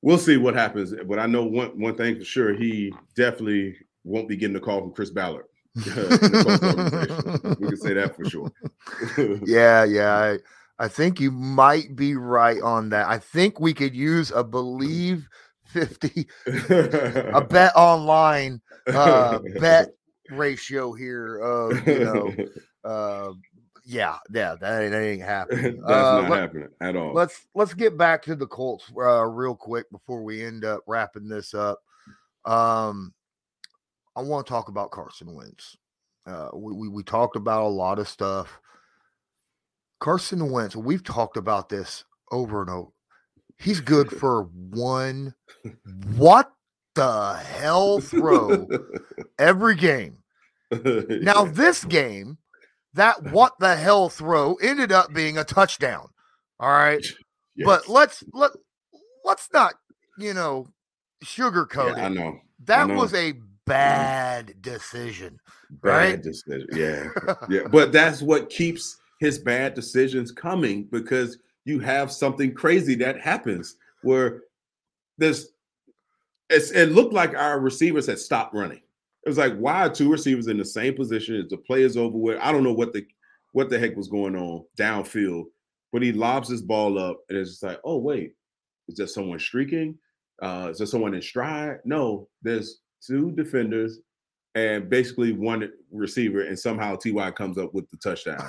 we'll 0.00 0.16
see 0.16 0.38
what 0.38 0.54
happens. 0.54 0.94
But 1.06 1.18
I 1.18 1.26
know 1.26 1.44
one 1.44 1.78
one 1.78 1.96
thing 1.96 2.18
for 2.18 2.24
sure, 2.24 2.54
he 2.54 2.94
definitely 3.14 3.76
won't 4.04 4.28
be 4.28 4.36
getting 4.36 4.56
a 4.56 4.60
call 4.60 4.80
from 4.80 4.92
Chris 4.92 5.10
Ballard. 5.10 5.44
we 5.74 5.82
can 5.82 7.76
say 7.76 7.92
that 7.94 8.14
for 8.16 8.24
sure. 8.24 8.50
yeah, 9.44 9.84
yeah. 9.84 10.14
I, 10.78 10.84
I 10.84 10.88
think 10.88 11.20
you 11.20 11.30
might 11.30 11.96
be 11.96 12.14
right 12.14 12.62
on 12.62 12.90
that. 12.90 13.08
I 13.08 13.18
think 13.18 13.60
we 13.60 13.74
could 13.74 13.94
use 13.94 14.30
a 14.30 14.44
believe 14.44 15.28
50 15.68 16.26
a 16.46 16.50
BetOnline 17.42 18.60
uh 18.88 19.38
bet 19.60 19.90
ratio 20.30 20.92
here 20.92 21.38
of 21.38 21.86
you 21.86 21.98
know 22.00 22.34
uh 22.84 23.32
yeah, 23.88 24.16
yeah, 24.32 24.56
that 24.60 24.82
ain't, 24.82 24.90
that 24.90 25.00
ain't 25.00 25.22
happening. 25.22 25.80
That's 25.86 25.92
uh, 25.92 26.20
not 26.22 26.30
let, 26.30 26.40
happening 26.40 26.68
at 26.80 26.96
all. 26.96 27.14
Let's 27.14 27.46
let's 27.54 27.72
get 27.72 27.96
back 27.96 28.20
to 28.24 28.34
the 28.34 28.46
Colts 28.46 28.90
uh, 28.96 29.24
real 29.24 29.54
quick 29.54 29.88
before 29.92 30.24
we 30.24 30.42
end 30.42 30.64
up 30.64 30.80
wrapping 30.88 31.28
this 31.28 31.54
up. 31.54 31.78
Um, 32.44 33.14
I 34.16 34.22
want 34.22 34.44
to 34.44 34.50
talk 34.50 34.68
about 34.68 34.90
Carson 34.90 35.32
Wentz. 35.36 35.76
Uh, 36.26 36.48
we, 36.52 36.72
we 36.72 36.88
we 36.88 37.02
talked 37.04 37.36
about 37.36 37.62
a 37.62 37.68
lot 37.68 38.00
of 38.00 38.08
stuff. 38.08 38.60
Carson 40.00 40.50
Wentz, 40.50 40.74
we've 40.74 41.04
talked 41.04 41.36
about 41.36 41.68
this 41.68 42.04
over 42.32 42.62
and 42.62 42.70
over. 42.70 42.90
He's 43.58 43.80
good 43.80 44.10
for 44.18 44.44
one. 44.70 45.34
What 46.16 46.52
the 46.94 47.34
hell 47.34 48.00
throw 48.00 48.66
every 49.38 49.76
game? 49.76 50.18
Now 50.70 51.44
this 51.44 51.84
game 51.84 52.38
that 52.96 53.22
what 53.30 53.52
the 53.60 53.76
hell 53.76 54.08
throw 54.08 54.54
ended 54.54 54.90
up 54.90 55.12
being 55.12 55.38
a 55.38 55.44
touchdown. 55.44 56.08
All 56.58 56.70
right. 56.70 57.04
Yes. 57.54 57.66
But 57.66 57.88
let's 57.88 58.24
let 58.32 58.50
let's 59.24 59.48
not, 59.52 59.74
you 60.18 60.34
know, 60.34 60.68
sugarcoat 61.24 61.96
yeah, 61.96 62.04
it. 62.04 62.06
I 62.06 62.08
know. 62.08 62.40
That 62.64 62.84
I 62.84 62.86
know. 62.86 62.94
was 62.94 63.12
a 63.12 63.32
mm-hmm. 63.32 63.44
bad 63.66 64.60
decision. 64.60 65.38
Bad 65.70 65.90
right? 65.90 66.22
decision. 66.22 66.68
Yeah. 66.72 67.08
yeah. 67.50 67.68
But 67.70 67.92
that's 67.92 68.22
what 68.22 68.50
keeps 68.50 68.98
his 69.20 69.38
bad 69.38 69.74
decisions 69.74 70.32
coming 70.32 70.88
because 70.90 71.38
you 71.66 71.80
have 71.80 72.10
something 72.12 72.54
crazy 72.54 72.94
that 72.94 73.20
happens 73.20 73.76
where 74.02 74.44
there's 75.18 75.48
it 76.48 76.92
looked 76.92 77.12
like 77.12 77.34
our 77.34 77.58
receivers 77.58 78.06
had 78.06 78.20
stopped 78.20 78.54
running. 78.54 78.80
It 79.24 79.28
was 79.28 79.36
like, 79.36 79.56
why 79.56 79.84
are 79.84 79.90
two 79.90 80.08
receivers 80.08 80.46
in 80.46 80.58
the 80.58 80.64
same 80.64 80.94
position? 80.94 81.34
Is 81.34 81.48
the 81.50 81.56
play 81.56 81.82
is 81.82 81.96
over 81.96 82.16
with? 82.16 82.38
I 82.40 82.52
don't 82.52 82.62
know 82.62 82.72
what 82.72 82.92
the 82.92 83.04
what 83.52 83.68
the 83.68 83.78
heck 83.78 83.96
was 83.96 84.06
going 84.06 84.36
on 84.36 84.64
downfield, 84.78 85.46
but 85.92 86.02
he 86.02 86.12
lobs 86.12 86.48
his 86.48 86.62
ball 86.62 86.98
up, 86.98 87.18
and 87.28 87.36
it's 87.36 87.50
just 87.50 87.62
like, 87.64 87.80
oh 87.84 87.96
wait, 87.98 88.34
is 88.88 88.96
there 88.96 89.08
someone 89.08 89.40
streaking? 89.40 89.98
Uh, 90.40 90.68
is 90.70 90.78
there 90.78 90.86
someone 90.86 91.14
in 91.14 91.22
stride? 91.22 91.78
No, 91.84 92.28
there's 92.42 92.80
two 93.04 93.32
defenders 93.32 93.98
and 94.54 94.88
basically 94.88 95.32
one 95.32 95.68
receiver, 95.90 96.42
and 96.42 96.56
somehow 96.56 96.94
Ty 96.94 97.32
comes 97.32 97.58
up 97.58 97.74
with 97.74 97.90
the 97.90 97.96
touchdown. 97.96 98.48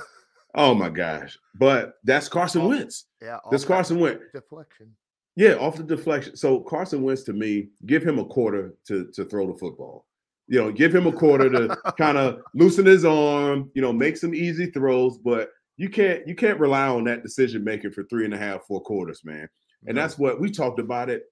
Oh 0.55 0.73
my 0.73 0.89
gosh! 0.89 1.37
But 1.55 1.95
that's 2.03 2.29
Carson 2.29 2.61
off, 2.61 2.69
Wentz. 2.69 3.05
Yeah, 3.21 3.37
that's 3.51 3.65
Carson 3.65 3.99
Wentz. 3.99 4.23
Deflection. 4.33 4.95
Yeah, 5.35 5.53
off 5.53 5.77
the 5.77 5.83
deflection. 5.83 6.35
So 6.35 6.61
Carson 6.61 7.03
Wentz 7.03 7.23
to 7.23 7.33
me, 7.33 7.69
give 7.85 8.03
him 8.03 8.19
a 8.19 8.25
quarter 8.25 8.73
to 8.87 9.07
to 9.13 9.25
throw 9.25 9.51
the 9.51 9.57
football. 9.57 10.05
You 10.47 10.61
know, 10.61 10.71
give 10.71 10.95
him 10.95 11.07
a 11.07 11.11
quarter 11.11 11.49
to 11.49 11.77
kind 11.97 12.17
of 12.17 12.41
loosen 12.53 12.85
his 12.85 13.05
arm. 13.05 13.69
You 13.75 13.81
know, 13.81 13.93
make 13.93 14.17
some 14.17 14.33
easy 14.33 14.67
throws, 14.67 15.17
but 15.17 15.51
you 15.77 15.89
can't 15.89 16.27
you 16.27 16.35
can't 16.35 16.59
rely 16.59 16.87
on 16.87 17.03
that 17.05 17.23
decision 17.23 17.63
making 17.63 17.91
for 17.91 18.03
three 18.05 18.25
and 18.25 18.33
a 18.33 18.37
half, 18.37 18.65
four 18.65 18.81
quarters, 18.81 19.21
man. 19.23 19.47
And 19.85 19.95
that's 19.95 20.17
what 20.17 20.41
we 20.41 20.49
talked 20.49 20.79
about 20.79 21.09
it 21.09 21.23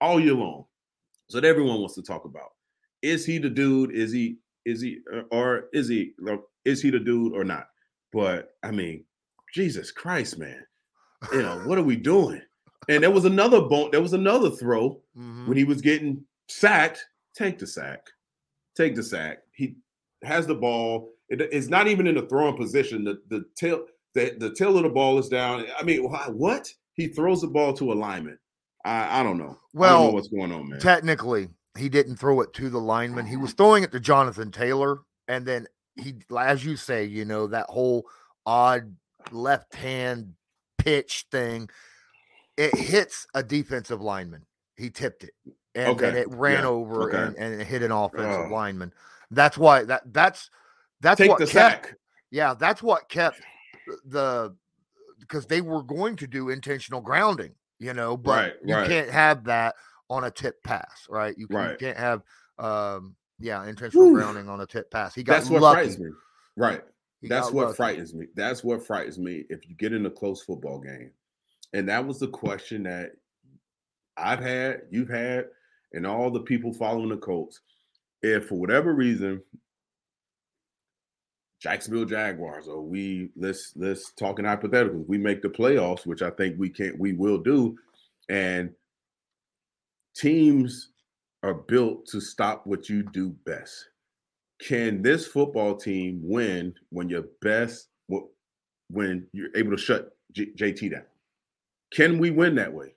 all 0.00 0.20
year 0.20 0.34
long. 0.34 0.66
So 1.28 1.40
that 1.40 1.46
everyone 1.48 1.80
wants 1.80 1.94
to 1.94 2.02
talk 2.02 2.24
about. 2.24 2.50
Is 3.02 3.24
he 3.24 3.38
the 3.38 3.48
dude? 3.48 3.94
Is 3.94 4.12
he 4.12 4.36
is 4.66 4.82
he 4.82 4.98
uh, 5.12 5.22
or 5.30 5.68
is 5.72 5.88
he 5.88 6.12
is 6.64 6.82
he 6.82 6.90
the 6.90 6.98
dude 6.98 7.34
or 7.34 7.44
not? 7.44 7.68
But 8.12 8.54
I 8.62 8.70
mean, 8.70 9.04
Jesus 9.54 9.90
Christ, 9.90 10.38
man. 10.38 10.64
You 11.32 11.42
know, 11.42 11.58
what 11.66 11.78
are 11.78 11.82
we 11.82 11.96
doing? 11.96 12.40
And 12.88 13.02
there 13.02 13.10
was 13.10 13.26
another 13.26 13.60
bone, 13.60 13.90
there 13.92 14.00
was 14.00 14.14
another 14.14 14.50
throw 14.50 15.00
mm-hmm. 15.16 15.46
when 15.46 15.56
he 15.56 15.64
was 15.64 15.80
getting 15.80 16.24
sacked. 16.48 17.04
Take 17.34 17.58
the 17.58 17.66
sack 17.66 18.08
take 18.80 18.94
the 18.94 19.02
sack. 19.02 19.38
He 19.52 19.76
has 20.22 20.46
the 20.46 20.54
ball. 20.54 21.12
It, 21.28 21.40
it's 21.40 21.68
not 21.68 21.86
even 21.86 22.06
in 22.06 22.16
a 22.16 22.26
throwing 22.26 22.56
position. 22.56 23.04
The 23.04 23.20
the 23.28 23.44
tail 23.56 23.84
the, 24.14 24.36
the 24.38 24.52
tail 24.54 24.76
of 24.76 24.82
the 24.82 24.88
ball 24.88 25.18
is 25.18 25.28
down. 25.28 25.66
I 25.78 25.82
mean, 25.82 26.04
what? 26.04 26.72
He 26.94 27.06
throws 27.06 27.40
the 27.40 27.46
ball 27.46 27.72
to 27.74 27.92
alignment. 27.92 28.38
I, 28.84 29.20
I 29.20 29.22
don't 29.22 29.38
know. 29.38 29.58
Well, 29.72 29.98
don't 29.98 30.08
know 30.08 30.14
what's 30.14 30.28
going 30.28 30.52
on, 30.52 30.68
man. 30.68 30.80
Technically, 30.80 31.48
he 31.78 31.88
didn't 31.88 32.16
throw 32.16 32.40
it 32.40 32.52
to 32.54 32.68
the 32.68 32.80
lineman. 32.80 33.26
He 33.26 33.36
was 33.36 33.52
throwing 33.52 33.84
it 33.84 33.92
to 33.92 34.00
Jonathan 34.00 34.50
Taylor, 34.50 35.00
and 35.28 35.46
then 35.46 35.66
he, 36.00 36.14
as 36.38 36.64
you 36.64 36.76
say, 36.76 37.04
you 37.04 37.24
know, 37.24 37.46
that 37.48 37.66
whole 37.68 38.06
odd 38.46 38.94
left 39.30 39.74
hand 39.74 40.34
pitch 40.78 41.26
thing, 41.30 41.68
it 42.56 42.74
hits 42.74 43.26
a 43.34 43.42
defensive 43.42 44.00
lineman. 44.00 44.44
He 44.76 44.90
tipped 44.90 45.24
it. 45.24 45.34
And 45.74 45.88
Okay. 45.88 46.06
then 46.06 46.16
it 46.16 46.28
ran 46.30 46.64
Yeah. 46.64 46.70
over 46.70 47.08
Okay. 47.08 47.16
and, 47.18 47.36
and 47.36 47.60
it 47.60 47.66
hit 47.66 47.82
an 47.82 47.92
offensive 47.92 48.44
Ugh. 48.44 48.50
lineman. 48.50 48.92
That's 49.30 49.56
why 49.56 49.84
that 49.84 50.02
that's 50.12 50.50
that's 51.00 51.18
Take 51.18 51.28
what 51.28 51.38
the 51.38 51.46
kept 51.46 51.86
sack. 51.86 51.96
yeah, 52.30 52.54
that's 52.54 52.82
what 52.82 53.08
kept 53.08 53.40
the 54.04 54.54
because 55.20 55.46
they 55.46 55.60
were 55.60 55.82
going 55.82 56.16
to 56.16 56.26
do 56.26 56.48
intentional 56.48 57.00
grounding, 57.00 57.54
you 57.78 57.94
know, 57.94 58.16
but 58.16 58.46
Right, 58.46 58.52
you 58.64 58.74
right. 58.74 58.86
can't 58.88 59.10
have 59.10 59.44
that 59.44 59.76
on 60.08 60.24
a 60.24 60.30
tip 60.30 60.62
pass, 60.64 61.06
right? 61.08 61.36
You, 61.38 61.46
can, 61.46 61.56
you 61.60 61.64
Right. 61.66 61.78
can't 61.78 61.96
have 61.98 62.22
um 62.58 63.14
yeah, 63.40 63.66
intentional 63.66 64.06
Whew. 64.06 64.14
grounding 64.14 64.48
on 64.48 64.60
a 64.60 64.66
tip 64.66 64.90
pass. 64.90 65.14
He 65.14 65.22
got 65.22 65.34
That's 65.34 65.50
what 65.50 65.62
lucky. 65.62 65.74
frightens 65.76 65.98
me. 65.98 66.10
Right. 66.56 66.82
He 67.20 67.28
That's 67.28 67.50
what 67.50 67.66
lucky. 67.66 67.76
frightens 67.76 68.14
me. 68.14 68.26
That's 68.34 68.62
what 68.64 68.86
frightens 68.86 69.18
me 69.18 69.44
if 69.50 69.68
you 69.68 69.74
get 69.74 69.92
in 69.92 70.06
a 70.06 70.10
close 70.10 70.42
football 70.42 70.78
game. 70.78 71.10
And 71.72 71.88
that 71.88 72.06
was 72.06 72.18
the 72.18 72.28
question 72.28 72.82
that 72.84 73.12
I've 74.16 74.40
had, 74.40 74.82
you've 74.90 75.08
had, 75.08 75.46
and 75.92 76.06
all 76.06 76.30
the 76.30 76.40
people 76.40 76.72
following 76.72 77.08
the 77.10 77.16
Colts. 77.16 77.60
If 78.22 78.48
for 78.48 78.56
whatever 78.56 78.94
reason, 78.94 79.42
Jacksonville 81.60 82.04
Jaguars, 82.04 82.68
or 82.68 82.82
we 82.82 83.30
let's 83.36 83.72
let's 83.76 84.12
talk 84.12 84.38
in 84.38 84.44
hypotheticals, 84.44 85.06
we 85.08 85.18
make 85.18 85.42
the 85.42 85.48
playoffs, 85.48 86.06
which 86.06 86.22
I 86.22 86.30
think 86.30 86.56
we 86.58 86.68
can't, 86.68 86.98
we 86.98 87.12
will 87.12 87.38
do, 87.38 87.76
and 88.28 88.70
teams 90.14 90.90
are 91.42 91.54
built 91.54 92.06
to 92.06 92.20
stop 92.20 92.66
what 92.66 92.88
you 92.88 93.02
do 93.02 93.30
best 93.44 93.88
can 94.60 95.00
this 95.02 95.26
football 95.26 95.74
team 95.74 96.20
win 96.22 96.74
when 96.90 97.08
your 97.08 97.24
best 97.40 97.88
when 98.90 99.26
you're 99.32 99.56
able 99.56 99.70
to 99.70 99.76
shut 99.76 100.16
J- 100.32 100.52
JT 100.52 100.90
down? 100.90 101.04
Can 101.92 102.18
we 102.18 102.30
win 102.30 102.54
that 102.56 102.72
way? 102.72 102.94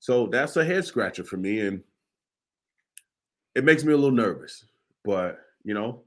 So 0.00 0.26
that's 0.26 0.56
a 0.56 0.64
head 0.64 0.84
scratcher 0.84 1.24
for 1.24 1.36
me, 1.36 1.60
and 1.60 1.82
it 3.54 3.64
makes 3.64 3.84
me 3.84 3.92
a 3.92 3.96
little 3.96 4.10
nervous. 4.10 4.64
But 5.04 5.38
you 5.64 5.74
know, 5.74 6.02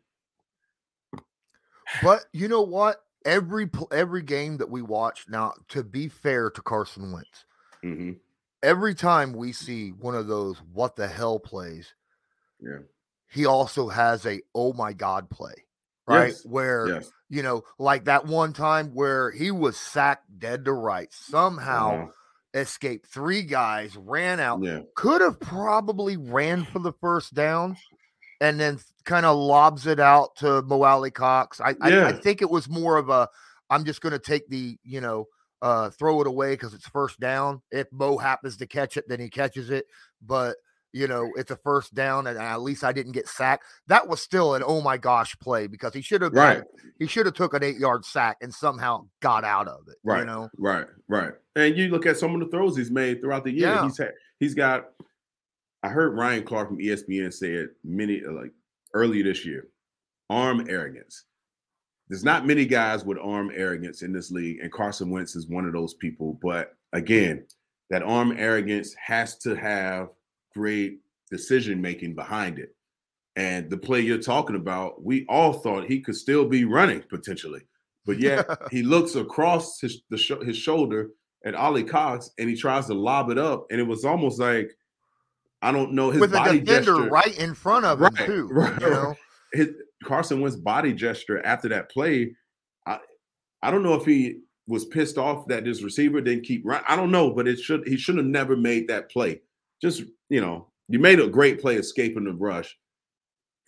But 2.03 2.25
you 2.33 2.47
know 2.47 2.61
what? 2.61 3.03
Every 3.25 3.69
every 3.91 4.21
game 4.21 4.57
that 4.57 4.69
we 4.69 4.81
watch 4.81 5.25
now, 5.27 5.53
to 5.69 5.83
be 5.83 6.07
fair 6.07 6.49
to 6.51 6.61
Carson 6.61 7.11
Wentz, 7.11 7.45
mhm, 7.83 8.17
every 8.63 8.95
time 8.95 9.33
we 9.33 9.51
see 9.51 9.89
one 9.89 10.15
of 10.15 10.27
those 10.27 10.57
what 10.73 10.95
the 10.95 11.07
hell 11.07 11.39
plays, 11.39 11.93
yeah, 12.59 12.79
he 13.29 13.45
also 13.45 13.87
has 13.87 14.25
a 14.25 14.41
oh 14.53 14.73
my 14.73 14.93
god 14.93 15.29
play, 15.29 15.53
right? 16.07 16.29
Yes, 16.29 16.45
Where 16.45 16.87
yes, 16.87 17.11
you 17.29 17.43
know, 17.43 17.63
like 17.77 18.05
that 18.05 18.25
one 18.25 18.53
time 18.53 18.93
where 18.93 19.31
he 19.31 19.51
was 19.51 19.77
sacked 19.77 20.39
dead 20.39 20.65
to 20.65 20.73
rights, 20.73 21.17
somehow 21.25 22.03
uh-huh, 22.03 22.11
escaped 22.53 23.07
three 23.07 23.43
guys, 23.43 23.95
ran 23.95 24.39
out, 24.39 24.61
yeah, 24.63 24.81
could 24.95 25.21
have 25.21 25.39
probably 25.39 26.17
ran 26.17 26.65
for 26.65 26.79
the 26.79 26.93
first 26.93 27.33
down 27.33 27.77
and 28.41 28.59
then 28.59 28.79
kind 29.03 29.25
of 29.25 29.37
lobs 29.37 29.85
it 29.85 29.99
out 29.99 30.35
to 30.37 30.61
Mo 30.61 30.83
Alie-Cox. 30.83 31.59
I, 31.59 31.75
I, 31.81 32.07
I 32.07 32.11
think 32.13 32.41
it 32.41 32.49
was 32.49 32.69
more 32.69 32.97
of 32.97 33.09
a 33.09 33.27
I'm 33.69 33.85
just 33.85 34.01
going 34.01 34.13
to 34.13 34.19
take 34.19 34.47
the, 34.49 34.77
you 34.83 35.01
know, 35.01 35.27
uh, 35.61 35.89
throw 35.89 36.21
it 36.21 36.27
away 36.27 36.53
because 36.53 36.73
it's 36.73 36.87
first 36.87 37.19
down. 37.19 37.61
If 37.71 37.87
Mo 37.91 38.17
happens 38.17 38.57
to 38.57 38.67
catch 38.67 38.97
it, 38.97 39.05
then 39.07 39.19
he 39.19 39.29
catches 39.29 39.69
it. 39.69 39.85
But, 40.21 40.57
you 40.93 41.07
know, 41.07 41.31
it's 41.35 41.51
a 41.51 41.57
first 41.57 41.93
down 41.93 42.27
and 42.27 42.37
at 42.37 42.61
least 42.61 42.83
I 42.83 42.91
didn't 42.93 43.11
get 43.11 43.27
sacked. 43.27 43.65
That 43.87 44.07
was 44.07 44.21
still 44.21 44.55
an 44.55 44.63
oh 44.65 44.81
my 44.81 44.97
gosh 44.97 45.37
play 45.39 45.67
because 45.67 45.93
he 45.93 46.01
should 46.01 46.21
have 46.21 46.33
right, 46.33 46.63
he 46.97 47.07
should 47.07 47.25
have 47.25 47.35
took 47.35 47.53
an 47.53 47.63
eight 47.63 47.77
yard 47.77 48.05
sack 48.05 48.37
and 48.41 48.53
somehow 48.53 49.05
got 49.21 49.43
out 49.43 49.67
of 49.67 49.81
it. 49.87 49.95
Right. 50.03 50.19
You 50.19 50.25
know? 50.25 50.49
right, 50.57 50.85
right. 51.07 51.33
And 51.55 51.77
you 51.77 51.89
look 51.89 52.05
at 52.05 52.17
some 52.17 52.33
of 52.33 52.39
the 52.39 52.47
throws 52.47 52.77
he's 52.77 52.91
made 52.91 53.21
throughout 53.21 53.43
the 53.43 53.51
year. 53.51 53.69
Yeah. 53.69 53.83
He's 53.83 53.97
had, 53.97 54.13
he's 54.39 54.53
got. 54.53 54.85
I 55.81 55.87
heard 55.87 56.13
Ryan 56.13 56.43
Clark 56.43 56.67
from 56.67 56.79
ESPN 56.79 57.33
say 57.33 57.51
it 57.51 57.69
many 57.85 58.21
like 58.21 58.51
earlier 58.93 59.23
this 59.23 59.45
year. 59.45 59.67
Arm 60.29 60.65
arrogance. 60.69 61.25
There's 62.09 62.23
not 62.23 62.47
many 62.47 62.65
guys 62.65 63.05
with 63.05 63.17
arm 63.19 63.51
arrogance 63.53 64.01
in 64.01 64.11
this 64.13 64.31
league, 64.31 64.59
and 64.61 64.71
Carson 64.71 65.09
Wentz 65.11 65.35
is 65.35 65.47
one 65.47 65.65
of 65.65 65.73
those 65.73 65.93
people. 65.93 66.39
But 66.41 66.75
again, 66.91 67.45
that 67.91 68.01
arm 68.03 68.33
arrogance 68.37 68.93
has 68.95 69.37
to 69.39 69.55
have 69.55 70.09
great 70.55 70.99
decision 71.29 71.81
making 71.81 72.15
behind 72.15 72.57
it. 72.59 72.75
And 73.35 73.69
the 73.69 73.77
play 73.77 74.01
you're 74.01 74.17
talking 74.17 74.55
about, 74.55 75.03
we 75.03 75.25
all 75.29 75.53
thought 75.53 75.85
he 75.85 76.01
could 76.01 76.15
still 76.15 76.45
be 76.45 76.65
running 76.65 77.03
potentially, 77.09 77.61
but 78.05 78.19
yet 78.21 78.47
he 78.71 78.81
looks 78.81 79.15
across 79.15 79.79
his 79.79 80.01
the 80.09 80.17
sho- 80.17 80.43
his 80.43 80.57
shoulder 80.57 81.11
at 81.45 81.55
Alie-Cox 81.55 82.31
and 82.37 82.49
he 82.49 82.55
tries 82.55 82.87
to 82.87 82.93
lob 82.95 83.29
it 83.29 83.37
up, 83.37 83.67
and 83.69 83.79
it 83.79 83.85
was 83.87 84.03
almost 84.03 84.39
like 84.39 84.71
I 85.61 85.71
don't 85.71 85.93
know 85.93 86.09
his 86.09 86.21
With 86.21 86.33
a 86.33 86.37
body 86.37 86.59
defender 86.61 86.95
gesture. 86.95 87.09
right 87.09 87.37
in 87.37 87.53
front 87.53 87.85
of 87.85 87.99
him, 88.01 88.13
Right, 88.15 88.25
too. 88.25 88.47
right, 88.49 88.81
You 88.81 88.89
know? 88.89 89.15
his 89.53 89.67
Carson 90.03 90.41
Wentz's 90.41 90.59
body 90.61 90.93
gesture 90.93 91.45
after 91.45 91.67
that 91.69 91.89
play, 91.91 92.35
I 92.85 92.99
I 93.61 93.71
don't 93.71 93.83
know 93.83 93.95
if 93.95 94.05
he 94.05 94.39
was 94.67 94.85
pissed 94.85 95.17
off 95.17 95.47
that 95.47 95.65
his 95.65 95.83
receiver 95.83 96.21
didn't 96.21 96.45
keep 96.45 96.61
running. 96.65 96.85
I 96.87 96.95
don't 96.95 97.11
know, 97.11 97.31
but 97.31 97.47
it 97.47 97.59
should 97.59 97.87
he 97.87 97.97
should 97.97 98.17
have 98.17 98.25
never 98.25 98.55
made 98.55 98.87
that 98.87 99.09
play. 99.11 99.41
Just 99.81 100.03
you 100.29 100.41
know, 100.41 100.71
you 100.87 100.99
made 100.99 101.19
a 101.19 101.27
great 101.27 101.59
play 101.59 101.75
escaping 101.75 102.25
the 102.25 102.33
rush. 102.33 102.77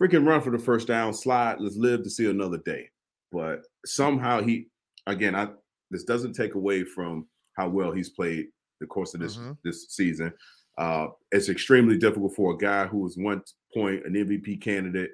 Freaking 0.01 0.25
run 0.27 0.41
for 0.41 0.49
the 0.51 0.57
first 0.59 0.87
down, 0.87 1.13
slide. 1.13 1.57
Let's 1.59 1.75
live 1.75 2.03
to 2.03 2.09
see 2.09 2.29
another 2.29 2.57
day. 2.65 2.89
But 3.31 3.63
somehow 3.85 4.41
he, 4.41 4.67
again, 5.07 5.35
I 5.35 5.49
this 5.91 6.03
doesn't 6.03 6.33
take 6.33 6.55
away 6.55 6.83
from 6.83 7.27
how 7.57 7.67
well 7.69 7.91
he's 7.91 8.09
played 8.09 8.47
the 8.79 8.87
course 8.87 9.13
of 9.13 9.19
this 9.19 9.37
Mhm. 9.37 9.57
this 9.63 9.87
season. 9.89 10.33
Uh, 10.77 11.07
it's 11.31 11.49
extremely 11.49 11.97
difficult 11.97 12.33
for 12.35 12.53
a 12.53 12.57
guy 12.57 12.87
who 12.87 12.99
was 12.99 13.17
one 13.17 13.43
point 13.73 14.05
an 14.05 14.15
MVP 14.15 14.57
candidate 14.57 15.11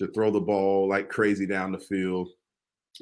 to 0.00 0.08
throw 0.08 0.30
the 0.30 0.40
ball 0.40 0.88
like 0.88 1.10
crazy 1.10 1.46
down 1.46 1.72
the 1.72 1.78
field, 1.78 2.30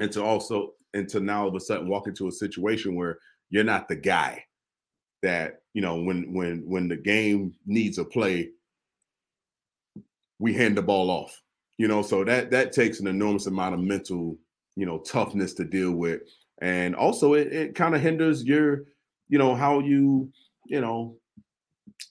and 0.00 0.10
to 0.12 0.22
also 0.22 0.72
and 0.94 1.08
to 1.08 1.20
now 1.20 1.42
all 1.42 1.48
of 1.48 1.54
a 1.54 1.60
sudden 1.60 1.88
walk 1.88 2.08
into 2.08 2.26
a 2.26 2.32
situation 2.32 2.96
where 2.96 3.18
you're 3.50 3.62
not 3.62 3.86
the 3.86 3.94
guy 3.94 4.44
that 5.22 5.60
you 5.74 5.80
know 5.80 6.02
when 6.02 6.34
when 6.34 6.64
when 6.66 6.88
the 6.88 6.96
game 6.96 7.54
needs 7.66 7.98
a 7.98 8.04
play, 8.04 8.50
we 10.40 10.52
hand 10.52 10.76
the 10.76 10.82
ball 10.82 11.08
off. 11.08 11.40
You 11.76 11.86
know, 11.86 12.02
so 12.02 12.24
that 12.24 12.50
that 12.50 12.72
takes 12.72 12.98
an 12.98 13.06
enormous 13.06 13.46
amount 13.46 13.74
of 13.74 13.80
mental 13.80 14.36
you 14.74 14.84
know 14.84 14.98
toughness 14.98 15.54
to 15.54 15.64
deal 15.64 15.92
with, 15.92 16.22
and 16.60 16.96
also 16.96 17.34
it, 17.34 17.52
it 17.52 17.74
kind 17.76 17.94
of 17.94 18.00
hinders 18.00 18.44
your 18.44 18.86
you 19.28 19.38
know 19.38 19.54
how 19.54 19.78
you 19.78 20.32
you 20.66 20.80
know 20.80 21.16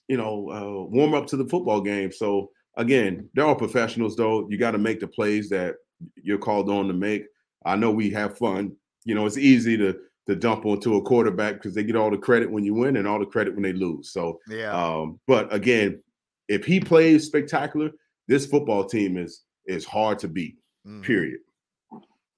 you 0.08 0.16
know 0.16 0.50
uh, 0.50 0.88
warm 0.88 1.12
up 1.12 1.26
to 1.26 1.36
the 1.36 1.46
football 1.46 1.82
game. 1.82 2.10
So 2.10 2.50
again, 2.78 3.28
they're 3.34 3.44
all 3.44 3.54
professionals 3.54 4.16
though. 4.16 4.48
You 4.48 4.56
got 4.56 4.70
to 4.70 4.78
make 4.78 5.00
the 5.00 5.06
plays 5.08 5.50
that 5.50 5.76
you're 6.16 6.38
called 6.38 6.70
on 6.70 6.86
to 6.88 6.94
make. 6.94 7.26
I 7.66 7.76
know 7.76 7.90
we 7.90 8.08
have 8.10 8.38
fun. 8.38 8.74
You 9.04 9.14
know, 9.14 9.26
it's 9.26 9.36
easy 9.36 9.76
to 9.76 9.98
to 10.26 10.36
dump 10.36 10.64
onto 10.66 10.96
a 10.96 11.02
quarterback 11.02 11.54
because 11.54 11.74
they 11.74 11.82
get 11.82 11.96
all 11.96 12.10
the 12.10 12.18
credit 12.18 12.50
when 12.50 12.62
you 12.64 12.74
win 12.74 12.96
and 12.96 13.08
all 13.08 13.18
the 13.18 13.24
credit 13.26 13.54
when 13.54 13.62
they 13.62 13.72
lose. 13.72 14.10
So, 14.12 14.38
Yeah. 14.46 14.72
um, 14.72 15.18
but 15.26 15.52
again, 15.52 16.02
if 16.48 16.66
he 16.66 16.80
plays 16.80 17.24
spectacular, 17.26 17.90
this 18.26 18.46
football 18.46 18.84
team 18.84 19.16
is 19.18 19.44
is 19.66 19.84
hard 19.84 20.18
to 20.20 20.28
beat. 20.28 20.56
Mhm. 20.86 21.02
Period. 21.02 21.40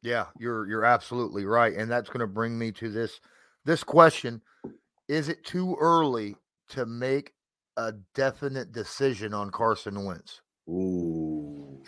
Yeah, 0.03 0.26
you're 0.38 0.66
you're 0.68 0.84
absolutely 0.84 1.45
right, 1.45 1.74
and 1.76 1.91
that's 1.91 2.09
going 2.09 2.20
to 2.20 2.26
bring 2.26 2.59
me 2.59 2.72
to 2.72 2.88
this 2.91 3.20
this 3.64 3.84
question: 3.84 4.41
Is 5.09 5.28
it 5.28 5.45
too 5.45 5.76
early 5.80 6.36
to 6.70 6.86
make 6.86 7.34
a 7.86 7.94
definite 8.14 8.72
decision 8.72 9.32
on 9.32 9.50
Carson 9.50 10.04
Wentz? 10.04 10.42
Ooh. 10.68 11.82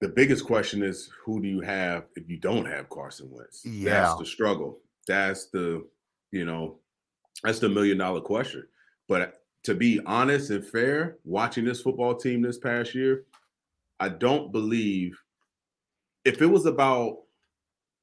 The 0.00 0.08
biggest 0.08 0.44
question 0.44 0.82
is 0.82 1.10
who 1.24 1.42
do 1.42 1.48
you 1.48 1.60
have 1.60 2.04
if 2.16 2.28
you 2.28 2.38
don't 2.38 2.66
have 2.66 2.88
Carson 2.88 3.28
Wentz? 3.30 3.64
Yeah. 3.64 3.90
That's 3.90 4.18
the 4.18 4.26
struggle. 4.26 4.80
That's 5.06 5.46
the, 5.46 5.86
you 6.30 6.44
know, 6.44 6.78
that's 7.42 7.58
the 7.58 7.68
million 7.68 7.98
dollar 7.98 8.20
question. 8.20 8.66
But 9.08 9.40
to 9.64 9.74
be 9.74 10.00
honest 10.06 10.50
and 10.50 10.64
fair, 10.64 11.16
watching 11.24 11.64
this 11.64 11.82
football 11.82 12.14
team 12.14 12.42
this 12.42 12.58
past 12.58 12.94
year, 12.94 13.24
I 13.98 14.08
don't 14.10 14.52
believe 14.52 15.18
if 16.24 16.40
it 16.40 16.46
was 16.46 16.66
about 16.66 17.18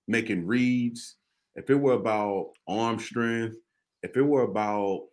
making 0.08 0.46
reads, 0.46 1.16
if 1.56 1.70
it 1.70 1.76
were 1.76 1.94
about 1.94 2.52
arm 2.68 3.00
strength, 3.00 3.58
if 4.04 4.16
it 4.16 4.22
were 4.22 4.44
about, 4.44 5.08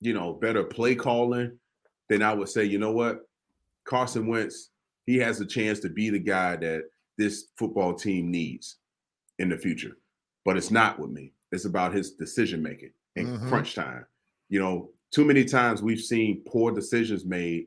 you 0.00 0.14
know, 0.14 0.32
better 0.34 0.64
play 0.64 0.94
calling, 0.94 1.58
then 2.08 2.22
I 2.22 2.32
would 2.32 2.48
say, 2.48 2.64
you 2.64 2.78
know 2.78 2.92
what? 2.92 3.28
Carson 3.84 4.26
Wentz, 4.26 4.70
he 5.06 5.16
has 5.18 5.40
a 5.40 5.46
chance 5.46 5.80
to 5.80 5.88
be 5.88 6.10
the 6.10 6.18
guy 6.18 6.56
that 6.56 6.84
this 7.16 7.48
football 7.56 7.94
team 7.94 8.30
needs 8.30 8.76
in 9.38 9.48
the 9.48 9.58
future. 9.58 9.96
But 10.44 10.56
it's 10.56 10.70
not 10.70 10.98
with 10.98 11.10
me. 11.10 11.32
It's 11.52 11.64
about 11.64 11.94
his 11.94 12.12
decision 12.12 12.62
making 12.62 12.92
and 13.16 13.28
Mhm. 13.28 13.48
crunch 13.48 13.74
time. 13.74 14.06
You 14.48 14.60
know, 14.60 14.92
too 15.10 15.24
many 15.24 15.44
times 15.44 15.82
we've 15.82 16.00
seen 16.00 16.42
poor 16.46 16.70
decisions 16.72 17.24
made 17.24 17.66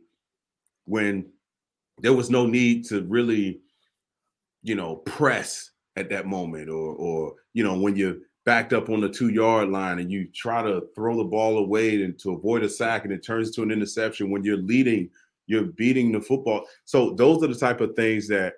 when 0.86 1.32
there 2.00 2.14
was 2.14 2.30
no 2.30 2.46
need 2.46 2.86
to 2.86 3.02
really, 3.04 3.62
you 4.64 4.76
know, 4.76 4.98
press 4.98 5.72
at 5.96 6.10
that 6.10 6.28
moment, 6.28 6.70
or 6.70 6.96
or 6.96 7.36
you 7.54 7.64
know 7.64 7.78
when 7.80 7.96
you're 7.96 8.18
backed 8.46 8.74
up 8.74 8.90
on 8.90 9.02
the 9.02 9.10
two 9.10 9.30
yard 9.30 9.70
line 9.70 10.00
and 10.00 10.12
you 10.12 10.28
try 10.34 10.64
to 10.64 10.84
throw 10.96 11.18
the 11.18 11.24
ball 11.24 11.60
away 11.60 12.04
and 12.04 12.18
to 12.20 12.34
avoid 12.34 12.64
a 12.64 12.70
sack 12.70 13.04
and 13.04 13.14
it 13.14 13.24
turns 13.24 13.52
to 13.52 13.62
an 13.62 13.72
interception 13.72 14.32
when 14.32 14.44
you're 14.44 14.58
leading, 14.58 15.10
you're 15.48 15.66
beating 15.66 16.12
the 16.12 16.20
football. 16.20 16.66
So 16.86 17.12
those 17.12 17.44
are 17.44 17.48
the 17.48 17.56
type 17.56 17.82
of 17.82 17.96
things 17.96 18.28
that 18.30 18.54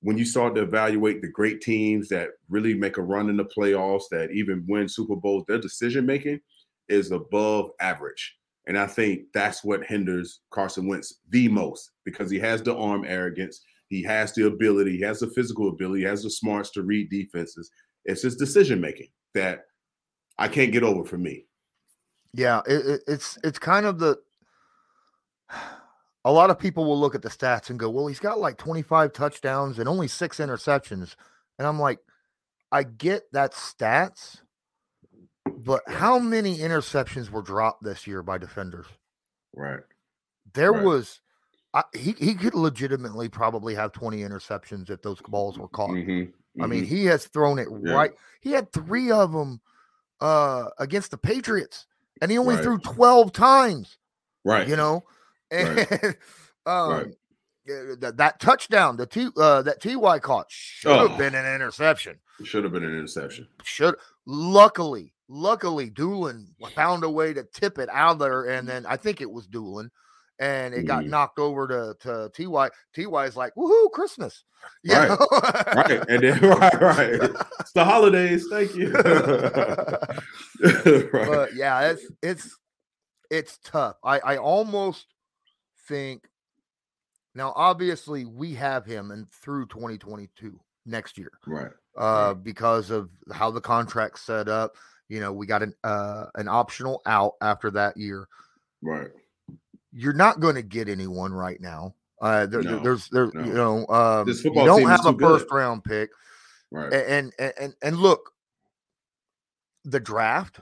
when 0.00 0.16
you 0.16 0.24
start 0.24 0.54
to 0.54 0.62
evaluate 0.62 1.20
the 1.20 1.28
great 1.28 1.60
teams 1.60 2.08
that 2.08 2.28
really 2.48 2.74
make 2.74 2.98
a 2.98 3.02
run 3.02 3.28
in 3.28 3.36
the 3.36 3.44
playoffs, 3.44 4.04
that 4.10 4.30
even 4.30 4.64
win 4.68 4.88
Super 4.88 5.16
Bowls, 5.16 5.44
their 5.48 5.58
decision 5.58 6.06
making 6.06 6.40
is 6.88 7.10
above 7.10 7.70
average. 7.80 8.36
And 8.68 8.78
I 8.78 8.86
think 8.86 9.22
that's 9.34 9.64
what 9.64 9.84
hinders 9.84 10.40
Carson 10.50 10.86
Wentz 10.86 11.20
the 11.30 11.48
most 11.48 11.90
because 12.04 12.30
he 12.30 12.38
has 12.38 12.62
the 12.62 12.76
arm 12.76 13.04
arrogance, 13.06 13.62
he 13.88 14.02
has 14.02 14.32
the 14.34 14.46
ability, 14.46 14.98
he 14.98 15.02
has 15.02 15.20
the 15.20 15.30
physical 15.30 15.68
ability, 15.68 16.02
he 16.02 16.06
has 16.06 16.22
the 16.22 16.30
smarts 16.30 16.70
to 16.72 16.82
read 16.82 17.10
defenses. 17.10 17.70
It's 18.04 18.22
his 18.22 18.36
decision 18.36 18.80
making 18.80 19.08
that 19.34 19.66
I 20.38 20.48
can't 20.48 20.72
get 20.72 20.82
over 20.82 21.04
for 21.04 21.18
me. 21.18 21.46
Yeah, 22.32 22.60
it, 22.66 22.86
it, 22.86 23.00
it's 23.06 23.38
it's 23.44 23.58
kind 23.58 23.86
of 23.86 23.98
the. 23.98 24.18
A 26.24 26.32
lot 26.32 26.50
of 26.50 26.58
people 26.58 26.84
will 26.84 26.98
look 27.00 27.14
at 27.14 27.22
the 27.22 27.28
stats 27.30 27.70
and 27.70 27.78
go, 27.78 27.88
"Well, 27.88 28.06
he's 28.06 28.20
got 28.20 28.38
like 28.38 28.58
25 28.58 29.12
touchdowns 29.12 29.78
and 29.78 29.88
only 29.88 30.08
six 30.08 30.38
interceptions," 30.38 31.14
and 31.58 31.66
I'm 31.66 31.78
like, 31.80 32.00
I 32.70 32.82
get 32.82 33.32
that 33.32 33.52
stats, 33.52 34.40
but 35.46 35.82
how 35.88 36.18
many 36.18 36.58
interceptions 36.58 37.30
were 37.30 37.40
dropped 37.40 37.82
this 37.82 38.06
year 38.06 38.22
by 38.22 38.36
defenders? 38.36 38.86
Right. 39.54 39.80
There 40.52 40.72
Right. 40.72 40.84
was, 40.84 41.20
I, 41.72 41.84
he 41.96 42.12
he 42.18 42.34
could 42.34 42.54
legitimately 42.54 43.28
probably 43.30 43.74
have 43.74 43.92
20 43.92 44.18
interceptions 44.18 44.90
if 44.90 45.00
those 45.00 45.20
balls 45.22 45.58
were 45.58 45.68
caught. 45.68 45.90
Mm-hmm. 45.90 46.30
Mhm, 46.58 46.64
I 46.64 46.66
mean, 46.66 46.84
mhm. 46.84 46.88
he 46.88 47.04
has 47.06 47.26
thrown 47.26 47.58
it 47.58 47.68
Yeah. 47.84 47.92
right. 47.94 48.12
He 48.40 48.52
had 48.52 48.72
three 48.72 49.10
of 49.10 49.32
them 49.32 49.60
uh, 50.20 50.68
against 50.78 51.10
the 51.12 51.18
Patriots, 51.18 51.86
and 52.20 52.30
he 52.30 52.38
only 52.38 52.56
Right. 52.56 52.64
threw 52.64 52.78
12 52.78 53.32
times. 53.32 53.98
right. 54.44 54.66
You 54.66 54.76
know, 54.76 55.04
and 55.50 55.78
Right. 55.78 56.16
um, 56.66 56.90
Right. 56.92 57.14
that, 58.00 58.16
that 58.16 58.40
touchdown, 58.40 58.96
the 58.96 59.06
T 59.06 59.28
uh, 59.36 59.62
that 59.62 59.80
Ty 59.80 60.18
caught 60.20 60.46
should 60.50 60.90
have 60.96 61.12
Oh. 61.12 61.16
been 61.18 61.34
an 61.34 61.46
interception. 61.54 62.18
Should 62.42 62.64
have 62.64 62.72
been 62.72 62.84
an 62.84 62.94
interception. 62.96 63.46
Should 63.62 63.94
luckily, 64.26 65.12
luckily, 65.28 65.90
Doolin 65.90 66.54
found 66.74 67.04
a 67.04 67.10
way 67.10 67.32
to 67.34 67.44
tip 67.44 67.78
it 67.78 67.88
out 67.90 68.18
there, 68.18 68.44
and 68.44 68.66
then 68.68 68.86
I 68.86 68.96
think 68.96 69.20
it 69.20 69.30
was 69.30 69.46
Doolin. 69.46 69.90
And 70.40 70.72
it 70.72 70.86
got 70.86 71.04
knocked 71.04 71.38
over 71.38 71.66
to, 71.66 71.96
to 72.00 72.30
Ty. 72.32 72.70
Ty 72.94 73.24
is 73.24 73.36
like, 73.36 73.54
woohoo, 73.54 73.90
Christmas. 73.90 74.44
You 74.82 74.94
Right. 74.94 75.18
Right. 75.76 76.04
And 76.08 76.22
then 76.22 76.40
right, 76.42 76.80
right. 76.80 77.30
It's 77.60 77.72
the 77.72 77.84
holidays. 77.84 78.46
Thank 78.50 78.74
you. 78.74 78.92
right. 78.92 81.28
but 81.28 81.54
yeah, 81.54 81.90
it's 81.90 82.02
it's 82.22 82.56
it's 83.30 83.58
tough. 83.58 83.96
I 84.04 84.18
I 84.18 84.36
almost 84.36 85.06
think 85.88 86.28
now 87.34 87.52
obviously 87.54 88.24
we 88.24 88.54
have 88.54 88.84
him 88.84 89.10
and 89.10 89.30
through 89.30 89.66
2022 89.66 90.58
next 90.86 91.18
year 91.18 91.30
right. 91.46 91.70
uh 91.96 92.34
because 92.34 92.90
of 92.90 93.10
how 93.32 93.50
the 93.50 93.60
contract's 93.60 94.22
set 94.22 94.48
up. 94.48 94.76
You 95.08 95.20
know, 95.20 95.32
we 95.32 95.46
got 95.46 95.62
an 95.62 95.74
uh 95.84 96.26
an 96.34 96.48
optional 96.48 97.02
out 97.06 97.34
after 97.40 97.70
that 97.72 97.96
year. 97.96 98.28
Right. 98.82 99.10
You're 99.98 100.12
not 100.12 100.38
going 100.38 100.54
to 100.54 100.62
get 100.62 100.88
anyone 100.88 101.32
right 101.32 101.60
now. 101.60 101.94
Uh 102.22 102.46
there, 102.46 102.62
No, 102.62 102.78
there's 102.78 103.08
there 103.08 103.30
no. 103.34 103.44
you 103.44 103.52
know 103.52 103.86
um 103.88 104.26
This 104.26 104.44
you 104.44 104.52
don't 104.54 104.88
have 104.88 105.00
a 105.06 105.10
too 105.12 105.16
good. 105.18 105.40
first 105.40 105.50
round 105.50 105.82
pick 105.84 106.10
Right. 106.70 106.92
and 106.92 107.32
and 107.38 107.52
and 107.60 107.74
and 107.82 107.96
look 107.96 108.32
the 109.84 109.98
draft 110.00 110.60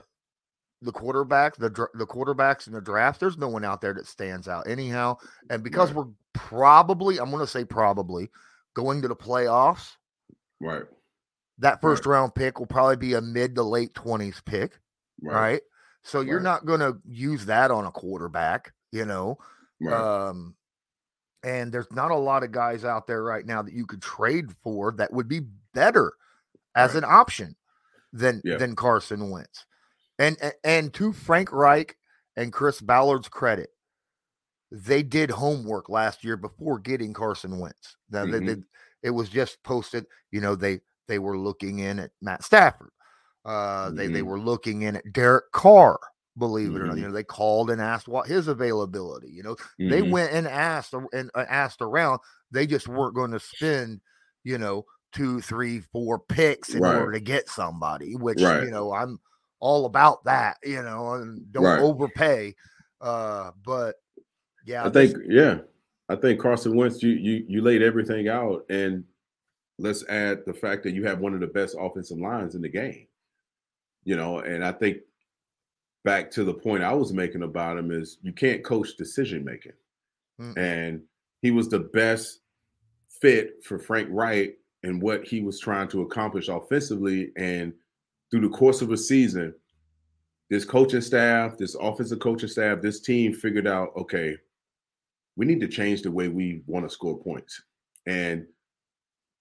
the 0.81 0.91
quarterback 0.91 1.55
the 1.57 1.69
the 1.95 2.05
quarterbacks 2.05 2.67
in 2.67 2.73
the 2.73 2.81
draft 2.81 3.19
there's 3.19 3.37
no 3.37 3.47
one 3.47 3.65
out 3.65 3.81
there 3.81 3.93
that 3.93 4.05
stands 4.07 4.47
out 4.47 4.67
anyhow 4.67 5.17
and 5.49 5.63
because 5.63 5.89
Right. 5.91 6.05
we're 6.05 6.11
probably 6.33 7.19
i'm 7.19 7.31
going 7.31 7.41
to 7.43 7.47
say 7.51 7.65
probably 7.65 8.29
going 8.75 9.01
to 9.01 9.07
the 9.07 9.15
playoffs 9.15 9.95
Right. 10.61 10.83
that 11.57 11.81
first 11.81 12.05
round 12.05 12.35
pick 12.35 12.59
will 12.59 12.67
probably 12.67 12.95
be 12.97 13.13
a 13.15 13.21
mid 13.21 13.55
to 13.55 13.63
late 13.63 13.93
20s 13.95 14.43
pick 14.45 14.79
right, 15.21 15.33
Right. 15.53 15.61
so 16.03 16.21
you're 16.21 16.39
not 16.39 16.65
going 16.65 16.79
to 16.81 16.97
use 17.05 17.45
that 17.47 17.71
on 17.71 17.85
a 17.85 17.91
quarterback 17.91 18.71
you 18.91 19.05
know 19.05 19.37
Right. 19.79 20.27
um 20.29 20.55
and 21.43 21.71
there's 21.71 21.91
not 21.91 22.11
a 22.11 22.15
lot 22.15 22.43
of 22.43 22.51
guys 22.51 22.83
out 22.83 23.05
there 23.07 23.23
right 23.23 23.45
now 23.45 23.61
that 23.61 23.73
you 23.73 23.85
could 23.85 24.01
trade 24.01 24.51
for 24.63 24.91
that 24.93 25.13
would 25.13 25.27
be 25.27 25.41
better 25.73 26.13
as 26.75 26.93
Right. 26.93 27.03
an 27.03 27.09
option 27.09 27.55
than 28.13 28.41
Yeah. 28.43 28.57
than 28.57 28.75
Carson 28.75 29.29
Wentz. 29.29 29.65
And, 30.19 30.35
and 30.41 30.53
and 30.63 30.93
to 30.95 31.13
Frank 31.13 31.51
Reich 31.51 31.95
and 32.35 32.51
Chris 32.51 32.81
Ballard's 32.81 33.29
credit, 33.29 33.69
they 34.71 35.03
did 35.03 35.29
homework 35.29 35.89
last 35.89 36.23
year 36.23 36.37
before 36.37 36.79
getting 36.79 37.13
Carson 37.13 37.59
Wentz. 37.59 37.95
Now 38.09 38.25
they 38.25 38.39
Mhm. 38.39 38.45
did 38.45 38.63
it 39.03 39.11
was 39.11 39.29
just 39.29 39.61
posted, 39.63 40.07
you 40.31 40.41
know, 40.41 40.55
they 40.55 40.81
they 41.07 41.19
were 41.19 41.37
looking 41.37 41.79
in 41.79 41.99
at 41.99 42.11
Matt 42.21 42.43
Stafford. 42.43 42.89
Uh 43.45 43.91
they 43.91 44.07
they 44.07 44.21
Mhm. 44.21 44.25
were 44.25 44.39
looking 44.39 44.81
in 44.81 44.95
at 44.97 45.13
Derek 45.13 45.51
Carr, 45.51 45.99
believe 46.37 46.75
it 46.75 46.81
or 46.81 46.87
not. 46.87 46.97
You 46.97 47.07
know, 47.07 47.11
they 47.11 47.23
called 47.23 47.69
and 47.71 47.81
asked 47.81 48.07
what 48.07 48.27
his 48.27 48.47
availability, 48.47 49.29
you 49.31 49.43
know, 49.43 49.55
they 49.79 50.01
Mhm. 50.01 50.09
went 50.11 50.33
and 50.33 50.47
asked 50.47 50.93
and 50.93 51.31
uh, 51.35 51.45
asked 51.49 51.81
around. 51.81 52.19
They 52.51 52.67
just 52.67 52.87
weren't 52.87 53.15
going 53.15 53.31
to 53.31 53.39
spend, 53.39 54.01
you 54.43 54.57
know, 54.57 54.85
two, 55.13 55.41
three, 55.41 55.81
four 55.81 56.19
picks 56.19 56.73
in 56.73 56.81
Right. 56.81 56.97
order 56.97 57.13
to 57.13 57.19
get 57.19 57.49
somebody. 57.49 58.15
Which 58.15 58.41
Right. 58.41 58.63
you 58.63 58.71
know, 58.71 58.93
I'm 58.93 59.19
all 59.59 59.85
about 59.85 60.23
that. 60.25 60.57
You 60.63 60.83
know, 60.83 61.13
and 61.13 61.51
don't 61.51 61.63
Right. 61.63 61.79
overpay. 61.79 62.55
Uh, 63.01 63.51
but 63.63 63.95
yeah, 64.65 64.85
I 64.85 64.89
think, 64.89 65.15
yeah, 65.27 65.59
I 66.09 66.15
think 66.15 66.39
Carson 66.39 66.75
Wentz, 66.75 67.01
you 67.03 67.11
you 67.11 67.45
you 67.47 67.61
laid 67.61 67.81
everything 67.81 68.27
out, 68.27 68.65
and 68.69 69.03
let's 69.77 70.03
add 70.07 70.45
the 70.45 70.53
fact 70.53 70.83
that 70.83 70.93
you 70.93 71.05
have 71.05 71.19
one 71.19 71.33
of 71.33 71.39
the 71.39 71.47
best 71.47 71.75
offensive 71.79 72.17
lines 72.17 72.55
in 72.55 72.61
the 72.61 72.69
game. 72.69 73.07
You 74.03 74.15
know, 74.15 74.39
and 74.39 74.63
I 74.63 74.71
think 74.71 74.99
back 76.07 76.31
to 76.31 76.45
the 76.45 76.53
point 76.53 76.85
I 76.85 76.93
was 76.93 77.11
making 77.11 77.43
about 77.43 77.77
him 77.77 77.91
is 77.91 78.17
you 78.21 78.31
can't 78.31 78.63
coach 78.63 78.95
decision 78.95 79.43
making, 79.43 79.73
Mm-mm. 80.39 80.57
and 80.57 81.01
he 81.41 81.51
was 81.51 81.67
the 81.67 81.79
best 81.79 82.39
fit 83.09 83.61
for 83.61 83.77
Frank 83.77 84.07
Reich 84.09 84.53
and 84.83 85.01
what 85.01 85.27
he 85.27 85.41
was 85.41 85.59
trying 85.59 85.89
to 85.89 86.03
accomplish 86.03 86.47
offensively, 86.47 87.33
and 87.35 87.73
through 88.31 88.39
the 88.39 88.55
course 88.55 88.81
of 88.81 88.93
a 88.93 88.97
season. 88.97 89.53
This 90.49 90.63
coaching 90.63 91.01
staff, 91.01 91.57
this 91.57 91.75
offensive 91.75 92.19
coaching 92.19 92.47
staff, 92.47 92.81
this 92.81 93.01
team 93.01 93.33
figured 93.33 93.67
out, 93.67 93.89
okay, 93.97 94.37
we 95.35 95.45
need 95.45 95.59
to 95.59 95.67
change 95.67 96.03
the 96.03 96.11
way 96.11 96.29
we 96.29 96.61
want 96.67 96.85
to 96.85 96.89
score 96.89 97.19
points. 97.19 97.61
And 98.05 98.45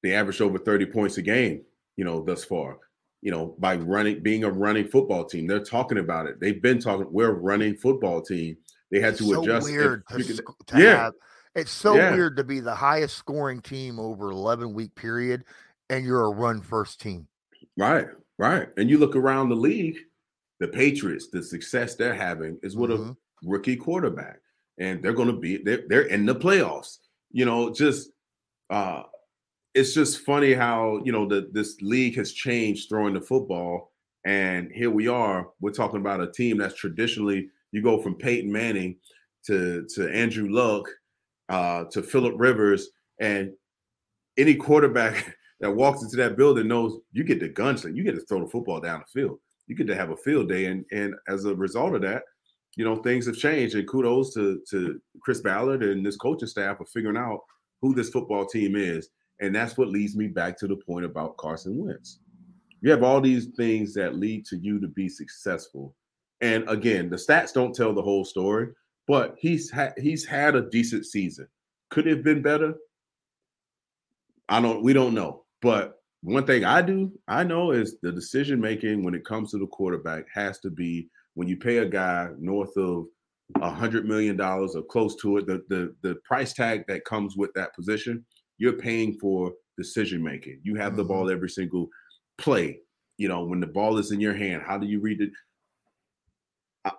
they 0.02 0.14
averaged 0.14 0.40
over 0.40 0.58
30 0.58 0.86
points 0.86 1.16
a 1.16 1.22
game, 1.22 1.62
you 1.96 2.04
know, 2.04 2.24
thus 2.24 2.42
far, 2.42 2.78
you 3.22 3.30
know, 3.30 3.56
by 3.58 3.76
running, 3.76 4.22
being 4.22 4.44
a 4.44 4.50
running 4.50 4.86
football 4.88 5.24
team. 5.24 5.46
They're 5.46 5.64
talking 5.64 5.98
about 5.98 6.26
it. 6.26 6.38
They've 6.40 6.60
been 6.60 6.78
talking, 6.78 7.06
we're 7.10 7.30
a 7.30 7.34
running 7.34 7.76
football 7.76 8.22
team. 8.22 8.56
They 8.90 9.00
had 9.00 9.14
it's 9.14 9.18
to 9.22 9.28
so 9.34 9.42
adjust. 9.42 9.66
weird 9.66 10.02
to, 10.10 10.22
to 10.22 10.78
Yeah. 10.80 10.96
have. 11.04 11.12
It's 11.54 11.70
so 11.70 11.96
Yeah. 11.96 12.14
weird 12.14 12.36
to 12.36 12.44
be 12.44 12.60
the 12.60 12.74
highest 12.74 13.16
scoring 13.16 13.60
team 13.62 13.98
over 13.98 14.30
11 14.30 14.74
week 14.74 14.94
period, 14.94 15.44
and 15.90 16.04
you're 16.04 16.24
a 16.24 16.30
run 16.30 16.60
first 16.60 17.00
team. 17.00 17.26
Right, 17.76 18.06
right. 18.38 18.68
And 18.76 18.88
you 18.90 18.98
look 18.98 19.16
around 19.16 19.48
the 19.48 19.56
league, 19.56 19.96
the 20.60 20.68
Patriots, 20.68 21.28
the 21.28 21.42
success 21.42 21.94
they're 21.96 22.14
having 22.14 22.58
is 22.62 22.76
with 22.76 22.90
Mhm. 22.90 23.10
a 23.12 23.16
rookie 23.44 23.76
quarterback, 23.76 24.40
and 24.78 25.02
they're 25.02 25.12
going 25.14 25.28
to 25.34 25.38
be 25.38 25.56
they're, 25.58 25.84
they're 25.88 26.02
in 26.06 26.26
the 26.26 26.34
playoffs. 26.34 26.98
You 27.32 27.44
know, 27.46 27.72
just 27.72 28.10
uh, 28.70 29.02
it's 29.76 29.92
just 29.92 30.20
funny 30.20 30.54
how 30.54 31.02
you 31.04 31.12
know 31.12 31.26
the 31.28 31.50
this 31.52 31.80
league 31.82 32.16
has 32.16 32.32
changed 32.32 32.88
throwing 32.88 33.12
the 33.12 33.20
football, 33.20 33.92
and 34.24 34.72
here 34.72 34.90
we 34.90 35.06
are. 35.06 35.50
We're 35.60 35.70
talking 35.70 36.00
about 36.00 36.22
a 36.22 36.32
team 36.32 36.56
that's 36.56 36.74
traditionally 36.74 37.50
you 37.72 37.82
go 37.82 38.00
from 38.00 38.14
Peyton 38.14 38.50
Manning 38.50 38.96
to 39.44 39.86
to 39.94 40.08
Andrew 40.08 40.48
Luck 40.48 40.88
uh, 41.50 41.84
to 41.92 42.02
Philip 42.02 42.34
Rivers, 42.38 42.88
and 43.20 43.52
any 44.38 44.54
quarterback 44.54 45.36
that 45.60 45.76
walks 45.76 46.02
into 46.02 46.16
that 46.16 46.38
building 46.38 46.68
knows 46.68 46.98
you 47.12 47.22
get 47.22 47.38
the 47.38 47.50
gunsling, 47.50 47.96
you 47.96 48.02
get 48.02 48.14
to 48.14 48.22
throw 48.22 48.40
the 48.40 48.50
football 48.50 48.80
down 48.80 49.00
the 49.00 49.20
field, 49.20 49.38
you 49.66 49.76
get 49.76 49.86
to 49.88 49.94
have 49.94 50.10
a 50.10 50.16
field 50.16 50.48
day, 50.48 50.66
and 50.66 50.86
and 50.90 51.14
as 51.28 51.44
a 51.44 51.54
result 51.54 51.94
of 51.94 52.00
that, 52.00 52.22
you 52.76 52.84
know 52.86 52.96
things 52.96 53.26
have 53.26 53.36
changed. 53.36 53.74
And 53.74 53.86
kudos 53.86 54.32
to 54.34 54.62
to 54.70 54.98
Chris 55.20 55.42
Ballard 55.42 55.82
and 55.82 56.04
this 56.04 56.16
coaching 56.16 56.48
staff 56.48 56.78
for 56.78 56.86
figuring 56.86 57.18
out 57.18 57.40
who 57.82 57.94
this 57.94 58.08
football 58.08 58.46
team 58.46 58.74
is, 58.74 59.10
and 59.40 59.54
that's 59.54 59.76
what 59.76 59.88
leads 59.88 60.16
me 60.16 60.26
back 60.26 60.58
to 60.58 60.66
the 60.66 60.76
point 60.76 61.04
about 61.04 61.36
Carson 61.36 61.76
Wentz. 61.76 62.20
You 62.80 62.90
have 62.90 63.02
all 63.02 63.20
these 63.20 63.46
things 63.56 63.94
that 63.94 64.16
lead 64.16 64.44
to 64.46 64.56
you 64.56 64.80
to 64.80 64.88
be 64.88 65.08
successful, 65.08 65.94
and 66.40 66.68
again, 66.68 67.08
the 67.08 67.16
stats 67.16 67.52
don't 67.52 67.74
tell 67.74 67.94
the 67.94 68.02
whole 68.02 68.24
story, 68.24 68.68
but 69.08 69.36
he's 69.38 69.70
had 69.70 69.94
he's 69.96 70.24
had 70.24 70.54
a 70.54 70.68
decent 70.70 71.06
season. 71.06 71.48
Could 71.90 72.06
it 72.06 72.16
have 72.16 72.24
been 72.24 72.42
better? 72.42 72.74
I 74.48 74.60
don't. 74.60 74.82
We 74.82 74.92
don't 74.92 75.14
know. 75.14 75.44
But 75.62 75.96
one 76.22 76.44
thing 76.44 76.64
I 76.64 76.82
do, 76.82 77.12
I 77.28 77.44
know 77.44 77.70
is 77.70 77.96
the 78.02 78.12
decision 78.12 78.60
making 78.60 79.04
when 79.04 79.14
it 79.14 79.24
comes 79.24 79.50
to 79.50 79.58
the 79.58 79.66
quarterback 79.66 80.24
has 80.34 80.58
to 80.60 80.70
be 80.70 81.08
when 81.34 81.48
you 81.48 81.56
pay 81.56 81.78
a 81.78 81.86
guy 81.86 82.30
north 82.38 82.76
of 82.76 83.06
a 83.60 83.70
hundred 83.70 84.06
million 84.06 84.36
dollars 84.36 84.74
or 84.74 84.82
close 84.82 85.14
to 85.16 85.36
it, 85.36 85.46
the, 85.46 85.62
the 85.68 85.94
the 86.02 86.16
price 86.24 86.52
tag 86.52 86.84
that 86.88 87.04
comes 87.04 87.36
with 87.36 87.52
that 87.54 87.74
position, 87.74 88.24
you're 88.58 88.74
paying 88.74 89.18
for 89.18 89.52
decision 89.76 90.22
making. 90.22 90.60
You 90.62 90.76
have 90.76 90.92
mm-hmm. 90.92 90.98
the 90.98 91.04
ball 91.04 91.30
every 91.30 91.50
single 91.50 91.88
play. 92.38 92.80
You 93.18 93.28
know, 93.28 93.44
when 93.44 93.60
the 93.60 93.66
ball 93.66 93.98
is 93.98 94.10
in 94.10 94.20
your 94.20 94.34
hand, 94.34 94.62
how 94.66 94.78
do 94.78 94.86
you 94.86 95.00
read 95.00 95.20
it? 95.20 95.30
I, 96.84 96.92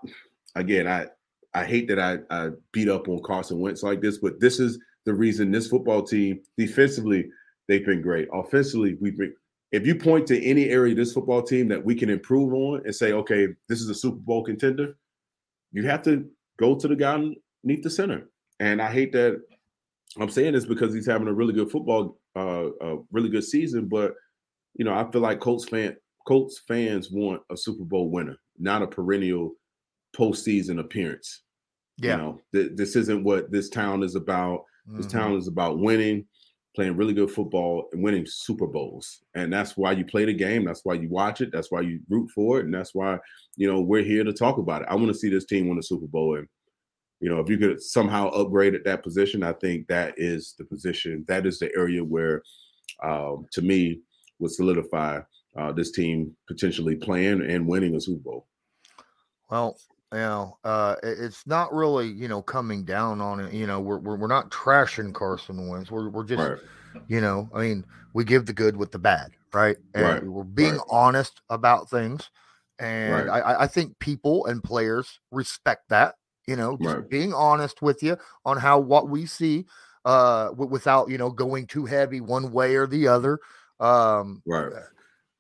again, 0.56 0.88
I 0.88 1.08
I 1.54 1.66
hate 1.66 1.88
that 1.88 2.00
I, 2.00 2.20
I 2.30 2.50
beat 2.72 2.90
up 2.90 3.08
on 3.08 3.22
Carson 3.24 3.60
Wentz 3.60 3.84
like 3.84 4.02
this, 4.02 4.18
but 4.18 4.40
this 4.40 4.60
is 4.60 4.80
the 5.06 5.14
reason 5.14 5.52
this 5.52 5.68
football 5.68 6.04
team 6.04 6.42
defensively 6.58 7.30
they've 7.68 7.86
been 7.86 8.02
great. 8.02 8.28
Offensively, 8.34 8.98
we've 9.00 9.18
been. 9.18 9.34
If 9.72 9.86
you 9.86 9.96
point 9.96 10.28
to 10.28 10.46
any 10.46 10.70
area 10.70 10.92
of 10.92 10.98
this 10.98 11.14
football 11.14 11.42
team 11.42 11.68
that 11.70 11.84
we 11.84 11.94
can 11.94 12.10
improve 12.10 12.54
on 12.54 12.84
and 12.86 12.96
say, 12.96 13.12
okay, 13.12 13.48
this 13.68 13.82
is 13.82 13.90
a 13.90 13.96
Super 13.96 14.18
Bowl 14.18 14.44
contender, 14.44 14.96
you 15.74 15.86
have 15.86 16.02
to 16.04 16.26
go 16.58 16.76
to 16.76 16.88
the 16.88 16.96
guy 16.96 17.14
underneath 17.14 17.84
the 17.84 17.90
center. 17.90 18.30
And 18.62 18.82
I 18.82 18.90
hate 18.90 19.12
that 19.12 19.42
I'm 20.20 20.30
saying 20.30 20.54
this 20.54 20.66
because 20.66 20.94
he's 20.94 21.08
having 21.08 21.28
a 21.28 21.34
really 21.34 21.54
good 21.54 21.72
football, 21.72 22.20
uh, 22.36 22.70
a 22.82 22.98
really 23.12 23.30
good 23.30 23.44
season. 23.44 23.88
But 23.88 24.14
you 24.76 24.86
know, 24.86 24.94
I 24.94 25.10
feel 25.12 25.22
like 25.22 25.40
Colts 25.40 25.68
fan 25.68 25.96
Colts 26.28 26.62
fans 26.68 27.10
want 27.12 27.42
a 27.52 27.58
Super 27.58 27.86
Bowl 27.86 28.10
winner, 28.10 28.38
not 28.60 28.82
a 28.82 28.88
perennial 28.88 29.54
postseason 30.16 30.80
appearance. 30.80 31.44
Yeah. 31.98 32.12
You 32.12 32.18
know, 32.18 32.42
th- 32.54 32.72
this 32.76 32.96
isn't 32.96 33.24
what 33.24 33.52
this 33.52 33.70
town 33.70 34.04
is 34.04 34.16
about. 34.16 34.64
Mm-hmm. 34.88 34.98
This 34.98 35.08
town 35.08 35.36
is 35.36 35.48
about 35.48 35.80
winning, 35.80 36.26
playing 36.76 36.98
really 36.98 37.14
good 37.14 37.32
football, 37.32 37.88
and 37.92 38.04
winning 38.04 38.26
Super 38.28 38.68
Bowls. 38.68 39.20
And 39.36 39.52
that's 39.52 39.78
why 39.78 39.94
you 39.94 40.06
play 40.06 40.26
the 40.26 40.34
game. 40.34 40.66
That's 40.66 40.82
why 40.84 40.96
you 40.96 41.10
watch 41.10 41.42
it. 41.42 41.50
That's 41.52 41.72
why 41.72 41.82
you 41.82 42.00
root 42.10 42.30
for 42.36 42.60
it. 42.60 42.66
And 42.66 42.74
that's 42.74 42.94
why, 42.94 43.18
you 43.56 43.72
know, 43.72 43.82
we're 43.82 44.04
here 44.04 44.24
to 44.24 44.34
talk 44.34 44.58
about 44.58 44.82
it. 44.82 44.88
I 44.90 44.96
want 44.96 45.08
to 45.08 45.14
see 45.14 45.30
this 45.30 45.46
team 45.46 45.68
win 45.68 45.80
a 45.80 45.84
Super 45.84 46.08
Bowl. 46.08 46.36
And 46.36 46.48
you 47.20 47.30
know, 47.30 47.40
if 47.40 47.50
you 47.50 47.58
could 47.58 47.82
somehow 47.82 48.30
upgrade 48.30 48.76
at 48.76 48.84
that 48.86 49.04
position, 49.04 49.44
I 49.44 49.54
think 49.54 49.88
that 49.88 50.14
is 50.18 50.54
the 50.58 50.66
position. 50.66 51.26
That 51.28 51.46
is 51.46 51.60
the 51.60 51.72
area 51.76 52.04
where, 52.04 52.44
um, 53.04 53.48
to 53.52 53.62
me, 53.62 54.02
would 54.40 54.52
solidify 54.52 55.22
uh, 55.58 55.72
this 55.72 55.92
team 55.92 56.36
potentially 56.48 56.96
playing 56.96 57.42
and 57.42 57.68
winning 57.68 57.96
a 57.96 58.02
Super 58.02 58.22
Bowl. 58.22 58.48
Well, 59.50 59.80
you 60.14 60.20
know, 60.20 60.58
uh, 60.64 60.96
it's 61.02 61.46
not 61.48 61.74
really, 61.74 62.08
you 62.08 62.28
know, 62.28 62.42
coming 62.42 62.86
down 62.86 63.20
on 63.20 63.40
it. 63.40 63.54
You 63.54 63.66
know, 63.66 63.80
we're 63.80 63.98
we're, 63.98 64.16
we're 64.16 64.28
not 64.28 64.52
trashing 64.52 65.14
Carson 65.14 65.68
Wentz. 65.68 65.90
We're 65.90 66.10
we're 66.10 66.24
just, 66.24 66.40
right. 66.40 66.60
you 67.08 67.20
know, 67.20 67.50
I 67.54 67.62
mean, 67.62 67.86
we 68.14 68.24
give 68.24 68.46
the 68.46 68.54
good 68.54 68.78
with 68.78 68.92
the 68.92 69.00
bad, 69.00 69.32
right? 69.54 69.78
And 69.96 70.04
right. 70.04 70.24
we're 70.24 70.44
being 70.44 70.76
right. 70.76 70.88
honest 70.90 71.42
about 71.50 71.90
things. 71.90 72.30
And 72.80 73.32
I, 73.32 73.64
I 73.64 73.68
think 73.68 73.98
people 73.98 74.46
and 74.46 74.64
players 74.64 75.20
respect 75.32 75.90
that 75.90 76.14
you 76.48 76.56
know, 76.56 76.78
right. 76.80 77.08
being 77.10 77.34
honest 77.34 77.82
with 77.82 78.02
you 78.02 78.18
on 78.46 78.58
how 78.58 78.80
what 78.80 79.10
we 79.10 79.26
see 79.26 79.66
uh 80.06 80.48
w- 80.50 80.70
without, 80.70 81.10
you 81.10 81.18
know, 81.18 81.30
going 81.30 81.68
too 81.68 81.86
heavy 81.86 82.22
one 82.22 82.52
way 82.52 82.76
or 82.76 82.88
the 82.88 83.08
other. 83.08 83.40
Um 83.80 84.42
right. 84.48 84.72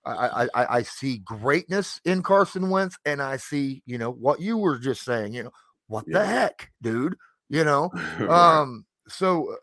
I, 0.05 0.47
I 0.53 0.77
I 0.77 0.81
see 0.83 1.17
greatness 1.17 1.99
in 2.05 2.23
Carson 2.23 2.69
Wentz, 2.69 2.97
and 3.05 3.21
I 3.21 3.37
see, 3.37 3.83
you 3.85 3.97
know, 3.97 4.11
what 4.11 4.39
you 4.39 4.57
were 4.57 4.79
just 4.79 5.03
saying, 5.03 5.33
you 5.33 5.43
know, 5.43 5.51
what 5.87 6.05
yeah. 6.07 6.19
the 6.19 6.25
heck, 6.25 6.71
dude, 6.81 7.15
you 7.49 7.63
know, 7.63 7.89
right. 8.19 8.29
um, 8.29 8.85
so 9.07 9.55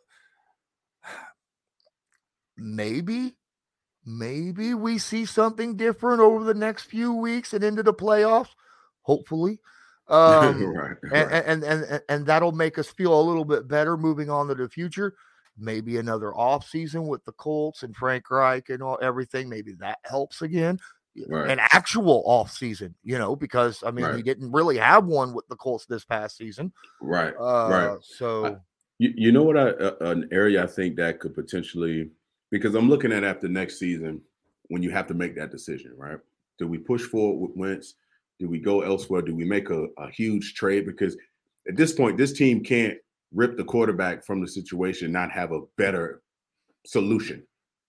maybe, 2.56 3.36
maybe 4.04 4.74
we 4.74 4.98
see 4.98 5.24
something 5.24 5.76
different 5.76 6.20
over 6.20 6.44
the 6.44 6.54
next 6.54 6.84
few 6.84 7.14
weeks 7.14 7.52
and 7.52 7.64
into 7.64 7.82
the 7.82 7.94
playoffs, 7.94 8.50
hopefully, 9.02 9.60
um, 10.08 10.64
right, 10.74 10.96
right. 11.02 11.32
And, 11.32 11.64
and, 11.64 11.84
and 11.84 12.02
and 12.08 12.26
that'll 12.26 12.52
make 12.52 12.78
us 12.78 12.88
feel 12.88 13.18
a 13.18 13.22
little 13.22 13.44
bit 13.44 13.68
better 13.68 13.96
moving 13.96 14.30
on 14.30 14.48
to 14.48 14.54
the 14.54 14.68
future. 14.68 15.14
Maybe 15.56 15.98
another 15.98 16.34
off 16.34 16.68
season 16.68 17.06
with 17.06 17.24
the 17.24 17.32
Colts 17.32 17.84
and 17.84 17.94
Frank 17.94 18.30
Reich 18.30 18.70
and 18.70 18.82
all 18.82 18.98
everything. 19.00 19.48
Maybe 19.48 19.72
that 19.74 19.98
helps 20.04 20.42
again. 20.42 20.80
Right. 21.28 21.48
An 21.48 21.60
actual 21.60 22.24
off 22.26 22.50
season, 22.50 22.96
you 23.04 23.18
know, 23.18 23.36
because 23.36 23.84
I 23.86 23.92
mean, 23.92 24.12
we 24.16 24.22
didn't 24.22 24.50
really 24.50 24.78
have 24.78 25.04
one 25.04 25.32
with 25.32 25.46
the 25.46 25.54
Colts 25.54 25.86
this 25.86 26.04
past 26.04 26.36
season. 26.36 26.72
Right. 27.00 27.32
Uh, 27.38 27.68
right. 27.70 27.98
So, 28.02 28.46
I, 28.46 28.56
you, 28.98 29.12
you 29.14 29.32
know 29.32 29.44
what? 29.44 29.56
I, 29.56 29.70
uh, 29.70 29.94
an 30.00 30.28
area 30.32 30.64
I 30.64 30.66
think 30.66 30.96
that 30.96 31.20
could 31.20 31.32
potentially, 31.32 32.10
because 32.50 32.74
I'm 32.74 32.88
looking 32.88 33.12
at 33.12 33.22
after 33.22 33.46
next 33.46 33.78
season 33.78 34.22
when 34.70 34.82
you 34.82 34.90
have 34.90 35.06
to 35.06 35.14
make 35.14 35.36
that 35.36 35.52
decision, 35.52 35.92
right? 35.96 36.18
Do 36.58 36.66
we 36.66 36.78
push 36.78 37.02
forward 37.02 37.48
with 37.48 37.56
Wentz? 37.56 37.94
Do 38.44 38.50
we 38.50 38.58
go 38.58 38.82
elsewhere? 38.82 39.22
Do 39.22 39.34
we 39.34 39.46
make 39.46 39.70
a, 39.70 39.86
a 39.96 40.10
huge 40.10 40.52
trade? 40.52 40.84
Because 40.84 41.16
at 41.66 41.76
this 41.76 41.94
point, 41.94 42.18
this 42.18 42.34
team 42.34 42.62
can't 42.62 42.98
rip 43.32 43.56
the 43.56 43.64
quarterback 43.64 44.22
from 44.22 44.42
the 44.42 44.46
situation, 44.46 45.10
not 45.10 45.32
have 45.32 45.52
a 45.52 45.62
better 45.78 46.20
solution. 46.84 47.42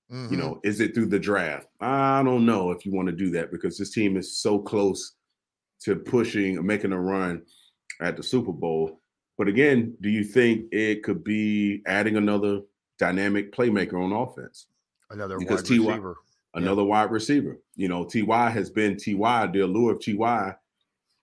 Mm-hmm. 0.09 0.33
You 0.33 0.39
know, 0.39 0.61
is 0.63 0.79
it 0.79 0.95
through 0.95 1.07
the 1.07 1.19
draft? 1.19 1.67
I 1.81 2.23
don't 2.23 2.45
know 2.45 2.71
if 2.71 2.85
you 2.85 2.93
want 2.93 3.09
to 3.09 3.11
do 3.11 3.31
that 3.31 3.51
because 3.51 3.77
this 3.77 3.91
team 3.91 4.15
is 4.15 4.37
so 4.37 4.57
close 4.57 5.15
to 5.81 5.97
pushing 5.97 6.57
or 6.57 6.63
making 6.63 6.93
a 6.93 7.01
run 7.01 7.41
at 7.99 8.15
the 8.15 8.23
Super 8.23 8.53
Bowl. 8.53 9.01
But 9.37 9.49
again, 9.49 9.97
do 9.99 10.07
you 10.07 10.23
think 10.23 10.67
it 10.71 11.03
could 11.03 11.21
be 11.21 11.81
adding 11.85 12.15
another 12.15 12.61
dynamic 12.97 13.53
playmaker 13.53 14.01
on 14.01 14.13
offense? 14.13 14.67
Another 15.09 15.37
because 15.37 15.69
wide 15.69 15.69
receiver 15.69 16.15
another 16.55 16.81
yeah. 16.81 16.87
wide 16.87 17.11
receiver. 17.11 17.59
You 17.75 17.87
know, 17.87 18.05
Ty 18.05 18.49
has 18.49 18.69
been 18.69 18.97
Ty. 18.97 19.47
The 19.47 19.61
allure 19.61 19.93
of 19.93 20.03
Ty 20.03 20.55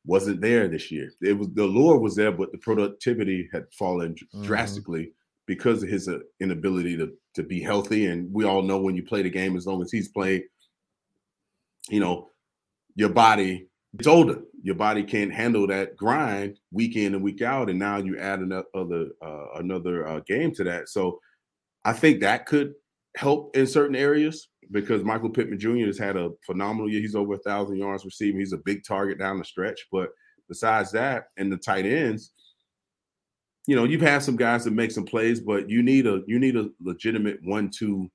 wasn't 0.05 0.41
there 0.41 0.69
this 0.69 0.91
year. 0.91 1.11
It 1.21 1.37
was 1.37 1.49
the 1.55 1.65
allure 1.65 1.99
was 1.99 2.17
there, 2.17 2.33
but 2.33 2.53
the 2.53 2.59
productivity 2.59 3.49
had 3.53 3.65
fallen 3.73 4.15
mm-hmm. 4.15 4.43
drastically 4.45 5.13
because 5.47 5.83
of 5.83 5.89
his 5.89 6.09
uh, 6.09 6.19
inability 6.41 6.97
to 6.97 7.13
to 7.35 7.43
be 7.43 7.61
healthy. 7.61 8.07
And 8.07 8.33
we 8.33 8.45
all 8.45 8.63
know 8.63 8.79
when 8.79 8.97
you 8.97 9.03
play 9.03 9.23
the 9.23 9.31
game, 9.31 9.57
as 9.57 9.67
long 9.67 9.83
as 9.83 9.91
he's 9.91 10.09
played, 10.09 10.45
you 11.89 12.01
know, 12.01 12.31
your 12.95 13.09
body 13.09 13.69
it's 13.99 14.09
older. 14.09 14.41
Your 14.63 14.75
body 14.75 15.03
can't 15.03 15.33
handle 15.33 15.67
that 15.67 15.97
grind 15.97 16.59
week 16.71 16.97
in 16.97 17.15
and 17.15 17.23
week 17.23 17.43
out, 17.43 17.69
and 17.69 17.79
now 17.79 17.99
you 17.99 18.19
add 18.19 18.41
another 18.41 19.09
uh, 19.21 19.47
another 19.57 20.07
uh, 20.07 20.21
game 20.21 20.53
to 20.55 20.65
that. 20.65 20.89
So 20.89 21.21
I 21.85 21.93
think 21.93 22.21
that 22.21 22.47
could 22.47 22.75
help 23.17 23.57
in 23.57 23.67
certain 23.67 23.97
areas 23.97 24.49
because 24.71 25.05
Michael 25.05 25.31
Pittman 25.31 25.59
Jr. 25.59 25.87
has 25.87 25.99
had 25.99 26.17
a 26.17 26.31
phenomenal 26.47 26.91
year. 26.91 27.01
He's 27.01 27.15
over 27.15 27.35
a 27.35 27.39
thousand 27.39 27.77
yards 27.77 28.05
receiving. 28.05 28.41
He's 28.41 28.53
a 28.53 28.59
big 28.59 28.85
target 28.85 29.19
down 29.19 29.39
the 29.39 29.45
stretch. 29.45 29.87
But 29.93 30.11
besides 30.49 30.93
that, 30.93 31.25
and 31.37 31.53
the 31.53 31.59
tight 31.59 31.87
ends, 31.87 32.33
you 33.67 33.77
know, 33.77 33.85
you've 33.85 34.01
had 34.01 34.23
some 34.23 34.37
guys 34.37 34.65
that 34.65 34.73
make 34.73 34.91
some 34.91 35.05
plays, 35.05 35.41
but 35.41 35.69
you 35.71 35.83
need 35.83 36.07
a 36.07 36.23
you 36.27 36.39
need 36.39 36.57
a 36.57 36.71
legitimate 36.81 37.39
one 37.45 37.71
two 37.71 38.11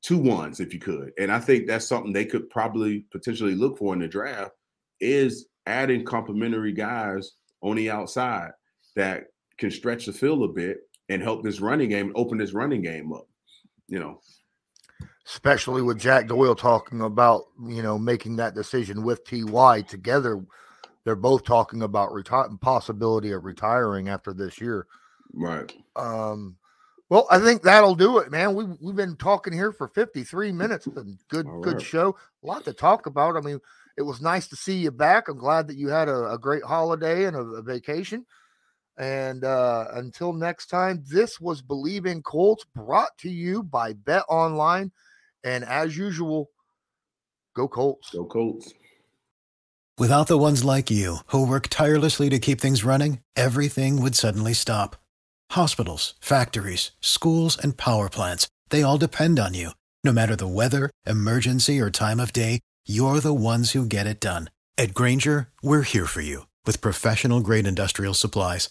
two 0.00 0.18
ones 0.18 0.60
if 0.60 0.72
you 0.72 0.80
could. 0.80 1.12
And 1.18 1.30
I 1.30 1.40
think 1.40 1.66
that's 1.66 1.86
something 1.86 2.12
they 2.12 2.24
could 2.24 2.48
probably 2.50 3.04
potentially 3.10 3.54
look 3.54 3.78
for 3.78 3.92
in 3.92 4.00
the 4.00 4.08
draft 4.08 4.52
is 5.00 5.48
adding 5.66 6.04
complementary 6.04 6.72
guys 6.72 7.32
on 7.62 7.76
the 7.76 7.90
outside 7.90 8.50
that 8.96 9.24
can 9.58 9.70
stretch 9.70 10.06
the 10.06 10.12
field 10.12 10.42
a 10.42 10.48
bit 10.48 10.78
and 11.08 11.22
help 11.22 11.42
this 11.42 11.60
running 11.60 11.88
game 11.88 12.12
open 12.14 12.38
this 12.38 12.52
running 12.52 12.82
game 12.82 13.12
up. 13.12 13.27
You 13.88 13.98
know, 13.98 14.20
especially 15.26 15.82
with 15.82 15.98
Jack 15.98 16.28
Doyle 16.28 16.54
talking 16.54 17.00
about 17.02 17.44
you 17.66 17.82
know 17.82 17.98
making 17.98 18.36
that 18.36 18.54
decision 18.54 19.02
with 19.02 19.24
Ty 19.24 19.82
together. 19.82 20.44
They're 21.04 21.16
both 21.16 21.44
talking 21.44 21.82
about 21.82 22.12
retire 22.12 22.48
possibility 22.60 23.32
of 23.32 23.44
retiring 23.44 24.08
after 24.08 24.32
this 24.32 24.60
year. 24.60 24.86
Right. 25.32 25.72
Um. 25.96 26.56
Well, 27.10 27.26
I 27.30 27.38
think 27.38 27.62
that'll 27.62 27.94
do 27.94 28.18
it, 28.18 28.30
man. 28.30 28.54
We 28.54 28.64
we've 28.82 28.96
been 28.96 29.16
talking 29.16 29.52
here 29.52 29.72
for 29.72 29.88
53 29.88 30.52
minutes. 30.52 30.86
Been 30.86 31.18
good, 31.28 31.46
right. 31.48 31.62
good 31.62 31.80
show. 31.80 32.16
A 32.42 32.46
lot 32.46 32.64
to 32.64 32.74
talk 32.74 33.06
about. 33.06 33.36
I 33.36 33.40
mean, 33.40 33.60
it 33.96 34.02
was 34.02 34.20
nice 34.20 34.46
to 34.48 34.56
see 34.56 34.76
you 34.76 34.90
back. 34.90 35.28
I'm 35.28 35.38
glad 35.38 35.66
that 35.68 35.76
you 35.76 35.88
had 35.88 36.08
a, 36.08 36.32
a 36.32 36.38
great 36.38 36.62
holiday 36.62 37.24
and 37.24 37.36
a, 37.36 37.40
a 37.40 37.62
vacation. 37.62 38.26
And 38.98 39.44
uh, 39.44 39.86
until 39.92 40.32
next 40.32 40.66
time, 40.66 41.04
this 41.08 41.40
was 41.40 41.62
Bleav 41.62 42.06
in 42.06 42.20
Colts 42.22 42.64
brought 42.74 43.16
to 43.18 43.30
you 43.30 43.62
by 43.62 43.92
BetOnline. 43.92 44.90
And 45.44 45.64
as 45.64 45.96
usual, 45.96 46.50
go 47.54 47.68
Colts. 47.68 48.10
Go 48.10 48.24
Colts. 48.24 48.74
Without 49.98 50.26
the 50.26 50.38
ones 50.38 50.64
like 50.64 50.90
you 50.90 51.18
who 51.26 51.46
work 51.46 51.68
tirelessly 51.68 52.28
to 52.28 52.38
keep 52.38 52.60
things 52.60 52.84
running, 52.84 53.20
everything 53.34 54.02
would 54.02 54.14
suddenly 54.14 54.52
stop. 54.52 54.96
Hospitals, 55.52 56.14
factories, 56.20 56.92
schools, 57.00 57.56
and 57.56 57.76
power 57.76 58.08
plants, 58.08 58.48
they 58.70 58.82
all 58.82 58.98
depend 58.98 59.38
on 59.38 59.54
you. 59.54 59.70
No 60.04 60.12
matter 60.12 60.36
the 60.36 60.46
weather, 60.46 60.90
emergency, 61.04 61.80
or 61.80 61.90
time 61.90 62.20
of 62.20 62.32
day, 62.32 62.60
you're 62.86 63.20
the 63.20 63.34
ones 63.34 63.72
who 63.72 63.86
get 63.86 64.06
it 64.06 64.20
done. 64.20 64.50
At 64.76 64.94
Grainger, 64.94 65.48
we're 65.62 65.82
here 65.82 66.06
for 66.06 66.20
you 66.20 66.46
with 66.64 66.80
professional 66.80 67.40
grade 67.40 67.66
industrial 67.66 68.14
supplies. 68.14 68.70